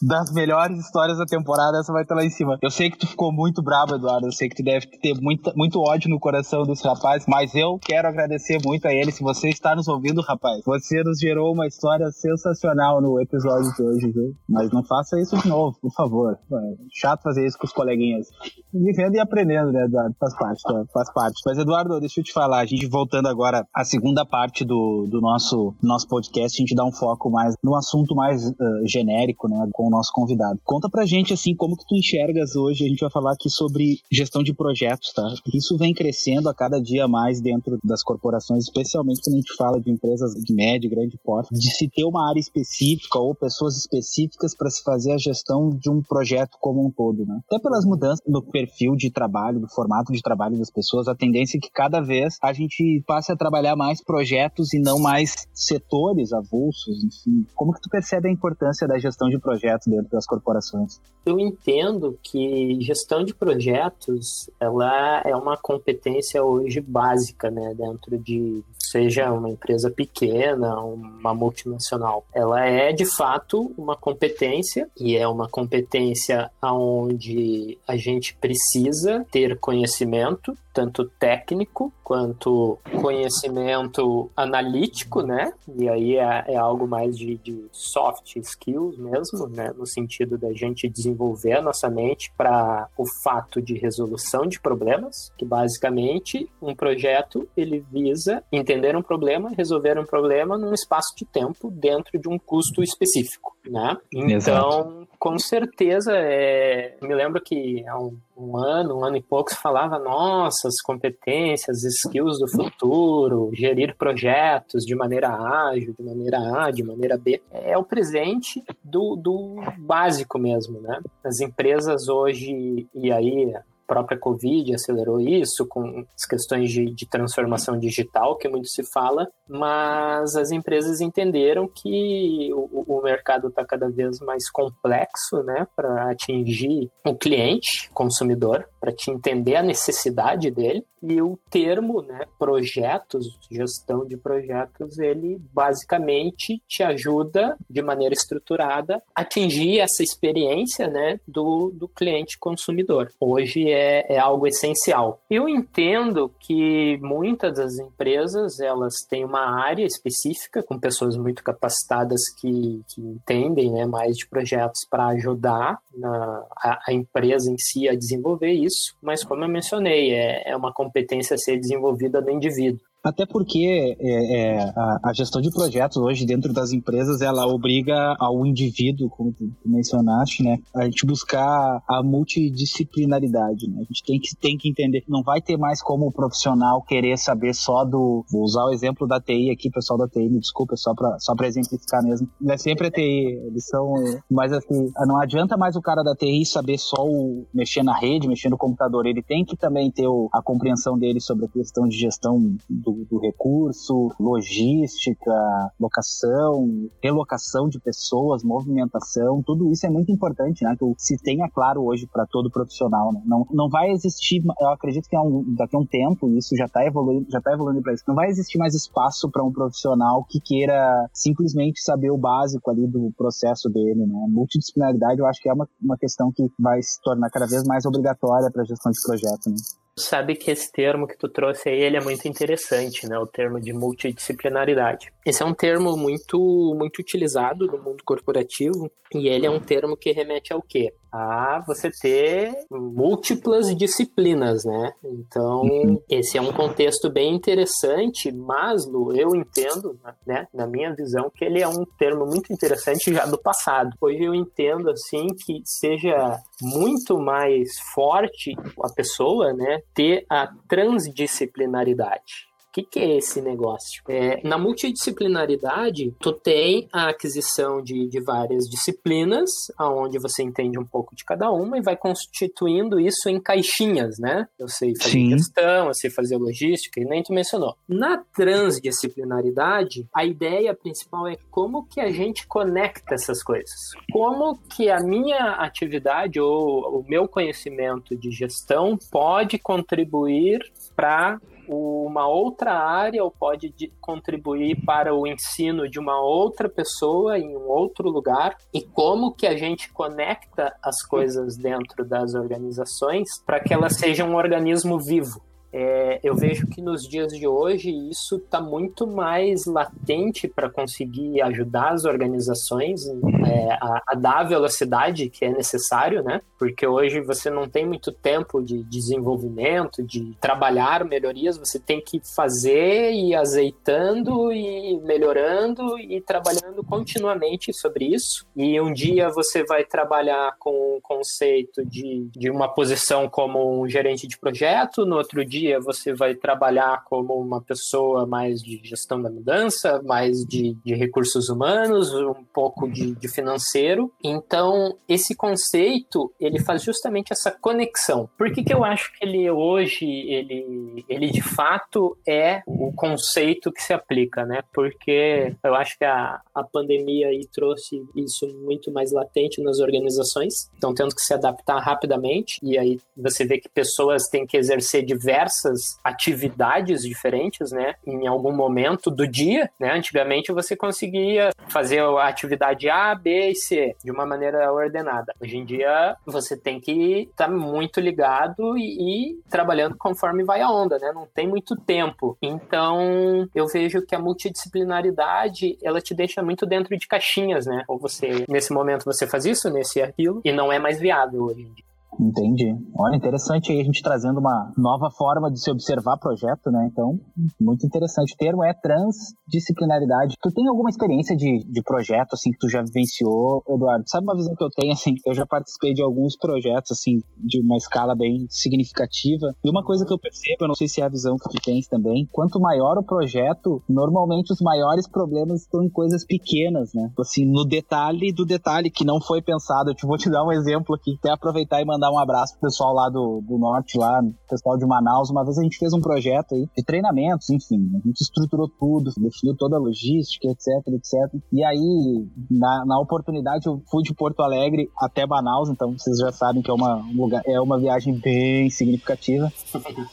das 0.00 0.32
melhores 0.32 0.78
histórias 0.78 1.18
da 1.18 1.24
temporada, 1.24 1.78
essa 1.78 1.92
vai 1.92 2.02
estar 2.02 2.14
lá 2.14 2.24
em 2.24 2.30
cima. 2.30 2.56
Eu 2.62 2.70
sei 2.70 2.88
que 2.88 2.98
tu 2.98 3.06
ficou 3.06 3.32
muito 3.32 3.60
bravo, 3.60 3.96
Eduardo. 3.96 4.28
Eu 4.28 4.32
sei 4.32 4.48
que 4.48 4.54
tu 4.54 4.62
deve 4.62 4.86
ter 4.86 5.20
muito, 5.20 5.52
muito 5.56 5.80
ódio 5.80 6.08
no 6.08 6.20
coração 6.20 6.62
desse 6.62 6.86
rapaz, 6.86 7.24
mas 7.26 7.52
eu 7.54 7.78
quero 7.82 8.06
agradecer 8.06 8.58
muito 8.64 8.86
a 8.86 8.92
ele. 8.92 9.10
Se 9.10 9.24
você 9.24 9.48
está 9.48 9.74
nos 9.74 9.88
ouvindo, 9.88 10.20
rapaz, 10.20 10.62
você 10.64 11.02
nos 11.02 11.18
gerou 11.18 11.52
uma 11.52 11.66
história 11.66 12.06
sensacional 12.12 13.00
no 13.00 13.20
episódio 13.20 13.74
de 13.74 13.82
hoje, 13.82 14.12
viu? 14.12 14.32
Mas 14.48 14.70
não 14.70 14.84
faça 14.84 15.20
isso 15.20 15.36
de 15.36 15.48
novo, 15.48 15.76
por 15.80 15.92
favor. 15.92 16.32
É 16.32 16.56
chato 16.92 17.22
fazer 17.22 17.44
isso 17.44 17.58
com 17.58 17.66
os 17.66 17.72
coleguinhas. 17.72 18.28
Vivendo 18.72 19.16
e 19.16 19.18
aprendendo, 19.18 19.72
né, 19.72 19.84
Eduardo? 19.84 20.14
Faz 20.20 20.36
parte, 20.36 20.62
faz 20.92 21.12
parte. 21.12 21.40
Mas, 21.44 21.58
Eduardo, 21.58 21.98
deixa 21.98 22.20
eu 22.20 22.24
te 22.24 22.32
falar. 22.32 22.60
A 22.60 22.66
gente 22.66 22.86
voltando 22.86 23.26
agora 23.26 23.66
à 23.74 23.84
segunda 23.84 24.24
parte 24.24 24.64
do, 24.64 25.08
do 25.10 25.20
nosso 25.20 25.39
nosso, 25.40 25.74
nosso 25.82 26.06
podcast 26.06 26.60
a 26.60 26.62
gente 26.62 26.74
dá 26.74 26.84
um 26.84 26.92
foco 26.92 27.30
mais 27.30 27.54
no 27.64 27.74
assunto 27.74 28.14
mais 28.14 28.46
uh, 28.46 28.54
genérico, 28.86 29.48
né, 29.48 29.68
com 29.72 29.86
o 29.86 29.90
nosso 29.90 30.12
convidado. 30.12 30.60
Conta 30.64 30.88
pra 30.90 31.06
gente, 31.06 31.32
assim, 31.32 31.54
como 31.54 31.76
que 31.76 31.86
tu 31.86 31.96
enxergas 31.96 32.54
hoje, 32.54 32.84
a 32.84 32.88
gente 32.88 33.00
vai 33.00 33.10
falar 33.10 33.32
aqui 33.32 33.48
sobre 33.48 34.00
gestão 34.12 34.42
de 34.42 34.52
projetos, 34.52 35.12
tá? 35.14 35.22
Isso 35.54 35.76
vem 35.78 35.94
crescendo 35.94 36.48
a 36.48 36.54
cada 36.54 36.80
dia 36.80 37.08
mais 37.08 37.40
dentro 37.40 37.78
das 37.82 38.02
corporações, 38.02 38.64
especialmente 38.64 39.20
quando 39.22 39.34
a 39.34 39.38
gente 39.38 39.56
fala 39.56 39.80
de 39.80 39.90
empresas 39.90 40.32
de 40.34 40.54
médio 40.54 40.88
e 40.88 40.90
grande 40.90 41.18
porte, 41.24 41.54
de 41.54 41.70
se 41.70 41.88
ter 41.88 42.04
uma 42.04 42.28
área 42.28 42.40
específica 42.40 43.18
ou 43.18 43.34
pessoas 43.34 43.76
específicas 43.76 44.54
para 44.54 44.68
se 44.68 44.82
fazer 44.82 45.12
a 45.12 45.18
gestão 45.18 45.70
de 45.70 45.88
um 45.88 46.02
projeto 46.02 46.58
como 46.60 46.86
um 46.86 46.90
todo, 46.90 47.24
né? 47.24 47.40
Até 47.46 47.58
pelas 47.58 47.84
mudanças 47.84 48.20
do 48.26 48.42
perfil 48.42 48.94
de 48.94 49.10
trabalho, 49.10 49.60
do 49.60 49.68
formato 49.68 50.12
de 50.12 50.20
trabalho 50.20 50.58
das 50.58 50.70
pessoas, 50.70 51.08
a 51.08 51.14
tendência 51.14 51.56
é 51.56 51.60
que 51.60 51.70
cada 51.72 52.00
vez 52.00 52.36
a 52.42 52.52
gente 52.52 53.02
passe 53.06 53.32
a 53.32 53.36
trabalhar 53.36 53.76
mais 53.76 54.02
projetos 54.02 54.74
e 54.74 54.78
não 54.78 54.98
mais 54.98 55.29
setores 55.52 56.32
avulsos, 56.32 57.04
enfim. 57.04 57.46
Como 57.54 57.72
que 57.72 57.80
tu 57.80 57.90
percebe 57.90 58.28
a 58.28 58.32
importância 58.32 58.88
da 58.88 58.98
gestão 58.98 59.28
de 59.28 59.38
projetos 59.38 59.86
dentro 59.86 60.10
das 60.10 60.26
corporações? 60.26 61.00
Eu 61.24 61.38
entendo 61.38 62.18
que 62.22 62.78
gestão 62.80 63.22
de 63.22 63.34
projetos, 63.34 64.50
ela 64.58 65.22
é 65.24 65.34
uma 65.36 65.56
competência 65.56 66.42
hoje 66.42 66.80
básica, 66.80 67.50
né, 67.50 67.74
dentro 67.74 68.18
de 68.18 68.64
seja 68.90 69.30
uma 69.32 69.48
empresa 69.48 69.90
pequena, 69.90 70.80
uma 70.80 71.32
multinacional. 71.32 72.24
Ela 72.34 72.66
é 72.66 72.92
de 72.92 73.04
fato 73.04 73.72
uma 73.78 73.96
competência 73.96 74.88
e 74.98 75.16
é 75.16 75.28
uma 75.28 75.48
competência 75.48 76.50
onde 76.60 77.78
a 77.86 77.96
gente 77.96 78.34
precisa 78.34 79.24
ter 79.30 79.58
conhecimento 79.58 80.56
tanto 80.72 81.04
técnico 81.18 81.92
quanto 82.02 82.78
conhecimento 83.00 84.30
analítico, 84.36 85.22
né? 85.22 85.52
E 85.76 85.88
aí 85.88 86.16
é, 86.16 86.44
é 86.48 86.56
algo 86.56 86.86
mais 86.86 87.16
de, 87.16 87.36
de, 87.36 87.66
soft 87.70 88.36
skills 88.36 88.98
mesmo, 88.98 89.46
né? 89.48 89.72
No 89.76 89.86
sentido 89.86 90.36
da 90.36 90.52
gente 90.52 90.88
desenvolver 90.88 91.52
a 91.52 91.62
nossa 91.62 91.88
mente 91.88 92.32
para 92.36 92.88
o 92.96 93.04
fato 93.22 93.62
de 93.62 93.78
resolução 93.78 94.46
de 94.46 94.60
problemas, 94.60 95.32
que 95.38 95.44
basicamente 95.44 96.50
um 96.60 96.74
projeto 96.74 97.48
ele 97.56 97.84
visa 97.92 98.42
entender 98.50 98.96
um 98.96 99.02
problema, 99.02 99.50
resolver 99.50 99.98
um 99.98 100.04
problema 100.04 100.58
num 100.58 100.74
espaço 100.74 101.14
de 101.16 101.24
tempo 101.24 101.70
dentro 101.70 102.18
de 102.18 102.28
um 102.28 102.38
custo 102.38 102.82
específico, 102.82 103.56
né? 103.70 103.96
Então, 104.12 104.30
Exato. 104.36 105.08
com 105.18 105.38
certeza, 105.38 106.12
é... 106.14 106.96
me 107.00 107.14
lembro 107.14 107.40
que 107.40 107.86
há 107.86 107.98
um 107.98 108.18
um 108.40 108.56
ano, 108.56 108.98
um 108.98 109.04
ano 109.04 109.18
e 109.18 109.22
pouco, 109.22 109.50
se 109.50 109.56
falava, 109.56 109.98
nossas 109.98 110.80
competências, 110.80 111.84
skills 111.84 112.38
do 112.38 112.48
futuro, 112.48 113.50
gerir 113.52 113.94
projetos 113.96 114.86
de 114.86 114.94
maneira 114.94 115.28
ágil, 115.28 115.94
de 115.96 116.02
maneira 116.02 116.38
A, 116.38 116.70
de 116.70 116.82
maneira 116.82 117.18
B. 117.18 117.40
É 117.52 117.76
o 117.76 117.84
presente 117.84 118.64
do, 118.82 119.14
do 119.14 119.56
básico 119.78 120.38
mesmo, 120.38 120.80
né? 120.80 120.98
As 121.22 121.40
empresas 121.40 122.08
hoje, 122.08 122.88
e 122.94 123.12
aí 123.12 123.54
própria 123.90 124.16
Covid 124.16 124.72
acelerou 124.72 125.20
isso, 125.20 125.66
com 125.66 126.04
as 126.16 126.24
questões 126.24 126.70
de, 126.70 126.94
de 126.94 127.08
transformação 127.08 127.76
digital, 127.76 128.38
que 128.38 128.48
muito 128.48 128.68
se 128.68 128.84
fala, 128.84 129.26
mas 129.48 130.36
as 130.36 130.52
empresas 130.52 131.00
entenderam 131.00 131.68
que 131.68 132.50
o, 132.54 132.98
o 132.98 133.02
mercado 133.02 133.48
está 133.48 133.64
cada 133.64 133.90
vez 133.90 134.20
mais 134.20 134.48
complexo 134.48 135.42
né, 135.42 135.66
para 135.74 136.08
atingir 136.08 136.88
o 137.04 137.16
cliente, 137.16 137.90
consumidor, 137.92 138.64
para 138.80 138.92
te 138.92 139.10
entender 139.10 139.56
a 139.56 139.62
necessidade 139.62 140.50
dele. 140.50 140.84
E 141.02 141.20
o 141.22 141.38
termo, 141.48 142.02
né, 142.02 142.26
projetos, 142.38 143.38
gestão 143.50 144.06
de 144.06 144.16
projetos, 144.16 144.98
ele 144.98 145.40
basicamente 145.52 146.62
te 146.68 146.82
ajuda 146.82 147.56
de 147.68 147.80
maneira 147.80 148.14
estruturada 148.14 149.02
a 149.14 149.22
atingir 149.22 149.78
essa 149.78 150.02
experiência, 150.02 150.88
né, 150.88 151.18
do, 151.26 151.70
do 151.70 151.88
cliente 151.88 152.38
consumidor. 152.38 153.10
Hoje 153.18 153.70
é, 153.70 154.12
é 154.12 154.18
algo 154.18 154.46
essencial. 154.46 155.22
Eu 155.30 155.48
entendo 155.48 156.32
que 156.38 156.98
muitas 156.98 157.56
das 157.56 157.78
empresas, 157.78 158.60
elas 158.60 158.94
têm 159.08 159.24
uma 159.24 159.62
área 159.62 159.86
específica 159.86 160.62
com 160.62 160.78
pessoas 160.78 161.16
muito 161.16 161.42
capacitadas 161.42 162.20
que, 162.38 162.82
que 162.88 163.00
entendem, 163.00 163.70
né, 163.72 163.86
mais 163.86 164.16
de 164.16 164.28
projetos 164.28 164.86
para 164.90 165.06
ajudar 165.08 165.78
na, 165.94 166.44
a, 166.56 166.78
a 166.88 166.92
empresa 166.92 167.50
em 167.50 167.58
si 167.58 167.88
a 167.88 167.94
desenvolver 167.94 168.52
isso, 168.52 168.69
mas 169.02 169.24
como 169.24 169.44
eu 169.44 169.48
mencionei, 169.48 170.12
é, 170.12 170.50
é 170.50 170.56
uma 170.56 170.72
competência 170.72 171.34
a 171.34 171.38
ser 171.38 171.58
desenvolvida 171.58 172.20
do 172.20 172.30
indivíduo. 172.30 172.89
Até 173.02 173.24
porque 173.24 173.96
é, 173.98 174.36
é, 174.36 174.58
a, 174.76 175.00
a, 175.04 175.12
gestão 175.14 175.40
de 175.40 175.50
projetos 175.50 175.96
hoje 175.96 176.26
dentro 176.26 176.52
das 176.52 176.70
empresas 176.70 177.22
ela 177.22 177.46
obriga 177.46 178.14
ao 178.18 178.44
indivíduo, 178.44 179.08
como 179.08 179.32
tu 179.32 179.50
mencionaste, 179.64 180.42
né, 180.42 180.58
a 180.74 180.84
gente 180.84 181.06
buscar 181.06 181.82
a 181.88 182.02
multidisciplinaridade. 182.02 183.68
Né? 183.68 183.78
A 183.78 183.84
gente 183.84 184.04
tem 184.04 184.20
que, 184.20 184.36
tem 184.36 184.58
que 184.58 184.68
entender 184.68 185.00
que 185.00 185.10
não 185.10 185.22
vai 185.22 185.40
ter 185.40 185.56
mais 185.56 185.82
como 185.82 186.06
o 186.06 186.12
profissional 186.12 186.82
querer 186.82 187.16
saber 187.18 187.54
só 187.54 187.84
do. 187.84 188.24
Vou 188.30 188.42
usar 188.42 188.64
o 188.64 188.72
exemplo 188.72 189.06
da 189.06 189.18
TI 189.18 189.50
aqui, 189.50 189.70
pessoal 189.70 189.98
da 189.98 190.06
TI, 190.06 190.28
me 190.28 190.38
desculpa, 190.38 190.76
só 190.76 190.94
para 190.94 191.18
só 191.18 191.34
exemplificar 191.42 192.02
mesmo. 192.04 192.28
Não 192.38 192.52
é 192.54 192.58
sempre 192.58 192.88
a 192.88 192.90
TI, 192.90 193.40
eles 193.46 193.66
são. 193.66 193.94
Mas 194.30 194.52
assim, 194.52 194.92
não 195.06 195.18
adianta 195.18 195.56
mais 195.56 195.74
o 195.74 195.80
cara 195.80 196.02
da 196.02 196.14
TI 196.14 196.44
saber 196.44 196.76
só 196.78 197.02
o 197.02 197.46
mexer 197.54 197.82
na 197.82 197.96
rede, 197.96 198.28
mexer 198.28 198.50
no 198.50 198.58
computador. 198.58 199.06
Ele 199.06 199.22
tem 199.22 199.42
que 199.42 199.56
também 199.56 199.90
ter 199.90 200.06
o, 200.06 200.28
a 200.32 200.42
compreensão 200.42 200.98
dele 200.98 201.20
sobre 201.20 201.46
a 201.46 201.48
questão 201.48 201.88
de 201.88 201.96
gestão 201.96 202.38
do 202.68 202.89
do, 202.92 203.04
do 203.04 203.18
recurso, 203.18 204.08
logística, 204.18 205.32
locação, 205.78 206.88
relocação 207.02 207.68
de 207.68 207.80
pessoas, 207.80 208.42
movimentação, 208.42 209.42
tudo 209.42 209.70
isso 209.70 209.86
é 209.86 209.90
muito 209.90 210.12
importante, 210.12 210.64
né? 210.64 210.76
Que 210.78 210.84
se 210.98 211.16
tenha 211.22 211.48
claro 211.48 211.84
hoje 211.84 212.06
para 212.06 212.26
todo 212.26 212.50
profissional, 212.50 213.12
né? 213.12 213.22
Não, 213.24 213.46
não 213.50 213.68
vai 213.68 213.90
existir, 213.90 214.42
eu 214.60 214.68
acredito 214.68 215.08
que 215.08 215.16
daqui 215.56 215.76
a 215.76 215.78
um 215.78 215.86
tempo 215.86 216.28
isso 216.36 216.56
já 216.56 216.66
está 216.66 216.84
evoluindo, 216.84 217.30
já 217.30 217.40
tá 217.40 217.52
evoluindo 217.52 217.82
para 217.82 217.94
isso. 217.94 218.04
Não 218.06 218.14
vai 218.14 218.28
existir 218.28 218.58
mais 218.58 218.74
espaço 218.74 219.30
para 219.30 219.44
um 219.44 219.52
profissional 219.52 220.24
que 220.28 220.40
queira 220.40 221.08
simplesmente 221.12 221.80
saber 221.82 222.10
o 222.10 222.18
básico 222.18 222.70
ali 222.70 222.86
do 222.86 223.12
processo 223.16 223.68
dele, 223.68 224.06
né? 224.06 224.26
Multidisciplinaridade 224.28 225.20
eu 225.20 225.26
acho 225.26 225.40
que 225.40 225.48
é 225.48 225.52
uma, 225.52 225.68
uma 225.82 225.96
questão 225.96 226.32
que 226.32 226.50
vai 226.58 226.82
se 226.82 227.00
tornar 227.02 227.30
cada 227.30 227.46
vez 227.46 227.64
mais 227.64 227.84
obrigatória 227.84 228.50
para 228.50 228.62
a 228.62 228.64
gestão 228.64 228.90
de 228.92 229.00
projeto, 229.02 229.50
né? 229.50 229.56
Sabe 230.00 230.34
que 230.34 230.50
esse 230.50 230.70
termo 230.72 231.06
que 231.06 231.16
tu 231.16 231.28
trouxe 231.28 231.68
aí, 231.68 231.80
ele 231.80 231.96
é 231.96 232.00
muito 232.00 232.26
interessante, 232.26 233.08
né? 233.08 233.18
O 233.18 233.26
termo 233.26 233.60
de 233.60 233.72
multidisciplinaridade. 233.72 235.12
Esse 235.24 235.42
é 235.42 235.46
um 235.46 235.54
termo 235.54 235.96
muito, 235.96 236.74
muito 236.76 236.98
utilizado 236.98 237.66
no 237.66 237.78
mundo 237.78 238.02
corporativo 238.04 238.90
e 239.14 239.28
ele 239.28 239.46
é 239.46 239.50
um 239.50 239.60
termo 239.60 239.96
que 239.96 240.12
remete 240.12 240.52
ao 240.52 240.62
quê? 240.62 240.92
A 241.12 241.62
você 241.66 241.90
ter 241.90 242.52
múltiplas 242.70 243.74
disciplinas, 243.76 244.64
né? 244.64 244.92
Então, 245.04 245.62
uhum. 245.62 246.00
esse 246.08 246.38
é 246.38 246.40
um 246.40 246.52
contexto 246.52 247.10
bem 247.10 247.34
interessante, 247.34 248.30
mas, 248.32 248.86
eu 249.14 249.34
entendo, 249.34 249.98
né, 250.26 250.46
na 250.54 250.66
minha 250.66 250.94
visão, 250.94 251.30
que 251.34 251.44
ele 251.44 251.60
é 251.60 251.68
um 251.68 251.84
termo 251.98 252.26
muito 252.26 252.52
interessante 252.52 253.12
já 253.12 253.26
do 253.26 253.38
passado. 253.38 253.90
Hoje 254.00 254.22
eu 254.22 254.34
entendo, 254.34 254.90
assim, 254.90 255.28
que 255.28 255.62
seja 255.64 256.38
muito 256.62 257.18
mais 257.18 257.70
forte 257.94 258.54
a 258.82 258.92
pessoa, 258.92 259.52
né, 259.52 259.80
ter 259.94 260.24
a 260.30 260.48
transdisciplinaridade. 260.68 262.49
O 262.70 262.72
que, 262.72 262.82
que, 262.84 263.00
é 263.00 263.16
esse 263.16 263.42
negócio? 263.42 264.00
É, 264.08 264.46
na 264.46 264.56
multidisciplinaridade, 264.56 266.14
tu 266.20 266.32
tem 266.32 266.88
a 266.92 267.08
aquisição 267.08 267.82
de, 267.82 268.06
de 268.06 268.20
várias 268.22 268.66
disciplinas, 268.66 269.50
aonde 269.76 270.20
você 270.20 270.44
entende 270.44 270.78
um 270.78 270.84
pouco 270.84 271.16
de 271.16 271.24
cada 271.24 271.50
uma 271.50 271.78
e 271.78 271.82
vai 271.82 271.96
constituindo 271.96 273.00
isso 273.00 273.28
em 273.28 273.40
caixinhas, 273.40 274.20
né? 274.20 274.46
Eu 274.56 274.68
sei 274.68 274.94
fazer 274.96 275.10
Sim. 275.10 275.30
gestão, 275.30 275.88
eu 275.88 275.94
sei 275.94 276.10
fazer 276.10 276.36
logística, 276.36 277.00
e 277.00 277.04
nem 277.04 277.24
tu 277.24 277.32
mencionou. 277.32 277.74
Na 277.88 278.18
transdisciplinaridade, 278.36 280.06
a 280.14 280.24
ideia 280.24 280.72
principal 280.72 281.26
é 281.26 281.36
como 281.50 281.88
que 281.88 282.00
a 282.00 282.12
gente 282.12 282.46
conecta 282.46 283.16
essas 283.16 283.42
coisas. 283.42 283.74
Como 284.12 284.56
que 284.68 284.88
a 284.88 285.00
minha 285.00 285.54
atividade 285.54 286.38
ou 286.38 287.00
o 287.00 287.04
meu 287.08 287.26
conhecimento 287.26 288.16
de 288.16 288.30
gestão 288.30 288.96
pode 289.10 289.58
contribuir 289.58 290.60
para 290.94 291.40
uma 291.72 292.26
outra 292.26 292.72
área 292.72 293.22
ou 293.22 293.30
pode 293.30 293.72
contribuir 294.00 294.84
para 294.84 295.14
o 295.14 295.26
ensino 295.26 295.88
de 295.88 295.98
uma 295.98 296.20
outra 296.20 296.68
pessoa 296.68 297.38
em 297.38 297.56
um 297.56 297.68
outro 297.68 298.08
lugar 298.08 298.56
e 298.74 298.82
como 298.82 299.32
que 299.32 299.46
a 299.46 299.56
gente 299.56 299.92
conecta 299.92 300.74
as 300.82 301.02
coisas 301.06 301.56
dentro 301.56 302.04
das 302.04 302.34
organizações 302.34 303.28
para 303.46 303.60
que 303.60 303.72
elas 303.72 303.96
sejam 303.96 304.30
um 304.30 304.36
organismo 304.36 304.98
vivo. 304.98 305.49
É, 305.72 306.18
eu 306.22 306.34
vejo 306.34 306.66
que 306.66 306.82
nos 306.82 307.06
dias 307.06 307.32
de 307.32 307.46
hoje 307.46 307.90
isso 308.10 308.36
está 308.36 308.60
muito 308.60 309.06
mais 309.06 309.66
latente 309.66 310.48
para 310.48 310.68
conseguir 310.68 311.40
ajudar 311.42 311.92
as 311.92 312.04
organizações 312.04 313.06
é, 313.06 313.72
a, 313.80 314.02
a, 314.08 314.14
dar 314.14 314.38
a 314.38 314.44
velocidade 314.44 315.30
que 315.30 315.44
é 315.44 315.50
necessário, 315.50 316.22
né? 316.22 316.40
Porque 316.58 316.86
hoje 316.86 317.20
você 317.20 317.48
não 317.48 317.68
tem 317.68 317.86
muito 317.86 318.10
tempo 318.10 318.60
de 318.60 318.82
desenvolvimento, 318.82 320.02
de 320.02 320.36
trabalhar 320.40 321.04
melhorias, 321.04 321.56
você 321.56 321.78
tem 321.78 322.00
que 322.00 322.20
fazer 322.34 323.12
e 323.12 323.34
azeitando 323.34 324.52
e 324.52 324.98
melhorando 325.00 325.98
e 325.98 326.20
trabalhando 326.20 326.82
continuamente 326.84 327.72
sobre 327.72 328.06
isso. 328.06 328.44
E 328.56 328.80
um 328.80 328.92
dia 328.92 329.30
você 329.30 329.64
vai 329.64 329.84
trabalhar 329.84 330.56
com 330.58 330.96
o 330.96 331.00
conceito 331.00 331.84
de, 331.84 332.28
de 332.36 332.50
uma 332.50 332.68
posição 332.68 333.28
como 333.28 333.82
um 333.82 333.88
gerente 333.88 334.26
de 334.26 334.36
projeto, 334.36 335.06
no 335.06 335.16
outro 335.16 335.44
dia 335.44 335.59
dia 335.60 335.78
você 335.80 336.14
vai 336.14 336.34
trabalhar 336.34 337.04
como 337.04 337.34
uma 337.34 337.60
pessoa 337.60 338.26
mais 338.26 338.62
de 338.62 338.80
gestão 338.82 339.20
da 339.20 339.30
mudança, 339.30 340.02
mais 340.02 340.44
de, 340.44 340.74
de 340.84 340.94
recursos 340.94 341.48
humanos, 341.48 342.12
um 342.14 342.44
pouco 342.52 342.88
de, 342.88 343.14
de 343.14 343.28
financeiro. 343.28 344.12
Então, 344.24 344.96
esse 345.08 345.34
conceito, 345.34 346.32
ele 346.40 346.60
faz 346.60 346.82
justamente 346.82 347.32
essa 347.32 347.50
conexão. 347.50 348.28
Por 348.38 348.50
que, 348.52 348.62
que 348.62 348.72
eu 348.72 348.84
acho 348.84 349.12
que 349.12 349.24
ele 349.24 349.50
hoje, 349.50 350.06
ele, 350.06 351.04
ele 351.08 351.30
de 351.30 351.42
fato 351.42 352.16
é 352.26 352.62
o 352.66 352.92
conceito 352.92 353.72
que 353.72 353.82
se 353.82 353.92
aplica, 353.92 354.44
né? 354.44 354.62
Porque 354.72 355.54
eu 355.62 355.74
acho 355.74 355.98
que 355.98 356.04
a, 356.04 356.40
a 356.54 356.62
pandemia 356.62 357.28
aí 357.28 357.46
trouxe 357.52 358.02
isso 358.16 358.46
muito 358.64 358.90
mais 358.92 359.12
latente 359.12 359.62
nas 359.62 359.78
organizações, 359.80 360.70
estão 360.72 360.94
tendo 360.94 361.14
que 361.14 361.22
se 361.22 361.34
adaptar 361.34 361.78
rapidamente, 361.78 362.58
e 362.62 362.78
aí 362.78 362.98
você 363.16 363.44
vê 363.44 363.58
que 363.58 363.68
pessoas 363.68 364.28
têm 364.28 364.46
que 364.46 364.56
exercer 364.56 365.04
diversas 365.04 365.49
diversas 365.50 365.98
atividades 366.04 367.02
diferentes, 367.02 367.72
né? 367.72 367.94
Em 368.06 368.26
algum 368.26 368.52
momento 368.52 369.10
do 369.10 369.26
dia, 369.26 369.68
né? 369.78 369.92
Antigamente 369.92 370.52
você 370.52 370.76
conseguia 370.76 371.50
fazer 371.68 372.00
a 372.00 372.28
atividade 372.28 372.88
A, 372.88 373.14
B 373.14 373.50
e 373.50 373.54
C 373.54 373.96
de 374.02 374.10
uma 374.10 374.24
maneira 374.24 374.72
ordenada. 374.72 375.34
Hoje 375.40 375.56
em 375.56 375.64
dia 375.64 376.16
você 376.24 376.56
tem 376.56 376.80
que 376.80 377.28
estar 377.30 377.46
tá 377.46 377.50
muito 377.50 378.00
ligado 378.00 378.76
e, 378.78 379.32
e 379.32 379.42
trabalhando 379.50 379.96
conforme 379.96 380.44
vai 380.44 380.60
a 380.60 380.70
onda, 380.70 380.98
né? 380.98 381.12
Não 381.12 381.26
tem 381.26 381.48
muito 381.48 381.76
tempo. 381.76 382.36
Então 382.40 383.48
eu 383.54 383.66
vejo 383.66 384.02
que 384.02 384.14
a 384.14 384.18
multidisciplinaridade 384.18 385.76
ela 385.82 386.00
te 386.00 386.14
deixa 386.14 386.42
muito 386.42 386.64
dentro 386.64 386.96
de 386.96 387.06
caixinhas, 387.06 387.66
né? 387.66 387.84
Ou 387.88 387.98
você 387.98 388.44
nesse 388.48 388.72
momento 388.72 389.04
você 389.04 389.26
faz 389.26 389.44
isso, 389.44 389.70
nesse 389.70 390.00
aquilo 390.00 390.40
e 390.44 390.52
não 390.52 390.72
é 390.72 390.78
mais 390.78 391.00
viável 391.00 391.42
hoje 391.42 391.62
em 391.62 391.72
dia. 391.72 391.89
Entendi. 392.20 392.76
Olha, 392.94 393.16
interessante 393.16 393.72
aí 393.72 393.80
a 393.80 393.84
gente 393.84 394.02
trazendo 394.02 394.40
uma 394.40 394.72
nova 394.76 395.10
forma 395.10 395.50
de 395.50 395.58
se 395.58 395.70
observar 395.70 396.18
projeto, 396.18 396.70
né? 396.70 396.86
Então, 396.92 397.18
muito 397.58 397.86
interessante. 397.86 398.34
O 398.34 398.36
termo 398.36 398.62
é 398.62 398.74
transdisciplinaridade. 398.74 400.36
Tu 400.40 400.50
tem 400.52 400.68
alguma 400.68 400.90
experiência 400.90 401.34
de, 401.34 401.64
de 401.64 401.82
projeto, 401.82 402.34
assim, 402.34 402.50
que 402.50 402.58
tu 402.58 402.68
já 402.68 402.82
vivenciou, 402.82 403.62
Eduardo? 403.68 404.04
Sabe 404.06 404.24
uma 404.24 404.36
visão 404.36 404.54
que 404.54 404.62
eu 404.62 404.68
tenho, 404.68 404.92
assim? 404.92 405.14
Eu 405.26 405.32
já 405.32 405.46
participei 405.46 405.94
de 405.94 406.02
alguns 406.02 406.36
projetos, 406.36 406.92
assim, 406.92 407.20
de 407.38 407.60
uma 407.62 407.76
escala 407.76 408.14
bem 408.14 408.46
significativa. 408.50 409.54
E 409.64 409.70
uma 409.70 409.82
coisa 409.82 410.04
que 410.04 410.12
eu 410.12 410.18
percebo, 410.18 410.64
eu 410.64 410.68
não 410.68 410.74
sei 410.74 410.88
se 410.88 411.00
é 411.00 411.04
a 411.04 411.08
visão 411.08 411.36
que 411.36 411.48
tu 411.48 411.62
tens 411.64 411.88
também, 411.88 412.28
quanto 412.30 412.60
maior 412.60 412.98
o 412.98 413.04
projeto, 413.04 413.82
normalmente 413.88 414.52
os 414.52 414.60
maiores 414.60 415.08
problemas 415.08 415.62
estão 415.62 415.82
em 415.82 415.88
coisas 415.88 416.24
pequenas, 416.26 416.92
né? 416.94 417.10
Assim, 417.18 417.46
no 417.46 417.64
detalhe 417.64 418.32
do 418.32 418.44
detalhe 418.44 418.90
que 418.90 419.04
não 419.04 419.20
foi 419.20 419.40
pensado. 419.40 419.90
Eu 419.90 419.94
te 419.94 420.06
vou 420.06 420.18
te 420.18 420.28
dar 420.28 420.44
um 420.44 420.52
exemplo 420.52 420.94
aqui, 420.94 421.16
até 421.18 421.30
aproveitar 421.30 421.80
e 421.80 421.84
mandar 421.86 422.09
mandar 422.10 422.12
um 422.12 422.18
abraço 422.18 422.52
pro 422.54 422.68
pessoal 422.68 422.92
lá 422.92 423.08
do, 423.08 423.40
do 423.46 423.58
norte, 423.58 423.96
lá, 423.96 424.20
pessoal 424.48 424.76
de 424.76 424.86
Manaus. 424.86 425.30
Uma 425.30 425.44
vez 425.44 425.58
a 425.58 425.62
gente 425.62 425.78
fez 425.78 425.92
um 425.92 426.00
projeto 426.00 426.54
aí 426.54 426.66
de 426.76 426.84
treinamentos, 426.84 427.48
enfim. 427.50 427.90
A 427.94 428.06
gente 428.06 428.20
estruturou 428.20 428.68
tudo, 428.68 429.12
definiu 429.16 429.56
toda 429.56 429.76
a 429.76 429.78
logística, 429.78 430.48
etc, 430.48 430.66
etc. 430.88 431.42
E 431.52 431.64
aí, 431.64 432.28
na, 432.50 432.84
na 432.84 433.00
oportunidade, 433.00 433.66
eu 433.66 433.80
fui 433.90 434.02
de 434.02 434.14
Porto 434.14 434.42
Alegre 434.42 434.90
até 434.98 435.26
Manaus, 435.26 435.70
então 435.70 435.92
vocês 435.92 436.18
já 436.18 436.32
sabem 436.32 436.62
que 436.62 436.70
é 436.70 436.74
uma, 436.74 436.96
um 436.96 437.16
lugar, 437.16 437.42
é 437.46 437.60
uma 437.60 437.78
viagem 437.78 438.18
bem 438.18 438.68
significativa. 438.70 439.52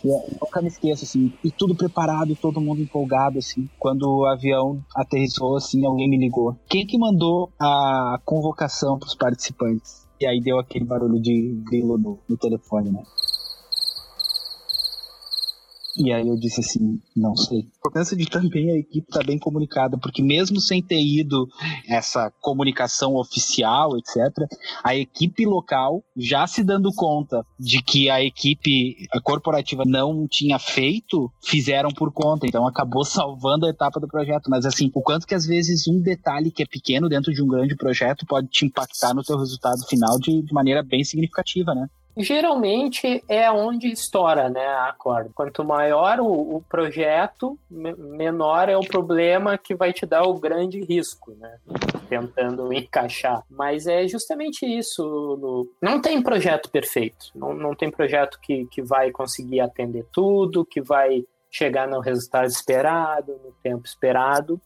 E 0.03 0.07
eu 0.07 0.23
nunca 0.41 0.61
me 0.61 0.67
esqueço, 0.67 1.03
assim, 1.03 1.33
e 1.43 1.51
tudo 1.51 1.75
preparado, 1.75 2.35
todo 2.35 2.61
mundo 2.61 2.81
empolgado, 2.81 3.39
assim. 3.39 3.67
Quando 3.79 4.03
o 4.03 4.25
avião 4.25 4.79
aterrissou, 4.95 5.55
assim, 5.55 5.85
alguém 5.85 6.09
me 6.09 6.17
ligou. 6.17 6.55
Quem 6.67 6.85
que 6.85 6.97
mandou 6.97 7.51
a 7.59 8.19
convocação 8.25 8.97
para 8.97 9.07
os 9.07 9.15
participantes? 9.15 10.06
E 10.19 10.25
aí 10.25 10.41
deu 10.41 10.57
aquele 10.57 10.85
barulho 10.85 11.21
de 11.21 11.61
grilo 11.69 11.97
no, 11.97 12.19
no 12.27 12.37
telefone, 12.37 12.91
né? 12.91 13.03
E 15.97 16.13
aí 16.13 16.27
eu 16.27 16.37
disse 16.37 16.61
assim, 16.61 17.01
não 17.15 17.35
sei. 17.35 17.59
A 17.59 17.77
importância 17.79 18.15
de 18.15 18.29
também 18.29 18.69
a 18.69 18.77
equipe 18.77 19.07
estar 19.07 19.21
tá 19.21 19.25
bem 19.25 19.39
comunicada, 19.39 19.97
porque 19.97 20.21
mesmo 20.21 20.61
sem 20.61 20.81
ter 20.81 21.01
ido 21.01 21.47
essa 21.87 22.31
comunicação 22.39 23.15
oficial, 23.15 23.97
etc., 23.97 24.47
a 24.83 24.95
equipe 24.95 25.45
local 25.45 26.03
já 26.15 26.45
se 26.45 26.63
dando 26.63 26.93
conta 26.93 27.43
de 27.59 27.81
que 27.81 28.09
a 28.09 28.23
equipe 28.23 29.07
corporativa 29.23 29.83
não 29.85 30.27
tinha 30.27 30.59
feito, 30.59 31.31
fizeram 31.43 31.89
por 31.89 32.11
conta. 32.11 32.45
Então 32.45 32.67
acabou 32.67 33.03
salvando 33.05 33.65
a 33.65 33.69
etapa 33.69 33.99
do 33.99 34.07
projeto. 34.07 34.49
Mas 34.49 34.65
assim, 34.65 34.91
o 34.93 35.01
quanto 35.01 35.25
que 35.25 35.33
às 35.33 35.45
vezes 35.45 35.87
um 35.87 35.99
detalhe 35.99 36.51
que 36.51 36.61
é 36.61 36.65
pequeno 36.65 37.09
dentro 37.09 37.33
de 37.33 37.41
um 37.41 37.47
grande 37.47 37.75
projeto 37.75 38.25
pode 38.27 38.47
te 38.49 38.65
impactar 38.65 39.15
no 39.15 39.23
teu 39.23 39.37
resultado 39.37 39.83
final 39.87 40.19
de, 40.19 40.43
de 40.43 40.53
maneira 40.53 40.83
bem 40.83 41.03
significativa, 41.03 41.73
né? 41.73 41.87
Geralmente 42.17 43.23
é 43.27 43.49
onde 43.51 43.87
estoura 43.87 44.49
né, 44.49 44.65
a 44.65 44.93
corda. 44.97 45.29
Quanto 45.33 45.63
maior 45.63 46.19
o, 46.19 46.57
o, 46.57 46.61
projeto, 46.67 47.57
menor 47.69 48.69
é 48.69 48.77
o 48.77 48.85
problema 48.85 49.57
que 49.57 49.75
vai 49.75 49.93
te 49.93 50.05
dar 50.05 50.23
o 50.23 50.39
grande 50.39 50.83
risco, 50.83 51.31
né? 51.35 51.57
Tentando 52.09 52.71
encaixar. 52.73 53.43
Mas 53.49 53.87
é 53.87 54.07
justamente 54.07 54.65
isso. 54.65 55.03
No... 55.03 55.67
Não 55.81 56.01
tem 56.01 56.21
projeto 56.21 56.69
perfeito. 56.69 57.27
Não, 57.35 57.53
não 57.53 57.75
tem 57.75 57.91
projeto 57.91 58.39
que, 58.41 58.65
que 58.67 58.81
vai 58.81 59.11
conseguir 59.11 59.61
atender 59.61 60.05
tudo, 60.11 60.65
que 60.65 60.81
vai 60.81 61.23
chegar 61.49 61.87
no 61.87 61.99
resultado 61.99 62.47
esperado, 62.47 63.39
no 63.43 63.51
tempo 63.63 63.85
esperado. 63.85 64.61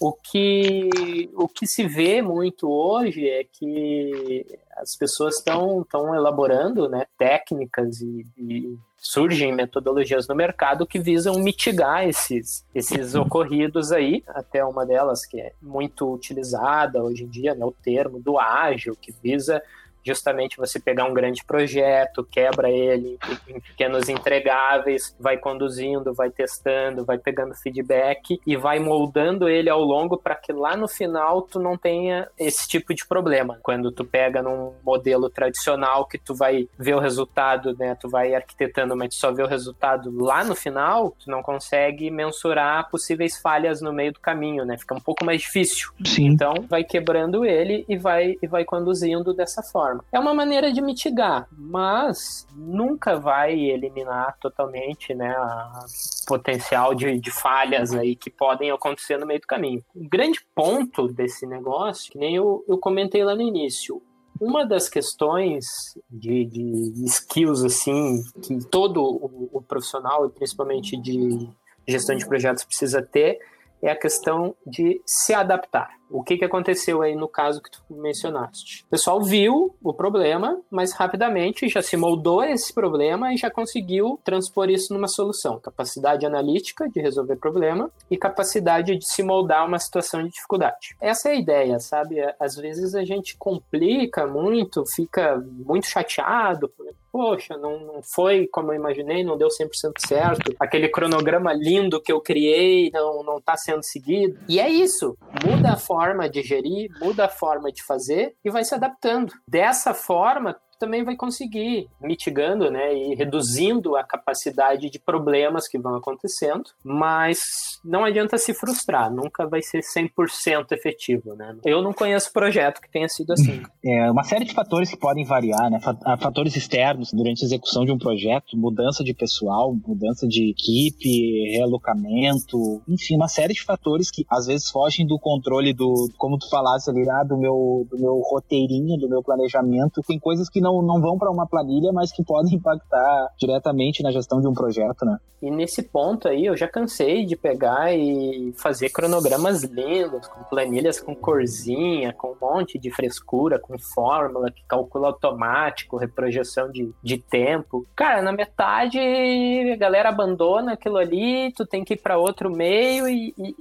O 0.00 0.12
que, 0.12 1.28
o 1.34 1.46
que 1.46 1.66
se 1.66 1.86
vê 1.86 2.22
muito 2.22 2.70
hoje 2.70 3.28
é 3.28 3.44
que 3.44 4.46
as 4.76 4.96
pessoas 4.96 5.36
estão 5.36 5.84
elaborando 6.14 6.88
né, 6.88 7.04
técnicas 7.18 8.00
e, 8.00 8.26
e, 8.38 8.78
surgem 8.96 9.54
metodologias 9.54 10.26
no 10.28 10.34
mercado 10.34 10.86
que 10.86 10.98
visam 10.98 11.38
mitigar 11.40 12.06
esses, 12.06 12.64
esses 12.74 13.14
ocorridos 13.14 13.92
aí. 13.92 14.22
Até 14.28 14.64
uma 14.64 14.86
delas 14.86 15.26
que 15.26 15.40
é 15.40 15.52
muito 15.60 16.10
utilizada 16.12 17.02
hoje 17.02 17.24
em 17.24 17.28
dia, 17.28 17.54
né, 17.54 17.64
o 17.64 17.72
termo 17.72 18.20
do 18.20 18.38
ágil, 18.38 18.96
que 18.98 19.12
visa 19.22 19.62
justamente 20.04 20.56
você 20.56 20.80
pegar 20.80 21.04
um 21.04 21.14
grande 21.14 21.44
projeto, 21.44 22.26
quebra 22.30 22.70
ele 22.70 23.18
em 23.48 23.60
pequenos 23.60 24.08
entregáveis, 24.08 25.14
vai 25.18 25.36
conduzindo, 25.36 26.14
vai 26.14 26.30
testando, 26.30 27.04
vai 27.04 27.18
pegando 27.18 27.54
feedback 27.54 28.40
e 28.46 28.56
vai 28.56 28.78
moldando 28.78 29.48
ele 29.48 29.68
ao 29.68 29.82
longo 29.82 30.16
para 30.16 30.34
que 30.34 30.52
lá 30.52 30.76
no 30.76 30.88
final 30.88 31.42
tu 31.42 31.58
não 31.58 31.76
tenha 31.76 32.28
esse 32.38 32.66
tipo 32.68 32.94
de 32.94 33.06
problema. 33.06 33.58
Quando 33.62 33.92
tu 33.92 34.04
pega 34.04 34.42
num 34.42 34.72
modelo 34.84 35.28
tradicional 35.28 36.06
que 36.06 36.18
tu 36.18 36.34
vai 36.34 36.68
ver 36.78 36.94
o 36.94 37.00
resultado, 37.00 37.76
né, 37.78 37.94
tu 37.94 38.08
vai 38.08 38.34
arquitetando, 38.34 38.96
mas 38.96 39.10
tu 39.10 39.14
só 39.16 39.32
vê 39.32 39.42
o 39.42 39.46
resultado 39.46 40.10
lá 40.22 40.44
no 40.44 40.54
final, 40.54 41.14
tu 41.18 41.30
não 41.30 41.42
consegue 41.42 42.10
mensurar 42.10 42.88
possíveis 42.90 43.38
falhas 43.40 43.80
no 43.80 43.92
meio 43.92 44.12
do 44.12 44.20
caminho, 44.20 44.64
né? 44.64 44.76
Fica 44.78 44.94
um 44.94 45.00
pouco 45.00 45.24
mais 45.24 45.42
difícil. 45.42 45.90
Sim. 46.04 46.26
Então, 46.26 46.54
vai 46.68 46.84
quebrando 46.84 47.44
ele 47.44 47.84
e 47.88 47.96
vai 47.96 48.36
e 48.42 48.46
vai 48.46 48.64
conduzindo 48.64 49.34
dessa 49.34 49.62
forma 49.62 49.89
forma. 49.90 50.04
É 50.12 50.18
uma 50.18 50.34
maneira 50.34 50.72
de 50.72 50.80
mitigar, 50.80 51.48
mas 51.52 52.46
nunca 52.54 53.18
vai 53.18 53.58
eliminar 53.58 54.36
totalmente 54.40 55.14
né, 55.14 55.30
a 55.30 55.84
potencial 56.26 56.94
de, 56.94 57.18
de 57.18 57.30
falhas 57.30 57.92
aí 57.94 58.14
que 58.14 58.30
podem 58.30 58.70
acontecer 58.70 59.18
no 59.18 59.26
meio 59.26 59.40
do 59.40 59.46
caminho. 59.46 59.84
O 59.94 60.08
grande 60.08 60.40
ponto 60.54 61.08
desse 61.08 61.46
negócio, 61.46 62.12
que 62.12 62.18
nem 62.18 62.36
eu, 62.36 62.64
eu 62.68 62.78
comentei 62.78 63.24
lá 63.24 63.34
no 63.34 63.42
início, 63.42 64.02
uma 64.40 64.64
das 64.64 64.88
questões 64.88 65.66
de, 66.08 66.46
de 66.46 67.04
skills 67.04 67.62
assim 67.62 68.22
que 68.42 68.58
todo 68.70 69.02
o, 69.02 69.50
o, 69.52 69.60
profissional 69.60 70.26
e 70.26 70.30
principalmente 70.30 70.96
de 70.96 71.46
gestão 71.86 72.16
de 72.16 72.26
projetos 72.26 72.64
precisa 72.64 73.02
ter 73.02 73.38
é 73.82 73.90
a 73.90 73.96
questão 73.96 74.54
de 74.66 75.00
se 75.04 75.34
adaptar. 75.34 75.99
O 76.10 76.22
que, 76.22 76.36
que 76.36 76.44
aconteceu 76.44 77.02
aí 77.02 77.14
no 77.14 77.28
caso 77.28 77.62
que 77.62 77.70
tu 77.70 77.80
mencionaste? 77.88 78.84
O 78.86 78.90
pessoal 78.90 79.22
viu 79.22 79.74
o 79.82 79.94
problema, 79.94 80.60
mas 80.70 80.92
rapidamente 80.92 81.68
já 81.68 81.80
se 81.80 81.96
moldou 81.96 82.42
esse 82.42 82.74
problema 82.74 83.32
e 83.32 83.36
já 83.36 83.48
conseguiu 83.48 84.18
transpor 84.24 84.68
isso 84.68 84.92
numa 84.92 85.06
solução. 85.06 85.60
Capacidade 85.60 86.26
analítica 86.26 86.88
de 86.88 87.00
resolver 87.00 87.36
problema 87.36 87.90
e 88.10 88.16
capacidade 88.16 88.96
de 88.96 89.06
se 89.06 89.22
moldar 89.22 89.66
uma 89.66 89.78
situação 89.78 90.22
de 90.24 90.30
dificuldade. 90.30 90.96
Essa 91.00 91.28
é 91.28 91.32
a 91.32 91.36
ideia, 91.36 91.78
sabe? 91.78 92.16
Às 92.40 92.56
vezes 92.56 92.94
a 92.94 93.04
gente 93.04 93.36
complica 93.38 94.26
muito, 94.26 94.84
fica 94.94 95.40
muito 95.64 95.86
chateado, 95.86 96.72
poxa, 97.12 97.56
não, 97.56 97.78
não 97.80 98.02
foi 98.02 98.46
como 98.46 98.72
eu 98.72 98.76
imaginei, 98.76 99.24
não 99.24 99.36
deu 99.36 99.48
100% 99.48 99.92
certo, 100.06 100.54
aquele 100.58 100.88
cronograma 100.88 101.52
lindo 101.52 102.00
que 102.00 102.12
eu 102.12 102.20
criei 102.20 102.90
não, 102.92 103.22
não 103.22 103.40
tá 103.40 103.56
sendo 103.56 103.82
seguido. 103.82 104.38
E 104.48 104.58
é 104.60 104.68
isso, 104.68 105.16
muda 105.44 105.72
a 105.72 105.76
forma 105.76 105.99
de 106.28 106.42
gerir, 106.42 106.90
muda 107.00 107.26
a 107.26 107.28
forma 107.28 107.70
de 107.70 107.82
fazer 107.82 108.36
e 108.44 108.50
vai 108.50 108.64
se 108.64 108.74
adaptando. 108.74 109.32
Dessa 109.46 109.94
forma, 109.94 110.58
também 110.80 111.04
vai 111.04 111.14
conseguir 111.14 111.88
mitigando, 112.00 112.70
né, 112.70 112.94
e 112.94 113.14
reduzindo 113.14 113.96
a 113.96 114.02
capacidade 114.02 114.88
de 114.88 114.98
problemas 114.98 115.68
que 115.68 115.78
vão 115.78 115.94
acontecendo, 115.94 116.64
mas 116.82 117.78
não 117.84 118.02
adianta 118.02 118.38
se 118.38 118.54
frustrar, 118.54 119.12
nunca 119.12 119.46
vai 119.46 119.60
ser 119.60 119.80
100% 119.80 120.72
efetivo, 120.72 121.34
né? 121.34 121.54
Eu 121.64 121.82
não 121.82 121.92
conheço 121.92 122.32
projeto 122.32 122.80
que 122.80 122.90
tenha 122.90 123.08
sido 123.08 123.32
assim. 123.32 123.62
É 123.82 124.10
uma 124.10 124.22
série 124.22 124.44
de 124.44 124.52
fatores 124.52 124.90
que 124.90 124.96
podem 124.96 125.24
variar, 125.24 125.70
né? 125.70 125.80
Ah, 126.04 126.16
fatores 126.16 126.54
externos 126.54 127.10
durante 127.12 127.42
a 127.42 127.46
execução 127.46 127.84
de 127.84 127.90
um 127.90 127.98
projeto, 127.98 128.56
mudança 128.56 129.02
de 129.02 129.14
pessoal, 129.14 129.74
mudança 129.86 130.28
de 130.28 130.50
equipe, 130.50 131.50
realocamento, 131.56 132.82
enfim, 132.86 133.16
uma 133.16 133.26
série 133.26 133.54
de 133.54 133.62
fatores 133.62 134.10
que 134.10 134.24
às 134.28 134.46
vezes 134.46 134.70
fogem 134.70 135.06
do 135.06 135.18
controle 135.18 135.72
do, 135.72 136.08
como 136.18 136.38
tu 136.38 136.48
falasse 136.50 136.90
ali, 136.90 137.08
ah, 137.08 137.24
do 137.24 137.38
meu 137.38 137.86
do 137.90 137.98
meu 137.98 138.20
roteirinho, 138.20 138.98
do 138.98 139.08
meu 139.08 139.22
planejamento. 139.22 140.02
Tem 140.06 140.18
coisas 140.18 140.48
que 140.48 140.60
não 140.60 140.69
não, 140.70 140.82
não 140.82 141.00
vão 141.00 141.18
para 141.18 141.30
uma 141.30 141.46
planilha, 141.46 141.92
mas 141.92 142.12
que 142.12 142.24
podem 142.24 142.54
impactar 142.54 143.32
diretamente 143.38 144.02
na 144.02 144.12
gestão 144.12 144.40
de 144.40 144.46
um 144.46 144.54
projeto, 144.54 145.04
né? 145.04 145.18
E 145.42 145.50
nesse 145.50 145.82
ponto 145.82 146.28
aí, 146.28 146.44
eu 146.44 146.56
já 146.56 146.68
cansei 146.68 147.24
de 147.24 147.34
pegar 147.34 147.94
e 147.94 148.52
fazer 148.58 148.90
cronogramas 148.90 149.62
lindos, 149.62 150.28
com 150.28 150.44
planilhas 150.44 151.00
com 151.00 151.14
corzinha, 151.14 152.12
com 152.12 152.32
um 152.32 152.36
monte 152.40 152.78
de 152.78 152.90
frescura, 152.90 153.58
com 153.58 153.78
fórmula 153.78 154.50
que 154.50 154.62
calcula 154.68 155.08
automático, 155.08 155.96
reprojeção 155.96 156.70
de, 156.70 156.92
de 157.02 157.16
tempo. 157.16 157.86
Cara, 157.96 158.20
na 158.20 158.32
metade 158.32 158.98
a 158.98 159.76
galera 159.76 160.10
abandona 160.10 160.74
aquilo 160.74 160.98
ali, 160.98 161.52
tu 161.56 161.64
tem 161.64 161.84
que 161.84 161.94
ir 161.94 162.02
para 162.02 162.18
outro 162.18 162.50
meio 162.50 163.08
e, 163.08 163.34
e, 163.38 163.54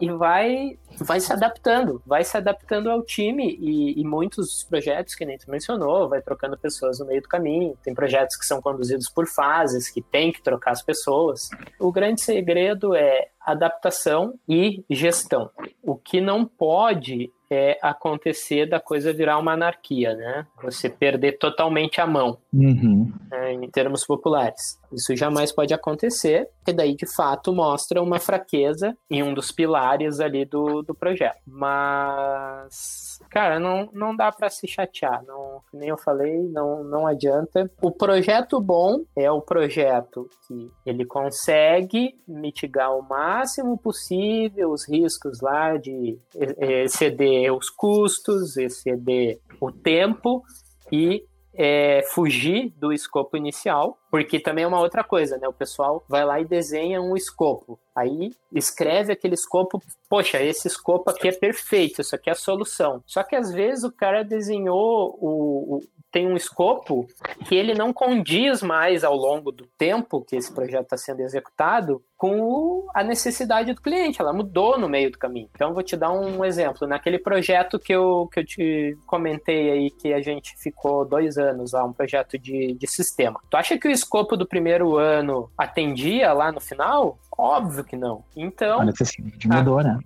e 0.00 0.10
vai 0.10 0.78
vai 1.00 1.20
se 1.20 1.32
adaptando, 1.32 2.02
vai 2.06 2.24
se 2.24 2.36
adaptando 2.36 2.90
ao 2.90 3.02
time 3.02 3.56
e, 3.60 4.00
e, 4.00 4.04
muitos 4.04 4.64
projetos 4.64 5.14
que 5.14 5.24
nem 5.24 5.38
tu 5.38 5.50
mencionou, 5.50 6.08
vai 6.08 6.20
trocando 6.20 6.58
pessoas 6.58 6.98
no 6.98 7.06
meio 7.06 7.22
do 7.22 7.28
caminho. 7.28 7.76
Tem 7.82 7.94
projetos 7.94 8.36
que 8.36 8.44
são 8.44 8.60
conduzidos 8.60 9.08
por 9.08 9.26
fases, 9.26 9.90
que 9.90 10.02
tem 10.02 10.32
que 10.32 10.42
trocar 10.42 10.72
as 10.72 10.82
pessoas. 10.82 11.50
O 11.78 11.92
grande 11.92 12.20
segredo 12.20 12.94
é 12.94 13.28
adaptação 13.50 14.34
e 14.48 14.84
gestão. 14.90 15.50
O 15.82 15.96
que 15.96 16.20
não 16.20 16.44
pode 16.44 17.32
é 17.50 17.78
acontecer 17.82 18.66
da 18.66 18.78
coisa 18.78 19.12
virar 19.12 19.38
uma 19.38 19.52
anarquia, 19.52 20.14
né? 20.14 20.46
Você 20.62 20.88
perder 20.88 21.38
totalmente 21.38 22.00
a 22.00 22.06
mão, 22.06 22.38
uhum. 22.52 23.10
né, 23.30 23.52
em 23.54 23.70
termos 23.70 24.04
populares. 24.04 24.78
Isso 24.92 25.16
jamais 25.16 25.52
pode 25.52 25.72
acontecer, 25.72 26.48
e 26.66 26.72
daí 26.72 26.94
de 26.94 27.06
fato 27.14 27.52
mostra 27.52 28.02
uma 28.02 28.18
fraqueza 28.18 28.96
em 29.10 29.22
um 29.22 29.32
dos 29.32 29.50
pilares 29.50 30.20
ali 30.20 30.44
do, 30.44 30.82
do 30.82 30.94
projeto. 30.94 31.38
Mas, 31.46 33.18
cara, 33.30 33.58
não, 33.58 33.88
não 33.92 34.14
dá 34.14 34.30
para 34.30 34.50
se 34.50 34.66
chatear, 34.66 35.24
não, 35.26 35.62
nem 35.72 35.88
eu 35.88 35.98
falei, 35.98 36.38
não, 36.50 36.84
não 36.84 37.06
adianta. 37.06 37.70
O 37.80 37.90
projeto 37.90 38.60
bom 38.60 39.04
é 39.16 39.30
o 39.30 39.40
projeto 39.40 40.28
que 40.46 40.70
ele 40.84 41.04
consegue 41.04 42.18
mitigar 42.26 42.94
o 42.94 43.02
máximo 43.38 43.78
possível 43.78 44.72
os 44.72 44.88
riscos 44.88 45.40
lá 45.40 45.76
de 45.76 46.18
exceder 46.58 47.54
os 47.54 47.70
custos, 47.70 48.56
exceder 48.56 49.38
o 49.60 49.70
tempo 49.70 50.42
e 50.90 51.24
é, 51.54 52.02
fugir 52.14 52.72
do 52.76 52.92
escopo 52.92 53.36
inicial, 53.36 53.98
porque 54.10 54.38
também 54.38 54.64
é 54.64 54.66
uma 54.66 54.80
outra 54.80 55.02
coisa, 55.02 55.38
né? 55.38 55.48
O 55.48 55.52
pessoal 55.52 56.04
vai 56.08 56.24
lá 56.24 56.40
e 56.40 56.44
desenha 56.44 57.00
um 57.00 57.16
escopo. 57.16 57.78
Aí 57.96 58.32
escreve 58.52 59.12
aquele 59.12 59.34
escopo, 59.34 59.80
poxa, 60.08 60.40
esse 60.42 60.68
escopo 60.68 61.10
aqui 61.10 61.28
é 61.28 61.32
perfeito, 61.32 62.00
isso 62.00 62.14
aqui 62.14 62.28
é 62.30 62.32
a 62.32 62.36
solução. 62.36 63.02
Só 63.06 63.22
que 63.22 63.34
às 63.34 63.52
vezes 63.52 63.84
o 63.84 63.92
cara 63.92 64.22
desenhou 64.22 65.16
o, 65.20 65.80
tem 66.10 66.26
um 66.26 66.36
escopo 66.36 67.06
que 67.46 67.54
ele 67.54 67.74
não 67.74 67.92
condiz 67.92 68.62
mais 68.62 69.04
ao 69.04 69.14
longo 69.14 69.52
do 69.52 69.66
tempo 69.76 70.24
que 70.24 70.36
esse 70.36 70.52
projeto 70.52 70.84
está 70.84 70.96
sendo 70.96 71.20
executado 71.20 72.02
com 72.16 72.86
a 72.94 73.04
necessidade 73.04 73.72
do 73.72 73.80
cliente, 73.80 74.20
ela 74.20 74.32
mudou 74.32 74.78
no 74.78 74.88
meio 74.88 75.10
do 75.10 75.18
caminho. 75.18 75.48
Então, 75.54 75.72
vou 75.72 75.82
te 75.84 75.96
dar 75.96 76.10
um 76.10 76.44
exemplo. 76.44 76.86
Naquele 76.86 77.18
projeto 77.18 77.78
que 77.78 77.92
eu, 77.92 78.28
que 78.32 78.40
eu 78.40 78.44
te 78.44 78.98
comentei 79.06 79.70
aí, 79.70 79.90
que 79.90 80.12
a 80.12 80.20
gente 80.20 80.56
ficou 80.58 81.04
dois 81.04 81.38
anos 81.38 81.72
lá, 81.72 81.84
um 81.84 81.92
projeto 81.92 82.36
de, 82.36 82.74
de 82.74 82.86
sistema. 82.88 83.40
Tu 83.48 83.56
acha 83.56 83.78
que 83.78 83.86
o 83.86 83.90
escopo 83.90 84.36
do 84.36 84.46
primeiro 84.46 84.96
ano 84.96 85.48
atendia 85.56 86.32
lá 86.32 86.50
no 86.50 86.60
final? 86.60 87.18
Óbvio 87.36 87.84
que 87.84 87.96
não. 87.96 88.24
Então. 88.36 88.80
A 88.80 88.84
necessidade 88.84 89.46
mudou, 89.46 89.80
né? 89.82 89.98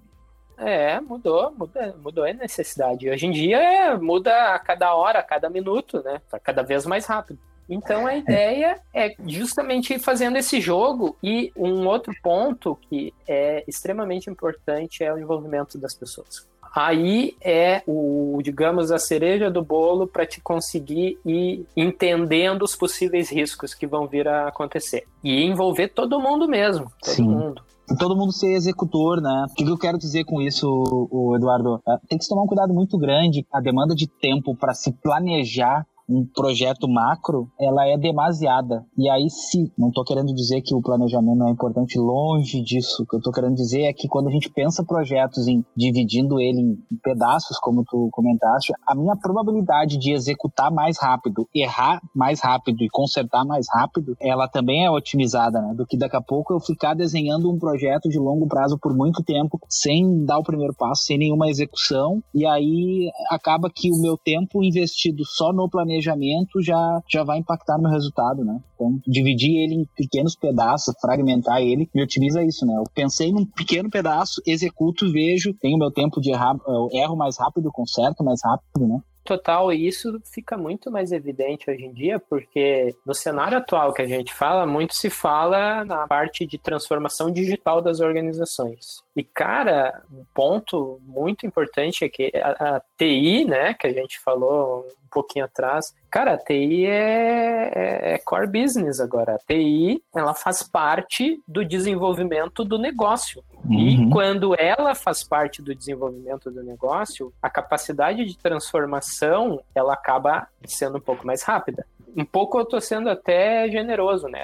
É, 0.65 1.01
mudou, 1.01 1.53
mudou, 1.59 1.83
mudou 2.03 2.25
a 2.25 2.33
necessidade. 2.33 3.11
Hoje 3.11 3.27
em 3.27 3.33
dia 3.33 3.59
é, 3.61 3.97
muda 3.97 4.55
a 4.55 4.59
cada 4.61 4.95
hora, 4.95 5.19
a 5.19 5.23
cada 5.23 5.51
minuto, 5.51 6.01
né? 6.05 6.21
Tá 6.31 6.39
cada 6.39 6.63
vez 6.63 6.87
mais 6.87 7.05
rápido. 7.05 7.39
Então 7.69 8.07
a 8.07 8.17
ideia 8.17 8.79
é 8.95 9.15
justamente 9.27 9.95
ir 9.95 9.99
fazendo 9.99 10.37
esse 10.37 10.61
jogo 10.61 11.17
e 11.23 11.53
um 11.57 11.87
outro 11.87 12.15
ponto 12.23 12.79
que 12.89 13.13
é 13.27 13.65
extremamente 13.67 14.31
importante 14.31 15.03
é 15.03 15.13
o 15.13 15.19
envolvimento 15.19 15.79
das 15.79 15.95
pessoas. 15.95 16.47
Aí 16.75 17.37
é 17.41 17.83
o, 17.87 18.39
digamos, 18.43 18.91
a 18.93 18.99
cereja 18.99 19.51
do 19.51 19.63
bolo 19.63 20.07
para 20.07 20.25
te 20.25 20.41
conseguir 20.41 21.19
ir 21.25 21.67
entendendo 21.77 22.63
os 22.63 22.75
possíveis 22.75 23.31
riscos 23.31 23.75
que 23.75 23.87
vão 23.87 24.07
vir 24.07 24.27
a 24.27 24.49
acontecer. 24.49 25.05
E 25.23 25.45
envolver 25.45 25.89
todo 25.89 26.21
mundo 26.21 26.49
mesmo, 26.49 26.91
todo 27.03 27.15
Sim. 27.15 27.29
mundo 27.29 27.63
todo 27.99 28.17
mundo 28.17 28.33
ser 28.33 28.53
executor, 28.53 29.21
né? 29.21 29.47
O 29.51 29.55
que 29.55 29.65
eu 29.65 29.79
quero 29.79 29.99
dizer 29.99 30.25
com 30.25 30.41
isso, 30.41 30.67
o 30.69 31.37
Eduardo? 31.37 31.81
É, 31.87 31.97
tem 32.09 32.19
que 32.19 32.25
se 32.25 32.31
tomar 32.31 32.43
um 32.43 32.47
cuidado 32.47 32.73
muito 32.73 32.99
grande. 32.99 33.47
A 33.53 33.61
demanda 33.61 33.95
de 33.95 34.07
tempo 34.07 34.57
para 34.57 34.75
se 34.75 34.93
planejar 34.93 35.87
um 36.09 36.27
projeto 36.27 36.89
macro, 36.89 37.49
ela 37.61 37.87
é 37.87 37.97
demasiada. 37.97 38.85
E 38.99 39.09
aí, 39.09 39.29
se, 39.31 39.73
não 39.79 39.89
estou 39.89 40.05
querendo 40.05 40.35
dizer 40.35 40.61
que 40.63 40.75
o 40.75 40.83
planejamento 40.83 41.37
não 41.37 41.49
é 41.49 41.51
importante, 41.51 41.99
longe 41.99 42.63
disso. 42.63 43.03
O 43.03 43.07
que 43.07 43.17
eu 43.17 43.19
estou 43.19 43.33
querendo 43.33 43.55
dizer 43.55 43.83
é 43.83 43.93
que 43.93 44.09
quando 44.09 44.29
a 44.29 44.31
gente 44.31 44.51
pensa 44.51 44.85
projetos 44.85 45.47
em 45.47 45.65
dividindo 45.77 46.41
ele 46.41 46.61
em 46.61 46.97
pedaços, 47.03 47.59
como 47.59 47.85
tu 47.85 48.09
comentaste, 48.13 48.73
a 48.87 48.95
minha 48.95 49.17
probabilidade 49.17 49.99
de 49.99 50.13
executar 50.13 50.71
mais 50.71 50.99
rápido, 51.01 51.49
errar 51.55 52.01
mais 52.15 52.41
rápido 52.41 52.83
e 52.83 52.91
consertar 52.91 53.45
mais 53.45 53.67
rápido, 53.71 54.17
ela 54.21 54.49
também 54.49 54.85
é 54.85 54.91
otimizada, 54.91 55.61
né? 55.61 55.75
Do 55.75 55.87
que 55.87 55.97
daqui 55.97 56.17
a 56.17 56.23
pouco 56.23 56.53
eu 56.53 56.61
ficar 56.61 56.95
desenhando 56.95 57.51
um 57.51 57.59
projeto 57.59 58.09
de 58.09 58.19
longo 58.19 58.47
prazo 58.47 58.79
por 58.81 58.95
muito 58.95 59.23
tempo, 59.23 59.59
sem 59.69 60.25
dar 60.25 60.39
o 60.39 60.43
primeiro 60.43 60.75
passo, 60.75 61.05
sem 61.05 61.19
nenhuma 61.19 61.49
execução, 61.49 62.23
e 62.35 62.45
aí 62.47 63.11
acaba 63.31 63.71
que 63.75 63.91
o 63.91 64.01
meu 64.01 64.17
tempo 64.17 64.63
investido 64.63 65.25
só 65.25 65.53
no 65.53 65.69
planejamento 65.69 65.92
planejamento 65.93 66.63
já, 66.63 67.03
já 67.09 67.23
vai 67.23 67.39
impactar 67.39 67.79
no 67.79 67.89
resultado, 67.89 68.45
né? 68.45 68.61
Então, 68.75 69.01
dividir 69.07 69.57
ele 69.57 69.75
em 69.75 69.85
pequenos 69.97 70.35
pedaços, 70.35 70.95
fragmentar 71.01 71.61
ele, 71.61 71.89
me 71.95 72.03
otimiza 72.03 72.43
isso, 72.43 72.65
né? 72.65 72.75
Eu 72.77 72.85
pensei 72.95 73.31
num 73.33 73.45
pequeno 73.45 73.91
pedaço, 73.91 74.41
executo, 74.47 75.13
vejo, 75.13 75.55
tenho 75.55 75.79
meu 75.79 75.91
tempo 75.91 76.21
de 76.21 76.31
errar, 76.31 76.57
eu 76.67 76.89
erro 76.93 77.17
mais 77.17 77.39
rápido, 77.39 77.71
conserto 77.71 78.25
mais 78.25 78.41
rápido, 78.43 78.87
né? 78.87 79.01
total, 79.25 79.73
e 79.73 79.87
isso 79.87 80.21
fica 80.25 80.57
muito 80.57 80.91
mais 80.91 81.13
evidente 81.13 81.71
hoje 81.71 81.85
em 81.85 81.93
dia, 81.93 82.19
porque 82.19 82.95
no 83.07 83.15
cenário 83.15 83.57
atual 83.57 83.93
que 83.93 84.03
a 84.03 84.07
gente 84.07 84.35
fala, 84.35 84.67
muito 84.67 84.95
se 84.95 85.09
fala 85.09 85.85
na 85.85 86.07
parte 86.07 86.47
de 86.47 86.59
transformação 86.59 87.31
digital 87.31 87.81
das 87.81 88.01
organizações. 88.01 89.03
E, 89.15 89.23
cara, 89.23 90.03
um 90.11 90.25
ponto 90.33 90.99
muito 91.05 91.47
importante 91.47 92.05
é 92.05 92.09
que 92.09 92.33
a, 92.35 92.77
a 92.77 92.83
TI, 92.97 93.45
né, 93.45 93.75
que 93.75 93.87
a 93.87 93.93
gente 93.93 94.19
falou 94.19 94.87
um 95.05 95.09
pouquinho 95.11 95.45
atrás, 95.45 95.95
cara, 96.11 96.33
a 96.33 96.39
TI 96.39 96.87
é, 96.87 97.73
é, 97.75 98.15
é, 98.15 98.19
core 98.19 98.47
business 98.47 99.01
agora. 99.01 99.35
A 99.35 99.39
TI, 99.39 100.03
ela 100.15 100.33
faz 100.33 100.63
parte 100.63 101.43
do 101.47 101.63
desenvolvimento 101.63 102.65
do 102.65 102.79
negócio. 102.79 103.45
Uhum. 103.65 103.79
E 103.79 104.11
quando 104.11 104.59
ela 104.59 104.95
faz 104.95 105.23
parte 105.23 105.61
do 105.61 105.75
desenvolvimento 105.75 106.51
do 106.51 106.63
negócio, 106.63 107.33
a 107.41 107.51
capacidade 107.51 108.25
de 108.25 108.37
transformação, 108.39 109.63
ela 109.75 109.93
acaba 109.93 110.49
sendo 110.67 110.97
um 110.97 111.01
pouco 111.01 111.27
mais 111.27 111.43
rápida. 111.43 111.87
Um 112.17 112.25
pouco 112.25 112.59
eu 112.59 112.65
tô 112.65 112.81
sendo 112.81 113.09
até 113.09 113.69
generoso, 113.71 114.29
né? 114.29 114.41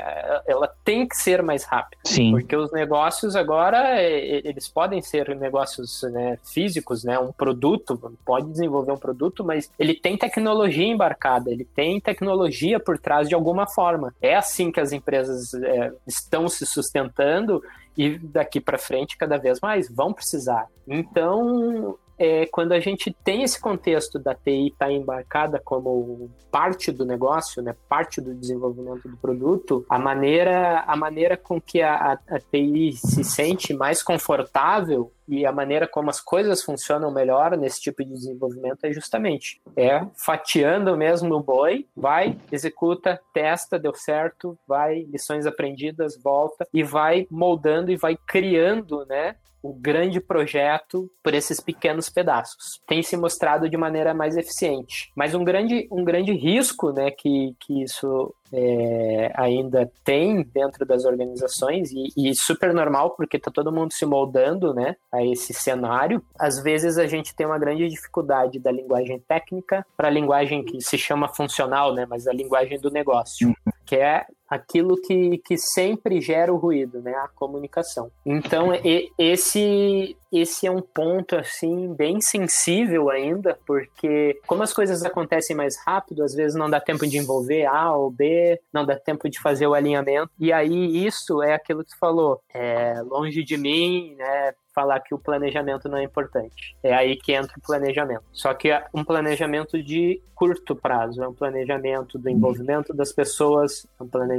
Ela 0.47 0.73
tem 0.85 1.07
que 1.07 1.17
ser 1.17 1.43
mais 1.43 1.65
rápida. 1.65 2.01
Sim. 2.05 2.31
Porque 2.31 2.57
os 2.57 2.73
negócios 2.73 3.37
agora, 3.37 4.03
eles 4.03 4.69
podem 4.69 5.03
ser 5.03 5.37
negócios 5.37 6.03
né, 6.05 6.39
físicos, 6.45 7.05
né? 7.05 7.19
Um 7.19 7.33
produto, 7.33 8.17
pode 8.25 8.51
desenvolver 8.51 8.93
um 8.93 8.99
produto, 8.99 9.45
mas 9.45 9.71
ele 9.79 9.95
tem 9.95 10.17
tecnologia 10.17 10.87
embarcada, 10.87 11.51
ele 11.51 11.65
tem 11.65 12.01
tecnologia 12.01 12.81
por 12.81 12.99
trás 12.99 13.29
de 13.29 13.35
alguma 13.35 13.67
forma. 13.67 14.15
É 14.21 14.35
assim 14.35 14.73
que 14.73 14.81
as 14.81 14.93
empresas 14.93 15.53
é, 15.55 15.93
estão 16.07 16.49
se 16.49 16.65
sustentando 16.65 17.63
e 17.97 18.17
daqui 18.19 18.61
para 18.61 18.79
frente 18.79 19.17
cada 19.17 19.37
vez 19.37 19.61
mais 19.61 19.91
vão 19.91 20.13
precisar. 20.13 20.67
Então, 20.87 21.99
é, 22.19 22.47
quando 22.47 22.73
a 22.73 22.81
gente 22.81 23.15
tem 23.25 23.43
esse 23.43 23.61
contexto 23.61 24.19
da 24.19 24.35
TI 24.35 24.69
estar 24.69 24.87
tá 24.87 24.93
embarcada 24.93 25.61
como 25.65 26.31
parte 26.51 26.91
do 26.91 27.05
negócio, 27.05 27.63
né, 27.63 27.75
parte 27.89 28.21
do 28.21 28.35
desenvolvimento 28.35 29.09
do 29.09 29.17
produto, 29.17 29.87
a 29.89 29.99
maneira, 29.99 30.81
a 30.81 30.97
maneira 30.97 31.37
com 31.37 31.61
que 31.61 31.81
a, 31.81 32.19
a 32.29 32.41
TI 32.41 32.93
se 32.93 33.23
sente 33.23 33.73
mais 33.73 34.03
confortável 34.03 35.13
e 35.29 35.45
a 35.45 35.53
maneira 35.53 35.87
como 35.87 36.11
as 36.11 36.21
coisas 36.21 36.63
funcionam 36.63 37.13
melhor 37.13 37.57
nesse 37.57 37.81
tipo 37.81 38.05
de 38.05 38.13
desenvolvimento 38.13 38.85
é 38.85 38.93
justamente 38.93 39.61
é 39.77 40.05
fatiando 40.17 40.97
mesmo 40.97 41.35
o 41.35 41.43
boi, 41.43 41.87
vai, 41.97 42.39
executa, 42.51 43.21
testa, 43.33 43.79
deu 43.79 43.95
certo, 43.95 44.59
vai, 44.67 45.07
lições 45.11 45.47
aprendidas, 45.47 46.21
volta 46.21 46.67
e 46.73 46.83
vai 46.83 47.27
moldando 47.31 47.91
e 47.91 47.97
vai 47.97 48.17
criando, 48.27 49.05
né, 49.07 49.37
o 49.63 49.73
grande 49.73 50.21
projeto 50.21 51.11
por 51.23 51.35
esses 51.35 51.61
pequenos 51.61 52.09
pedaços. 52.09 52.81
Tem 52.87 53.03
se 53.03 53.17
mostrado 53.17 53.69
de 53.69 53.77
maneira 53.77 54.15
mais 54.15 54.37
eficiente. 54.37 55.11
Mas 55.17 55.35
um 55.35 55.45
grande, 55.45 55.89
um 55.91 56.05
grande 56.05 56.33
risco 56.33 56.93
né, 56.93 57.11
que, 57.11 57.55
que 57.61 57.83
isso 57.83 58.35
é, 58.53 59.33
ainda 59.35 59.91
tem 60.05 60.43
dentro 60.43 60.87
das 60.87 61.05
organizações 61.05 61.91
e, 61.93 62.13
e, 62.17 62.35
super 62.35 62.73
normal 62.73 63.15
porque 63.17 63.37
está 63.37 63.51
todo 63.51 63.73
mundo 63.73 63.93
se 63.93 64.07
moldando 64.07 64.75
né, 64.75 64.97
a 65.13 65.25
esse 65.25 65.53
cenário. 65.53 66.23
Às 66.39 66.63
vezes 66.63 66.99
a 66.99 67.07
gente 67.07 67.35
tem 67.35 67.47
uma 67.47 67.59
grande 67.59 67.89
dificuldade 67.89 68.59
da 68.59 68.71
linguagem 68.71 69.19
técnica 69.21 69.85
para 69.97 70.09
a 70.09 70.11
linguagem 70.11 70.65
que 70.65 70.81
se 70.81 70.97
chama 70.97 71.29
funcional, 71.29 71.95
né, 71.95 72.07
mas 72.09 72.27
a 72.27 72.33
linguagem 72.33 72.79
do 72.81 72.91
negócio, 72.91 73.55
que 73.85 73.97
é 73.97 74.25
aquilo 74.49 75.01
que, 75.01 75.39
que 75.39 75.57
sempre 75.59 76.21
gera 76.21 76.53
o 76.53 76.57
ruído, 76.57 77.01
né? 77.01 77.13
A 77.15 77.29
comunicação. 77.29 78.11
Então, 78.25 78.75
e, 78.75 79.11
esse 79.19 80.17
esse 80.31 80.67
é 80.67 80.71
um 80.71 80.83
ponto 80.83 81.37
assim 81.37 81.95
bem 81.95 82.21
sensível 82.21 83.09
ainda, 83.09 83.59
porque 83.67 84.39
como 84.47 84.63
as 84.63 84.73
coisas 84.75 85.03
acontecem 85.03 85.57
mais 85.57 85.77
rápido, 85.87 86.23
às 86.23 86.35
vezes 86.35 86.55
não 86.55 86.69
dá 86.69 86.81
tempo 86.81 87.07
de 87.07 87.17
envolver 87.17 87.65
A 87.65 87.95
ou 87.95 88.11
B, 88.11 88.61
não 88.73 88.85
dá 88.85 88.97
tempo 88.97 89.29
de 89.29 89.41
fazer 89.41 89.67
o 89.67 89.75
alinhamento. 89.75 90.31
E 90.39 90.53
aí 90.53 91.07
isso 91.07 91.43
é 91.43 91.55
aquilo 91.55 91.83
que 91.83 91.91
tu 91.91 91.99
falou, 91.99 92.43
é 92.53 93.01
longe 93.03 93.43
de 93.43 93.57
mim, 93.57 94.15
né? 94.17 94.53
falar 94.75 95.01
que 95.01 95.13
o 95.13 95.19
planejamento 95.19 95.89
não 95.89 95.99
é 95.99 96.05
importante. 96.05 96.77
É 96.85 96.95
aí 96.95 97.17
que 97.17 97.33
entra 97.33 97.53
o 97.59 97.61
planejamento. 97.61 98.23
Só 98.33 98.55
que 98.55 98.71
é 98.71 98.87
um 98.95 99.03
planejamento 99.03 99.83
de 99.83 100.23
curto 100.37 100.77
prazo, 100.77 101.21
é 101.21 101.27
um 101.27 101.35
planejamento 101.35 102.17
do 102.17 102.29
envolvimento 102.29 102.95
das 102.95 103.11
pessoas, 103.11 103.89
é 103.99 104.03
um 104.05 104.07
planejamento 104.07 104.38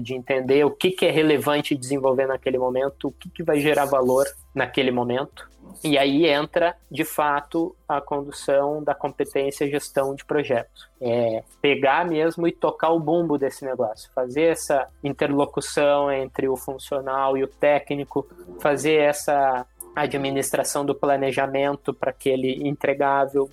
de 0.00 0.14
entender 0.14 0.64
o 0.64 0.70
que, 0.70 0.90
que 0.90 1.06
é 1.06 1.10
relevante 1.10 1.76
desenvolver 1.76 2.26
naquele 2.26 2.58
momento, 2.58 3.08
o 3.08 3.12
que, 3.12 3.28
que 3.30 3.42
vai 3.42 3.60
gerar 3.60 3.84
valor 3.84 4.26
naquele 4.54 4.90
momento. 4.90 5.48
E 5.82 5.96
aí 5.96 6.26
entra, 6.26 6.76
de 6.90 7.04
fato, 7.04 7.74
a 7.88 8.00
condução 8.00 8.82
da 8.82 8.94
competência 8.94 9.68
gestão 9.68 10.14
de 10.14 10.24
projetos. 10.24 10.88
É 11.00 11.42
pegar 11.62 12.04
mesmo 12.04 12.46
e 12.46 12.52
tocar 12.52 12.90
o 12.90 13.00
bumbo 13.00 13.38
desse 13.38 13.64
negócio, 13.64 14.10
fazer 14.14 14.44
essa 14.44 14.88
interlocução 15.02 16.10
entre 16.10 16.48
o 16.48 16.56
funcional 16.56 17.36
e 17.36 17.44
o 17.44 17.48
técnico, 17.48 18.28
fazer 18.60 19.00
essa 19.00 19.66
administração 19.94 20.84
do 20.84 20.94
planejamento 20.94 21.92
para 21.94 22.10
aquele 22.10 22.66
entregável, 22.68 23.48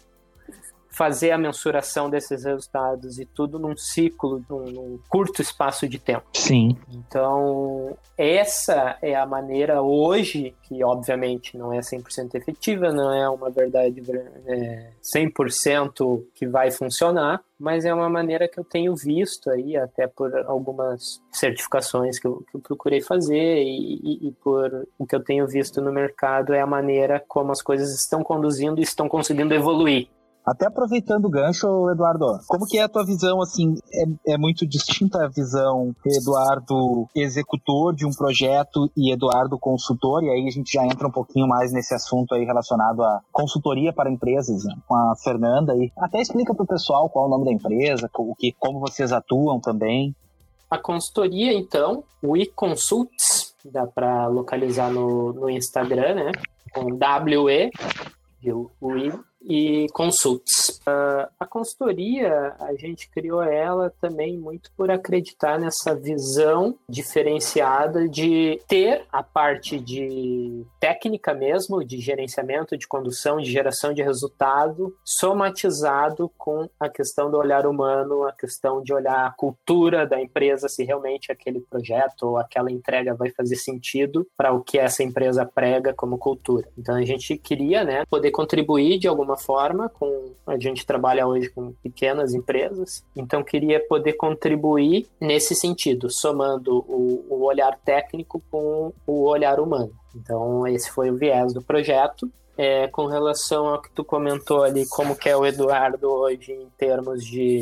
fazer 0.98 1.30
a 1.30 1.38
mensuração 1.38 2.10
desses 2.10 2.44
resultados 2.44 3.20
e 3.20 3.26
tudo 3.26 3.60
num 3.60 3.78
ciclo, 3.78 4.44
num, 4.50 4.64
num, 4.64 5.00
curto 5.08 5.44
espaço 5.44 5.88
de 5.88 6.00
tempo. 6.00 6.26
Sim. 6.34 6.76
Então, 6.92 7.96
essa 8.18 8.98
é 9.00 9.14
a 9.14 9.24
maneira 9.24 9.80
hoje, 9.84 10.56
que 10.64 10.84
obviamente 10.84 11.56
não 11.56 11.72
é 11.72 11.82
100% 11.82 12.34
efetiva, 12.34 12.92
não 12.92 13.14
é 13.14 13.30
uma 13.30 13.52
verdade 13.52 14.02
é, 14.48 14.90
100% 15.04 16.24
que 16.34 16.48
vai 16.48 16.72
funcionar, 16.72 17.44
mas 17.60 17.86
é 17.86 17.94
uma 17.94 18.10
maneira 18.10 18.48
que 18.48 18.60
eu 18.60 18.64
tenho 18.64 18.96
visto 18.96 19.52
aí, 19.52 19.78
até 19.78 20.08
por 20.08 20.36
algumas 20.48 21.22
certificações 21.32 22.18
que 22.18 22.26
eu, 22.26 22.44
que 22.50 22.58
eu 22.58 22.60
procurei 22.60 23.02
fazer 23.02 23.64
e, 23.64 24.00
e, 24.04 24.28
e, 24.30 24.32
por 24.44 24.88
o 24.98 25.06
que 25.06 25.16
eu 25.16 25.24
tenho 25.24 25.48
visto 25.48 25.80
no 25.80 25.92
mercado, 25.92 26.54
é 26.54 26.62
a 26.62 26.68
maneira 26.68 27.24
como 27.28 27.52
as 27.52 27.62
coisas 27.62 27.94
estão 27.94 28.24
conduzindo 28.24 28.80
e 28.80 28.84
estão 28.84 29.08
conseguindo 29.08 29.54
evoluir. 29.54 30.08
Até 30.48 30.66
aproveitando 30.66 31.26
o 31.26 31.30
gancho, 31.30 31.90
Eduardo, 31.90 32.40
como 32.48 32.66
que 32.66 32.78
é 32.78 32.84
a 32.84 32.88
tua 32.88 33.06
visão, 33.06 33.42
assim, 33.42 33.76
é, 33.94 34.34
é 34.34 34.38
muito 34.38 34.66
distinta 34.66 35.26
a 35.26 35.28
visão 35.28 35.94
Eduardo 36.06 37.06
executor 37.14 37.94
de 37.94 38.06
um 38.06 38.12
projeto 38.12 38.90
e 38.96 39.12
Eduardo 39.12 39.60
consultor, 39.60 40.24
e 40.24 40.30
aí 40.30 40.48
a 40.48 40.50
gente 40.50 40.72
já 40.72 40.86
entra 40.86 41.06
um 41.06 41.12
pouquinho 41.12 41.50
mais 41.50 41.74
nesse 41.74 41.94
assunto 41.94 42.34
aí 42.34 42.46
relacionado 42.46 43.04
à 43.04 43.20
consultoria 43.30 43.92
para 43.92 44.10
empresas, 44.10 44.64
né, 44.64 44.74
com 44.88 44.96
a 44.96 45.16
Fernanda 45.22 45.74
aí. 45.74 45.92
Até 45.98 46.22
explica 46.22 46.56
para 46.56 46.64
o 46.64 46.68
pessoal 46.68 47.10
qual 47.10 47.26
é 47.26 47.28
o 47.28 47.32
nome 47.32 47.44
da 47.44 47.52
empresa, 47.52 48.10
o 48.18 48.34
que, 48.34 48.54
como 48.58 48.80
vocês 48.80 49.12
atuam 49.12 49.60
também. 49.60 50.16
A 50.72 50.78
consultoria, 50.78 51.52
então, 51.54 52.06
o 52.24 52.38
eConsults, 52.38 53.54
dá 53.66 53.86
para 53.86 54.28
localizar 54.28 54.90
no, 54.90 55.34
no 55.34 55.50
Instagram, 55.50 56.16
né? 56.16 56.32
Com 56.74 56.86
WE, 56.94 57.70
o 58.54 58.70
e 59.48 59.88
consults. 59.94 60.82
Uh, 60.88 61.28
a 61.40 61.46
consultoria, 61.46 62.56
a 62.60 62.76
gente 62.76 63.10
criou 63.10 63.42
ela 63.42 63.94
também 64.02 64.38
muito 64.38 64.70
por 64.76 64.92
acreditar 64.92 65.58
nessa 65.58 65.96
visão 65.96 66.78
diferenciada 66.90 68.08
de 68.10 68.60
ter 68.68 69.06
a 69.12 69.24
parte 69.24 69.80
de 69.80 70.66
técnica 70.80 71.34
mesmo, 71.34 71.84
de 71.84 72.00
gerenciamento, 72.00 72.78
de 72.78 72.88
condução, 72.88 73.38
de 73.38 73.50
geração 73.50 73.94
de 73.94 74.02
resultado, 74.02 74.96
somatizado 75.04 76.30
com 76.38 76.70
a 76.80 76.90
questão 76.90 77.32
do 77.32 77.38
olhar 77.38 77.66
humano, 77.66 78.26
a 78.26 78.34
questão 78.34 78.82
de 78.82 78.94
olhar 78.94 79.28
a 79.28 79.32
cultura 79.32 80.06
da 80.06 80.22
empresa, 80.22 80.68
se 80.68 80.84
realmente 80.84 81.32
aquele 81.32 81.62
projeto 81.62 82.24
ou 82.24 82.38
aquela 82.38 82.72
entrega 82.72 83.16
vai 83.16 83.30
fazer 83.30 83.56
sentido 83.56 84.28
para 84.36 84.52
o 84.52 84.62
que 84.62 84.78
essa 84.78 85.04
empresa 85.04 85.46
prega 85.46 85.94
como 85.94 86.18
cultura. 86.18 86.68
Então 86.78 86.96
a 86.96 87.06
gente 87.06 87.38
queria, 87.38 87.84
né, 87.84 88.04
poder 88.10 88.32
contribuir 88.32 89.00
de 89.00 89.08
alguma 89.08 89.37
forma 89.38 89.90
com 89.90 90.34
a 90.46 90.58
gente 90.58 90.86
trabalha 90.86 91.28
hoje 91.28 91.50
com 91.50 91.72
pequenas 91.84 92.34
empresas, 92.34 93.04
então 93.16 93.44
queria 93.44 93.80
poder 93.88 94.14
contribuir 94.14 95.08
nesse 95.20 95.56
sentido, 95.56 96.10
somando 96.10 96.80
o, 96.88 97.26
o 97.30 97.44
olhar 97.46 97.78
técnico 97.86 98.42
com 98.52 98.92
o 99.06 99.24
olhar 99.28 99.60
humano. 99.60 99.92
Então 100.16 100.66
esse 100.68 100.92
foi 100.92 101.12
o 101.12 101.16
viés 101.16 101.54
do 101.54 101.62
projeto. 101.62 102.32
É, 102.60 102.88
com 102.88 103.06
relação 103.06 103.68
ao 103.68 103.80
que 103.80 103.92
tu 103.92 104.04
comentou 104.04 104.64
ali, 104.64 104.84
como 104.88 105.16
que 105.16 105.30
é 105.30 105.38
o 105.38 105.46
Eduardo 105.46 106.10
hoje 106.10 106.54
em 106.54 106.68
termos 106.76 107.24
de 107.24 107.62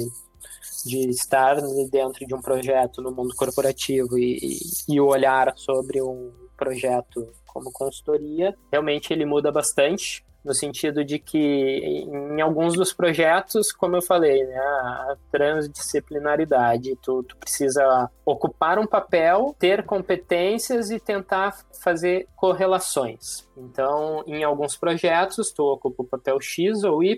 de 0.86 1.10
estar 1.10 1.56
dentro 1.90 2.26
de 2.26 2.34
um 2.36 2.42
projeto 2.42 3.02
no 3.02 3.12
mundo 3.12 3.36
corporativo 3.36 4.18
e, 4.20 4.60
e, 4.88 5.02
olhar 5.02 5.52
sobre 5.58 6.02
um 6.02 6.32
projeto 6.56 7.28
como 7.46 7.72
consultoria, 7.72 8.56
realmente 8.72 9.14
ele 9.14 9.26
muda 9.26 9.52
bastante 9.52 10.25
no 10.46 10.54
sentido 10.54 11.04
de 11.04 11.18
que 11.18 12.06
em 12.08 12.40
alguns 12.40 12.76
dos 12.76 12.94
projetos, 12.94 13.72
como 13.72 13.96
eu 13.96 14.02
falei, 14.02 14.46
né, 14.46 14.58
a 14.58 15.18
transdisciplinaridade, 15.32 16.96
tu, 17.02 17.24
tu 17.24 17.36
precisa 17.38 18.10
ocupar 18.24 18.78
um 18.78 18.86
papel, 18.86 19.56
ter 19.60 19.84
competências 19.84 20.92
e 20.92 21.00
tentar 21.00 21.58
fazer 21.84 22.28
correlações. 22.36 23.46
Então, 23.58 24.24
em 24.28 24.44
alguns 24.44 24.76
projetos, 24.76 25.52
tu 25.52 25.64
ocupa 25.64 26.04
o 26.04 26.08
papel 26.08 26.40
X 26.42 26.84
ou 26.84 27.04
Y 27.04 27.18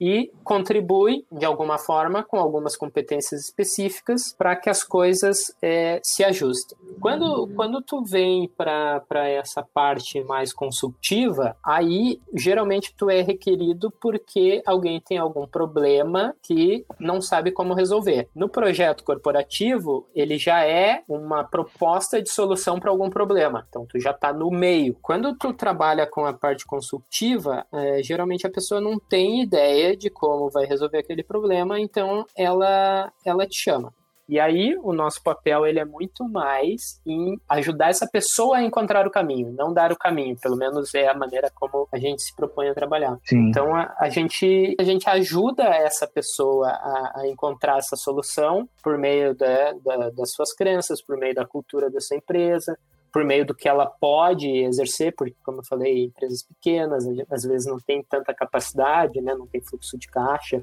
e 0.00 0.32
contribui 0.42 1.24
de 1.30 1.44
alguma 1.44 1.78
forma 1.78 2.22
com 2.22 2.38
algumas 2.38 2.76
competências 2.76 3.42
específicas 3.42 4.34
para 4.36 4.56
que 4.56 4.68
as 4.68 4.82
coisas 4.82 5.54
é, 5.62 6.00
se 6.02 6.24
ajustem. 6.24 6.76
Quando, 7.00 7.48
quando 7.54 7.80
tu 7.82 8.02
vem 8.02 8.48
para 8.48 9.28
essa 9.28 9.62
parte 9.62 10.22
mais 10.24 10.52
consultiva, 10.52 11.56
aí 11.64 12.20
geralmente 12.34 12.65
geralmente 12.66 12.94
tu 12.96 13.08
é 13.08 13.20
requerido 13.22 13.90
porque 14.00 14.62
alguém 14.66 15.00
tem 15.00 15.18
algum 15.18 15.46
problema 15.46 16.34
que 16.42 16.84
não 16.98 17.20
sabe 17.20 17.52
como 17.52 17.74
resolver. 17.74 18.28
No 18.34 18.48
projeto 18.48 19.04
corporativo, 19.04 20.08
ele 20.14 20.36
já 20.36 20.64
é 20.64 21.02
uma 21.08 21.44
proposta 21.44 22.20
de 22.20 22.28
solução 22.28 22.80
para 22.80 22.90
algum 22.90 23.08
problema. 23.08 23.64
Então 23.68 23.86
tu 23.86 24.00
já 24.00 24.10
está 24.10 24.32
no 24.32 24.50
meio. 24.50 24.96
Quando 25.00 25.36
tu 25.36 25.52
trabalha 25.52 26.06
com 26.06 26.26
a 26.26 26.32
parte 26.32 26.66
consultiva, 26.66 27.64
é, 27.72 28.02
geralmente 28.02 28.46
a 28.46 28.50
pessoa 28.50 28.80
não 28.80 28.98
tem 28.98 29.42
ideia 29.42 29.96
de 29.96 30.10
como 30.10 30.50
vai 30.50 30.66
resolver 30.66 30.98
aquele 30.98 31.22
problema, 31.22 31.78
então 31.78 32.26
ela 32.36 33.12
ela 33.24 33.46
te 33.46 33.56
chama. 33.56 33.92
E 34.28 34.40
aí 34.40 34.76
o 34.82 34.92
nosso 34.92 35.22
papel 35.22 35.66
ele 35.66 35.78
é 35.78 35.84
muito 35.84 36.28
mais 36.28 37.00
em 37.06 37.38
ajudar 37.48 37.90
essa 37.90 38.08
pessoa 38.08 38.56
a 38.56 38.62
encontrar 38.62 39.06
o 39.06 39.10
caminho, 39.10 39.52
não 39.52 39.72
dar 39.72 39.92
o 39.92 39.96
caminho. 39.96 40.36
Pelo 40.40 40.56
menos 40.56 40.94
é 40.94 41.08
a 41.08 41.14
maneira 41.14 41.50
como 41.54 41.88
a 41.92 41.98
gente 41.98 42.22
se 42.22 42.34
propõe 42.34 42.68
a 42.68 42.74
trabalhar. 42.74 43.18
Sim. 43.24 43.48
Então 43.48 43.74
a, 43.74 43.94
a, 43.98 44.08
gente 44.08 44.74
a 44.78 44.82
gente 44.82 45.08
ajuda 45.08 45.64
essa 45.64 46.06
pessoa 46.06 46.68
a, 46.68 47.20
a 47.20 47.28
encontrar 47.28 47.78
essa 47.78 47.96
solução 47.96 48.68
por 48.82 48.98
meio 48.98 49.34
da, 49.34 49.72
da, 49.84 50.10
das 50.10 50.32
suas 50.32 50.52
crenças, 50.52 51.00
por 51.00 51.16
meio 51.16 51.34
da 51.34 51.46
cultura 51.46 51.88
dessa 51.88 52.16
empresa, 52.16 52.76
por 53.12 53.24
meio 53.24 53.46
do 53.46 53.54
que 53.54 53.66
ela 53.66 53.86
pode 53.86 54.46
exercer, 54.46 55.14
porque, 55.16 55.34
como 55.42 55.60
eu 55.60 55.64
falei, 55.64 56.04
empresas 56.04 56.42
pequenas, 56.42 57.06
às 57.30 57.44
vezes 57.44 57.66
não 57.66 57.78
tem 57.78 58.02
tanta 58.02 58.34
capacidade, 58.34 59.22
né, 59.22 59.34
não 59.34 59.46
tem 59.46 59.62
fluxo 59.62 59.96
de 59.96 60.06
caixa, 60.08 60.62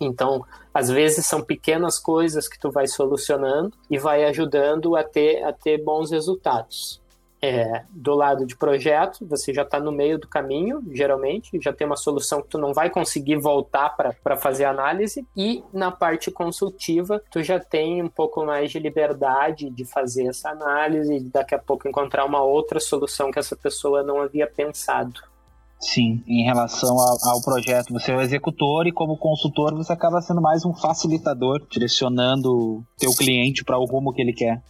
então, 0.00 0.44
às 0.72 0.88
vezes 0.90 1.26
são 1.26 1.42
pequenas 1.42 1.98
coisas 1.98 2.48
que 2.48 2.58
tu 2.58 2.70
vai 2.70 2.86
solucionando 2.86 3.72
e 3.90 3.98
vai 3.98 4.24
ajudando 4.24 4.96
a 4.96 5.02
ter, 5.02 5.42
a 5.42 5.52
ter 5.52 5.78
bons 5.82 6.10
resultados. 6.10 7.00
É, 7.40 7.84
do 7.90 8.16
lado 8.16 8.44
de 8.44 8.56
projeto, 8.56 9.24
você 9.24 9.54
já 9.54 9.62
está 9.62 9.78
no 9.78 9.92
meio 9.92 10.18
do 10.18 10.26
caminho, 10.26 10.82
geralmente, 10.90 11.60
já 11.60 11.72
tem 11.72 11.86
uma 11.86 11.96
solução 11.96 12.42
que 12.42 12.48
tu 12.48 12.58
não 12.58 12.74
vai 12.74 12.90
conseguir 12.90 13.36
voltar 13.36 13.90
para 13.90 14.36
fazer 14.36 14.64
análise, 14.64 15.24
e 15.36 15.62
na 15.72 15.92
parte 15.92 16.32
consultiva, 16.32 17.22
tu 17.30 17.40
já 17.40 17.60
tem 17.60 18.02
um 18.02 18.08
pouco 18.08 18.44
mais 18.44 18.72
de 18.72 18.80
liberdade 18.80 19.70
de 19.70 19.84
fazer 19.84 20.26
essa 20.26 20.50
análise 20.50 21.14
e 21.14 21.20
daqui 21.20 21.54
a 21.54 21.58
pouco 21.60 21.86
encontrar 21.86 22.24
uma 22.24 22.42
outra 22.42 22.80
solução 22.80 23.30
que 23.30 23.38
essa 23.38 23.54
pessoa 23.54 24.02
não 24.02 24.20
havia 24.20 24.48
pensado. 24.48 25.22
Sim, 25.80 26.22
em 26.26 26.44
relação 26.44 26.96
ao, 26.98 27.34
ao, 27.34 27.42
projeto, 27.42 27.92
você 27.92 28.10
é 28.10 28.16
o 28.16 28.20
executor 28.20 28.86
e 28.86 28.92
como 28.92 29.16
consultor 29.16 29.74
você 29.74 29.92
acaba 29.92 30.20
sendo 30.20 30.42
mais 30.42 30.64
um 30.64 30.74
facilitador, 30.74 31.64
direcionando 31.70 32.84
teu 32.98 33.12
cliente 33.12 33.64
para 33.64 33.78
o 33.78 33.84
rumo 33.84 34.12
que 34.12 34.20
ele 34.20 34.32
quer. 34.32 34.60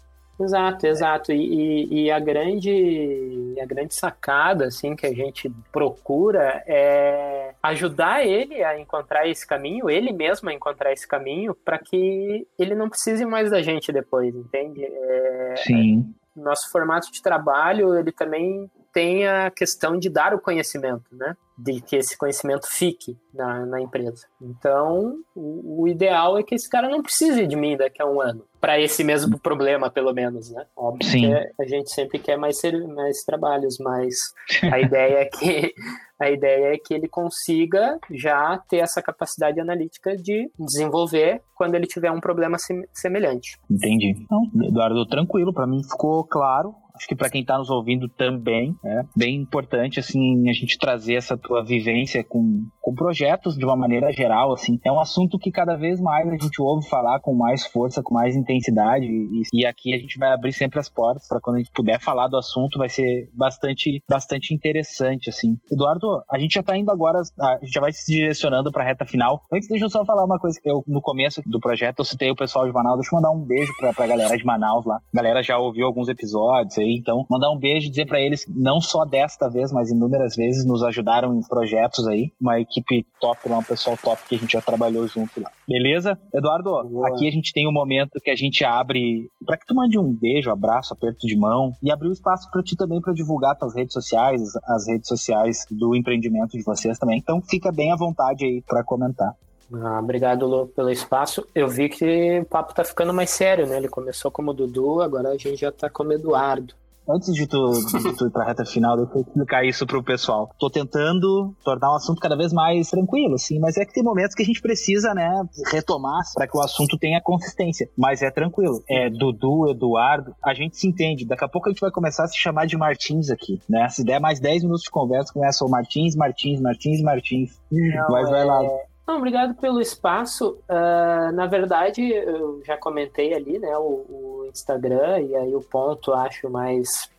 Exato, 0.41 0.87
exato. 0.87 1.33
E, 1.33 1.37
e, 1.37 2.05
e, 2.05 2.11
a 2.11 2.21
grande 2.21 3.57
a 3.61 3.67
grande 3.67 3.95
sacada 3.95 4.67
assim 4.67 4.95
que 4.95 5.05
a 5.05 5.13
gente 5.13 5.51
procura 5.73 6.63
é 6.65 7.55
ajudar 7.61 8.25
ele 8.25 8.63
a 8.63 8.79
encontrar 8.79 9.27
esse 9.27 9.45
caminho, 9.45 9.91
ele 9.91 10.13
mesmo 10.13 10.49
a 10.49 10.55
encontrar 10.55 10.93
esse 10.93 11.09
caminho, 11.09 11.57
para 11.65 11.79
que 11.79 12.47
ele 12.57 12.75
não 12.75 12.89
precise 12.89 13.25
mais 13.25 13.51
da 13.51 13.61
gente 13.63 13.91
depois, 13.91 14.33
entende? 14.35 14.85
É, 14.85 15.55
Sim. 15.57 16.15
Nosso 16.37 16.71
formato 16.71 17.11
de 17.11 17.21
trabalho 17.21 17.99
ele 17.99 18.13
também 18.13 18.71
tem 18.93 19.26
a 19.26 19.51
questão 19.51 19.99
de 19.99 20.09
dar 20.09 20.34
o 20.34 20.41
conhecimento, 20.41 21.05
né? 21.12 21.36
De 21.57 21.80
que 21.80 21.97
esse 21.97 22.16
conhecimento 22.16 22.66
fique 22.68 23.16
na, 23.34 23.66
na 23.66 23.80
empresa. 23.80 24.26
Então, 24.41 25.16
o, 25.34 25.82
o, 25.82 25.89
ideal 25.89 26.39
é 26.39 26.43
que 26.43 26.55
esse 26.55 26.68
cara 26.68 26.89
não 26.89 27.03
precise 27.03 27.47
de 27.47 27.57
mim 27.57 27.76
daqui 27.76 28.01
a 28.01 28.07
um 28.07 28.20
ano, 28.20 28.45
para 28.61 28.80
esse 28.80 29.03
mesmo 29.03 29.39
problema, 29.39 29.91
pelo 29.91 30.12
menos, 30.12 30.51
né? 30.51 30.64
Óbvio 30.76 31.11
Sim. 31.11 31.32
que 31.32 31.62
a 31.62 31.66
gente 31.66 31.91
sempre 31.91 32.18
quer 32.18 32.36
mais, 32.36 32.61
mais 32.95 33.24
trabalhos, 33.24 33.78
mas 33.78 34.32
a 34.72 34.80
ideia 34.80 35.18
é 35.18 35.24
que 35.24 35.74
a 36.20 36.30
ideia 36.30 36.74
é 36.74 36.78
que 36.78 36.93
ele 36.93 37.09
consiga 37.09 37.99
já 38.11 38.59
ter 38.68 38.78
essa 38.78 39.01
capacidade 39.01 39.61
analítica 39.61 40.16
de 40.16 40.51
desenvolver 40.59 41.41
quando 41.55 41.76
ele 41.76 41.86
tiver 41.86 42.11
um 42.11 42.20
problema 42.20 42.57
semelhante. 42.93 43.59
Entendi. 43.70 44.16
Então, 44.18 44.43
Eduardo, 44.64 45.07
tranquilo, 45.07 45.53
para 45.53 45.66
mim 45.66 45.82
ficou 45.84 46.24
claro 46.24 46.74
acho 46.99 47.07
que 47.07 47.17
para 47.17 47.31
quem 47.31 47.41
está 47.41 47.57
nos 47.57 47.71
ouvindo 47.71 48.09
também 48.09 48.77
é 48.85 49.03
bem 49.17 49.37
importante 49.37 50.01
assim 50.01 50.49
a 50.49 50.53
gente 50.53 50.77
trazer 50.79 51.15
essa 51.15 51.37
tua 51.37 51.65
vivência 51.65 52.25
com, 52.25 52.67
com 52.81 52.95
projetos 52.95 53.57
de 53.57 53.65
uma 53.65 53.77
maneira 53.77 54.13
geral 54.13 54.53
assim. 54.53 54.79
É 54.85 54.91
um 54.91 55.01
assunto 55.01 55.39
que 55.39 55.51
cada 55.51 55.77
vez 55.77 56.01
mais 56.01 56.29
a 56.29 56.37
gente 56.37 56.61
ouve 56.61 56.89
falar 56.89 57.21
com 57.21 57.35
mais 57.35 57.67
força 57.67 58.03
com 58.03 58.15
mais 58.15 58.35
intensidade 58.37 59.07
e, 59.07 59.43
e 59.53 59.67
aqui 59.67 59.95
a 59.95 59.99
gente 59.99 60.19
vai 60.19 60.33
abrir 60.33 60.53
sempre 60.53 60.81
as 60.81 60.89
portas 60.89 61.29
para 61.29 61.41
quando 61.41 61.57
a 61.57 61.59
gente 61.61 61.71
puder 61.73 62.01
falar 62.01 62.29
do 62.29 62.37
assunto 62.37 62.79
vai 62.79 62.89
ser 62.89 63.31
bastante 63.33 64.03
bastante 64.09 64.53
interessante 64.53 65.31
assim. 65.31 65.57
Eduardo 65.71 66.23
a 66.31 66.39
gente 66.39 66.55
já 66.55 66.61
está 66.61 66.77
indo 66.77 66.91
agora 66.91 67.21
a 67.41 67.59
gente 67.61 67.73
já 67.73 67.81
vai 67.81 67.93
se 67.93 68.13
direcionando 68.13 68.73
para 68.73 68.83
a 68.83 68.87
reta 68.87 69.07
final. 69.07 69.43
Antes 69.53 69.69
deixa 69.69 69.85
eu 69.85 69.91
só 69.91 70.05
falar 70.05 70.25
uma 70.25 70.39
coisa 70.39 70.59
que 70.61 70.69
eu 70.69 70.83
no 70.87 71.01
começo 71.01 71.41
do 71.47 71.61
projeto 71.61 72.01
eu 72.01 72.05
citei 72.05 72.31
o 72.31 72.37
pessoal 72.37 72.67
de 72.67 72.73
Manaus. 72.73 72.97
Deixa 72.97 73.15
eu 73.15 73.21
mandar 73.21 73.31
um 73.31 73.45
beijo 73.45 73.73
para 73.79 74.05
a 74.05 74.07
galera 74.07 74.37
de 74.37 74.45
Manaus 74.45 74.85
lá. 74.85 74.97
A 74.97 75.17
galera 75.17 75.43
já 75.43 75.59
ouviu 75.59 75.87
alguns 75.87 76.09
episódios 76.09 76.77
aí 76.79 76.88
aí. 76.89 76.97
Então, 76.99 77.24
mandar 77.30 77.51
um 77.51 77.59
beijo 77.59 77.86
e 77.86 77.91
dizer 77.91 78.07
para 78.07 78.20
eles, 78.20 78.45
não 78.49 78.80
só 78.80 79.05
desta 79.05 79.49
vez, 79.49 79.72
mas 79.72 79.91
inúmeras 79.91 80.34
vezes, 80.36 80.64
nos 80.64 80.82
ajudaram 80.82 81.34
em 81.34 81.41
projetos 81.47 82.07
aí. 82.07 82.32
Uma 82.41 82.61
equipe 82.61 83.07
top 83.20 83.49
lá, 83.49 83.59
um 83.59 83.62
pessoal 83.62 83.97
top 83.97 84.22
que 84.28 84.34
a 84.34 84.39
gente 84.39 84.53
já 84.53 84.61
trabalhou 84.61 85.07
junto 85.07 85.41
lá. 85.41 85.51
Beleza? 85.66 86.18
Eduardo, 86.32 86.70
Boa. 86.89 87.09
aqui 87.09 87.28
a 87.28 87.30
gente 87.30 87.53
tem 87.53 87.68
um 87.68 87.72
momento 87.72 88.20
que 88.22 88.30
a 88.30 88.36
gente 88.36 88.64
abre 88.64 89.28
para 89.45 89.57
que 89.57 89.66
tu 89.66 89.74
mande 89.74 89.99
um 89.99 90.12
beijo, 90.12 90.51
abraço, 90.51 90.93
aperto 90.93 91.26
de 91.26 91.36
mão 91.36 91.72
e 91.82 91.91
abrir 91.91 92.09
o 92.09 92.11
um 92.11 92.12
espaço 92.12 92.51
para 92.51 92.62
ti 92.62 92.76
também 92.76 93.01
para 93.01 93.12
divulgar 93.12 93.57
tuas 93.57 93.74
redes 93.74 93.93
sociais, 93.93 94.41
as 94.66 94.89
redes 94.89 95.09
sociais 95.09 95.66
do 95.70 95.95
empreendimento 95.95 96.57
de 96.57 96.62
vocês 96.62 96.99
também. 96.99 97.18
Então, 97.18 97.41
fica 97.43 97.70
bem 97.70 97.93
à 97.93 97.97
vontade 97.97 98.45
aí 98.45 98.62
para 98.66 98.82
comentar. 98.82 99.34
Ah, 99.73 100.01
obrigado, 100.01 100.47
Lu, 100.47 100.66
pelo 100.69 100.91
espaço. 100.91 101.47
Eu 101.55 101.69
vi 101.69 101.89
que 101.89 102.41
o 102.41 102.45
papo 102.47 102.75
tá 102.75 102.85
ficando 102.85 103.12
mais 103.12 103.31
sério, 103.31 103.66
né? 103.66 103.77
Ele 103.77 103.89
começou 103.89 104.31
como 104.31 104.55
Dudu, 104.55 105.03
agora 105.03 105.31
a 105.31 105.37
gente 105.37 105.57
já 105.57 105.71
tá 105.71 105.91
como 105.91 106.12
Eduardo. 106.12 106.75
Antes 107.11 107.35
de 107.35 107.47
tu, 107.47 107.71
de 107.73 108.16
tu 108.16 108.27
ir 108.27 108.31
pra 108.31 108.45
reta 108.45 108.66
final, 108.66 108.95
deixa 108.99 109.12
eu 109.14 109.23
explicar 109.23 109.64
isso 109.64 109.87
pro 109.87 110.03
pessoal. 110.03 110.51
Tô 110.59 110.69
tentando 110.69 111.55
tornar 111.64 111.93
o 111.93 111.97
assunto 111.97 112.21
cada 112.21 112.37
vez 112.37 112.53
mais 112.53 112.91
tranquilo, 112.91 113.35
assim, 113.35 113.59
mas 113.59 113.79
é 113.79 113.87
que 113.87 113.95
tem 113.95 114.03
momentos 114.03 114.35
que 114.35 114.43
a 114.43 114.45
gente 114.45 114.61
precisa, 114.61 115.14
né, 115.14 115.43
retomar 115.73 116.21
para 116.35 116.47
que 116.47 116.55
o 116.55 116.61
assunto 116.61 116.99
tenha 116.99 117.19
consistência. 117.23 117.89
Mas 117.97 118.21
é 118.21 118.31
tranquilo. 118.31 118.83
É 118.87 119.09
Dudu, 119.09 119.71
Eduardo, 119.71 120.35
a 120.45 120.53
gente 120.53 120.77
se 120.77 120.87
entende. 120.87 121.25
Daqui 121.25 121.45
a 121.45 121.49
pouco 121.49 121.71
a 121.71 121.73
gente 121.73 121.81
vai 121.81 121.91
começar 121.91 122.25
a 122.25 122.29
se 122.29 122.37
chamar 122.37 122.66
de 122.66 122.77
Martins 122.77 123.31
aqui, 123.31 123.59
né? 123.66 123.89
Se 123.89 124.05
der 124.05 124.21
mais 124.21 124.39
10 124.39 124.64
minutos 124.64 124.83
de 124.83 124.91
conversa, 124.91 125.33
começa 125.33 125.64
o 125.64 125.71
Martins, 125.71 126.14
Martins, 126.14 126.61
Martins, 126.61 127.01
Martins. 127.01 127.59
Não, 127.73 128.11
mas 128.11 128.29
vai 128.29 128.43
é... 128.43 128.45
lá. 128.45 128.61
Não, 129.09 129.17
obrigado 129.17 129.55
pelo 129.55 129.81
espaço. 129.81 130.59
Uh, 130.69 131.33
na 131.33 131.47
verdade, 131.47 132.03
eu 132.13 132.63
já 132.63 132.77
comentei 132.77 133.33
ali, 133.33 133.59
né, 133.59 133.75
o, 133.79 134.05
o, 134.07 134.47
Instagram, 134.53 135.21
e 135.23 135.35
aí 135.35 135.57
o 135.57 135.63
ponto, 135.63 136.13
acho, 136.13 136.51
mais, 136.51 137.11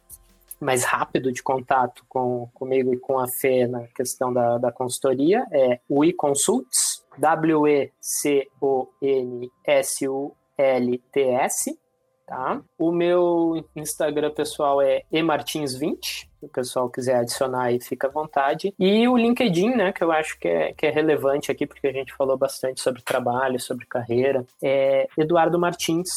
mais 0.62 0.84
rápido 0.84 1.32
de 1.32 1.42
contato 1.42 2.06
com, 2.08 2.48
comigo 2.54 2.94
e 2.94 3.00
com 3.00 3.18
a 3.18 3.28
Fê 3.28 3.66
na 3.66 3.88
questão 3.88 4.32
da, 4.32 4.60
da 4.60 4.72
consultoria 4.72 5.44
é 5.52 5.80
o 5.90 6.06
eConsults, 6.06 7.04
W-E-C-O-N-S-U-L-T-S, 7.18 7.90
tá? 12.28 12.62
O 12.78 12.92
meu 12.92 13.66
Instagram 13.76 14.30
pessoal 14.30 14.80
é 14.80 15.02
emartins20, 15.12 15.98
se 16.02 16.29
o 16.42 16.48
pessoal 16.48 16.90
quiser 16.90 17.16
adicionar 17.16 17.64
aí, 17.64 17.80
fica 17.80 18.08
à 18.08 18.12
vontade. 18.12 18.74
E 18.80 19.08
o 19.08 19.18
LinkedIn, 19.18 19.76
né, 19.76 19.92
que 19.92 20.04
eu 20.04 20.12
acho 20.12 20.40
que 20.40 20.48
é, 20.48 20.74
que 20.74 20.86
é 20.86 20.90
relevante 20.90 21.52
aqui, 21.52 21.66
porque 21.66 21.88
a 21.88 21.94
gente 21.94 22.14
falou 22.14 22.38
bastante 22.38 22.82
sobre 22.82 23.02
trabalho, 23.02 23.60
sobre 23.60 23.86
carreira, 23.86 24.46
é 24.62 25.08
Eduardo 25.18 25.60
Martins, 25.60 26.10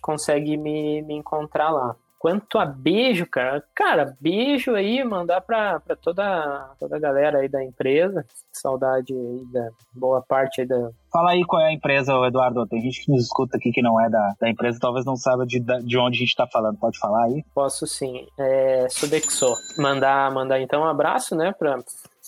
consegue 0.00 0.56
me, 0.56 1.02
me 1.02 1.14
encontrar 1.14 1.70
lá. 1.70 1.96
Quanto 2.20 2.58
a 2.58 2.66
beijo, 2.66 3.26
cara, 3.26 3.64
cara, 3.74 4.14
beijo 4.20 4.74
aí, 4.74 5.02
mandar 5.02 5.40
pra, 5.40 5.80
pra 5.80 5.96
toda, 5.96 6.70
toda 6.78 6.94
a 6.94 7.00
galera 7.00 7.38
aí 7.38 7.48
da 7.48 7.64
empresa. 7.64 8.26
Saudade 8.52 9.14
aí 9.14 9.42
da 9.50 9.70
boa 9.94 10.20
parte 10.20 10.60
aí 10.60 10.66
da. 10.66 10.90
Fala 11.10 11.30
aí 11.30 11.42
qual 11.46 11.62
é 11.62 11.68
a 11.68 11.72
empresa, 11.72 12.12
Eduardo. 12.26 12.66
Tem 12.66 12.78
gente 12.82 13.06
que 13.06 13.10
nos 13.10 13.22
escuta 13.22 13.56
aqui 13.56 13.72
que 13.72 13.80
não 13.80 13.98
é 13.98 14.10
da, 14.10 14.34
da 14.38 14.50
empresa, 14.50 14.78
talvez 14.78 15.06
não 15.06 15.16
saiba 15.16 15.46
de, 15.46 15.60
de 15.60 15.98
onde 15.98 16.18
a 16.18 16.20
gente 16.20 16.36
tá 16.36 16.46
falando. 16.46 16.76
Pode 16.78 16.98
falar 16.98 17.24
aí? 17.24 17.42
Posso 17.54 17.86
sim. 17.86 18.26
É 18.38 18.86
Sodexo. 18.90 19.56
Mandar, 19.78 20.30
mandar 20.30 20.60
então 20.60 20.82
um 20.82 20.88
abraço, 20.88 21.34
né, 21.34 21.54
pra 21.58 21.78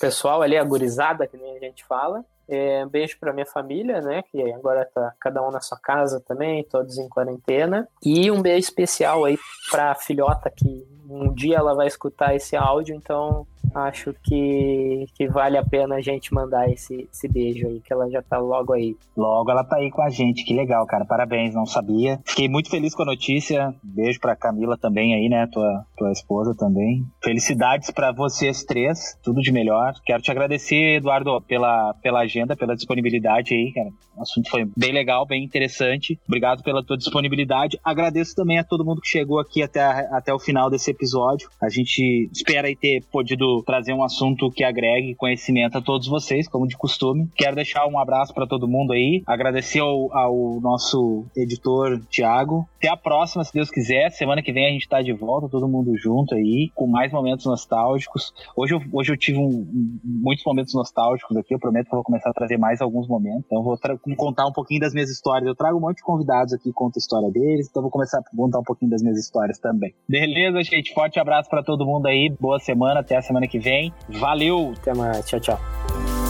pessoal 0.01 0.41
ali, 0.41 0.57
agorizada, 0.57 1.27
que 1.27 1.37
nem 1.37 1.55
a 1.55 1.61
gente 1.61 1.85
fala. 1.85 2.25
É, 2.49 2.85
um 2.85 2.89
beijo 2.89 3.17
para 3.19 3.33
minha 3.33 3.47
família, 3.47 4.01
né? 4.01 4.23
Que 4.31 4.53
agora 4.53 4.85
tá 4.85 5.15
cada 5.21 5.47
um 5.47 5.51
na 5.51 5.61
sua 5.61 5.79
casa 5.79 6.21
também, 6.21 6.65
todos 6.65 6.99
em 6.99 7.09
quarentena. 7.09 7.89
E 8.05 8.31
um 8.31 8.43
beijo 8.43 8.67
especial 8.67 9.25
aí 9.25 9.39
para 9.71 9.93
a 9.93 9.95
filhota 9.95 10.51
que 10.51 10.87
um 11.09 11.33
dia 11.33 11.59
ela 11.59 11.75
vai 11.75 11.87
escutar 11.87 12.35
esse 12.35 12.57
áudio, 12.57 12.95
então 12.95 13.47
acho 13.75 14.15
que, 14.23 15.07
que 15.15 15.29
vale 15.29 15.57
a 15.57 15.65
pena 15.65 15.97
a 15.97 16.01
gente 16.01 16.33
mandar 16.33 16.71
esse, 16.71 17.09
esse 17.13 17.29
beijo 17.29 17.67
aí, 17.67 17.81
que 17.81 17.93
ela 17.93 18.09
já 18.11 18.23
tá 18.23 18.39
logo 18.39 18.73
aí. 18.73 18.97
Logo 19.17 19.51
ela 19.51 19.65
tá 19.65 19.77
aí 19.77 19.91
com 19.91 20.03
a 20.03 20.11
gente, 20.11 20.45
que 20.45 20.55
legal, 20.55 20.87
cara. 20.87 21.05
Parabéns, 21.05 21.55
não 21.55 21.67
sabia. 21.67 22.21
Fiquei 22.27 22.49
muito 22.49 22.71
feliz 22.71 22.95
com 22.95 23.03
a 23.03 23.07
notícia. 23.07 23.75
Beijo 23.83 24.21
pra 24.21 24.37
Camila 24.37 24.77
também 24.77 25.15
aí, 25.15 25.29
né? 25.29 25.47
Tua, 25.47 25.85
tua 25.97 26.13
esposa 26.13 26.55
também. 26.55 27.05
Felicidades 27.23 27.91
para 27.91 28.13
vocês 28.13 28.65
três, 28.65 29.19
tudo 29.23 29.41
de 29.41 29.53
melhor. 29.53 29.95
Quero 30.05 30.23
te 30.23 30.31
agradecer, 30.31 30.97
Eduardo, 30.97 31.41
pela, 31.43 31.95
pela 32.03 32.21
agenda, 32.21 32.57
pela 32.57 32.75
disponibilidade 32.75 33.55
aí, 33.55 33.73
cara. 33.73 33.91
O 34.17 34.23
assunto 34.23 34.51
foi 34.51 34.69
bem 34.77 34.93
legal, 34.93 35.27
bem 35.27 35.43
interessante. 35.43 36.19
Obrigado 36.27 36.63
pela 36.63 36.85
tua 36.85 36.97
disponibilidade. 36.97 37.79
Agradeço 37.83 38.35
também 38.35 38.59
a 38.59 38.65
todo 38.65 38.85
mundo 38.85 39.01
que 39.01 39.09
chegou 39.09 39.41
aqui 39.41 39.63
até, 39.63 39.83
até 39.83 40.33
o 40.33 40.39
final 40.39 40.69
desse 40.71 40.91
episódio. 40.91 41.49
A 41.61 41.69
gente 41.69 42.29
espera 42.33 42.69
aí 42.69 42.77
ter 42.77 43.05
podido 43.11 43.62
trazer 43.63 43.93
um 43.93 44.03
assunto 44.03 44.51
que 44.51 44.65
agregue 44.65 45.15
conhecimento 45.15 45.79
a 45.79 45.83
todos 45.83 46.07
vocês, 46.07 46.49
como 46.49 46.67
de 46.67 46.77
costume. 46.77 47.29
Quero 47.35 47.57
deixar 47.57 47.87
um 47.87 47.99
abraço 47.99 48.35
para 48.35 48.47
todo 48.47 48.69
mundo 48.69 48.93
aí. 48.93 49.23
Agradecer 49.27 49.81
ao, 49.81 50.15
ao 50.17 50.61
nosso 50.61 51.25
editor, 51.37 52.01
Thiago. 52.11 52.67
Até 52.79 52.89
a 52.89 52.97
próxima, 52.97 53.45
se 53.45 53.53
Deus 53.53 53.71
quiser. 53.71 54.11
Semana 54.11 54.43
que 54.43 54.53
vem 54.53 54.67
a 54.67 54.71
gente 54.71 54.89
tá 54.89 55.01
de 55.01 55.13
volta, 55.13 55.49
todo 55.49 55.69
mundo 55.69 55.97
junto 55.97 56.35
aí, 56.35 56.71
com 56.75 56.87
mais 56.87 57.13
momentos 57.13 57.47
nostálgicos. 57.47 58.33
Hoje 58.57 58.75
eu, 58.75 58.83
hoje 58.93 59.13
eu 59.13 59.17
tive 59.17 59.39
um, 59.39 59.67
muitos 60.05 60.45
momentos 60.45 60.75
nostálgicos 60.75 61.37
aqui. 61.37 61.55
Eu 61.55 61.59
prometo 61.59 61.89
que 61.89 61.95
eu 61.95 61.99
vou 61.99 62.05
começar 62.05 62.31
a 62.31 62.33
trazer 62.33 62.59
mais 62.59 62.81
alguns 62.81 63.07
momentos. 63.07 63.45
Então 63.47 63.59
eu 63.59 63.65
vou 63.65 63.79
contar 64.17 64.47
um 64.47 64.53
pouquinho 64.53 64.81
das 64.81 64.93
minhas 64.93 65.11
histórias. 65.11 65.47
Eu 65.47 65.55
trago 65.55 65.79
um 65.79 65.81
monte 65.81 65.99
de 65.99 66.03
convidados 66.03 66.53
aqui, 66.53 66.73
conto 66.73 66.97
a 66.97 66.99
história 66.99 67.31
deles. 67.31 67.69
Então 67.71 67.81
eu 67.81 67.85
vou 67.85 67.91
começar 67.91 68.19
a 68.19 68.37
contar 68.37 68.59
um 68.59 68.65
pouquinho 68.65 68.91
das 68.91 69.03
minhas 69.03 69.19
histórias 69.19 69.59
também. 69.59 69.95
Beleza, 70.09 70.63
gente? 70.63 70.93
Forte 70.93 71.21
abraço 71.21 71.49
para 71.49 71.63
todo 71.63 71.87
mundo 71.87 72.07
aí. 72.07 72.35
Boa 72.41 72.59
semana. 72.59 73.01
Até 73.01 73.17
a 73.17 73.23
semana 73.23 73.47
que 73.53 73.59
vem. 73.59 73.93
Valeu! 74.09 74.73
Até 74.81 74.95
mais. 74.95 75.27
Tchau, 75.27 75.39
tchau. 75.39 76.22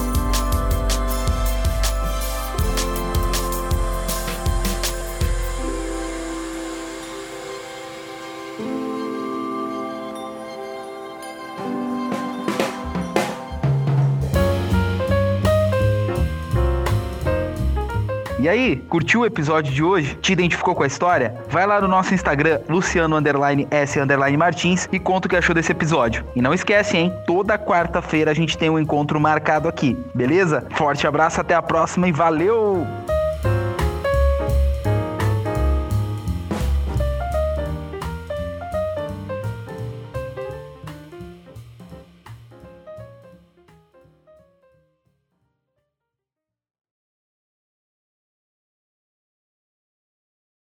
E 18.43 18.49
aí, 18.49 18.75
curtiu 18.89 19.21
o 19.21 19.25
episódio 19.25 19.73
de 19.73 19.85
hoje? 19.85 20.19
Te 20.21 20.33
identificou 20.33 20.75
com 20.75 20.83
a 20.83 20.87
história? 20.89 21.33
Vai 21.49 21.65
lá 21.65 21.81
no 21.81 21.87
nosso 21.87 22.13
Instagram, 22.13 22.59
Luciano 22.69 23.15
underline 23.15 23.69
S 23.71 24.01
underline 24.01 24.37
Martins 24.37 24.89
e 24.91 24.99
conta 24.99 25.29
o 25.29 25.31
que 25.31 25.37
achou 25.37 25.55
desse 25.55 25.71
episódio. 25.71 26.25
E 26.35 26.43
não 26.43 26.53
esquece, 26.53 26.97
hein? 26.97 27.15
Toda 27.25 27.57
quarta-feira 27.57 28.33
a 28.33 28.35
gente 28.35 28.59
tem 28.59 28.69
um 28.69 28.81
encontro 28.81 29.21
marcado 29.21 29.69
aqui, 29.69 29.97
beleza? 30.13 30.67
Forte 30.73 31.07
abraço, 31.07 31.41
até 31.41 31.55
a 31.55 31.63
próxima 31.63 32.09
e 32.09 32.11
valeu! 32.11 32.85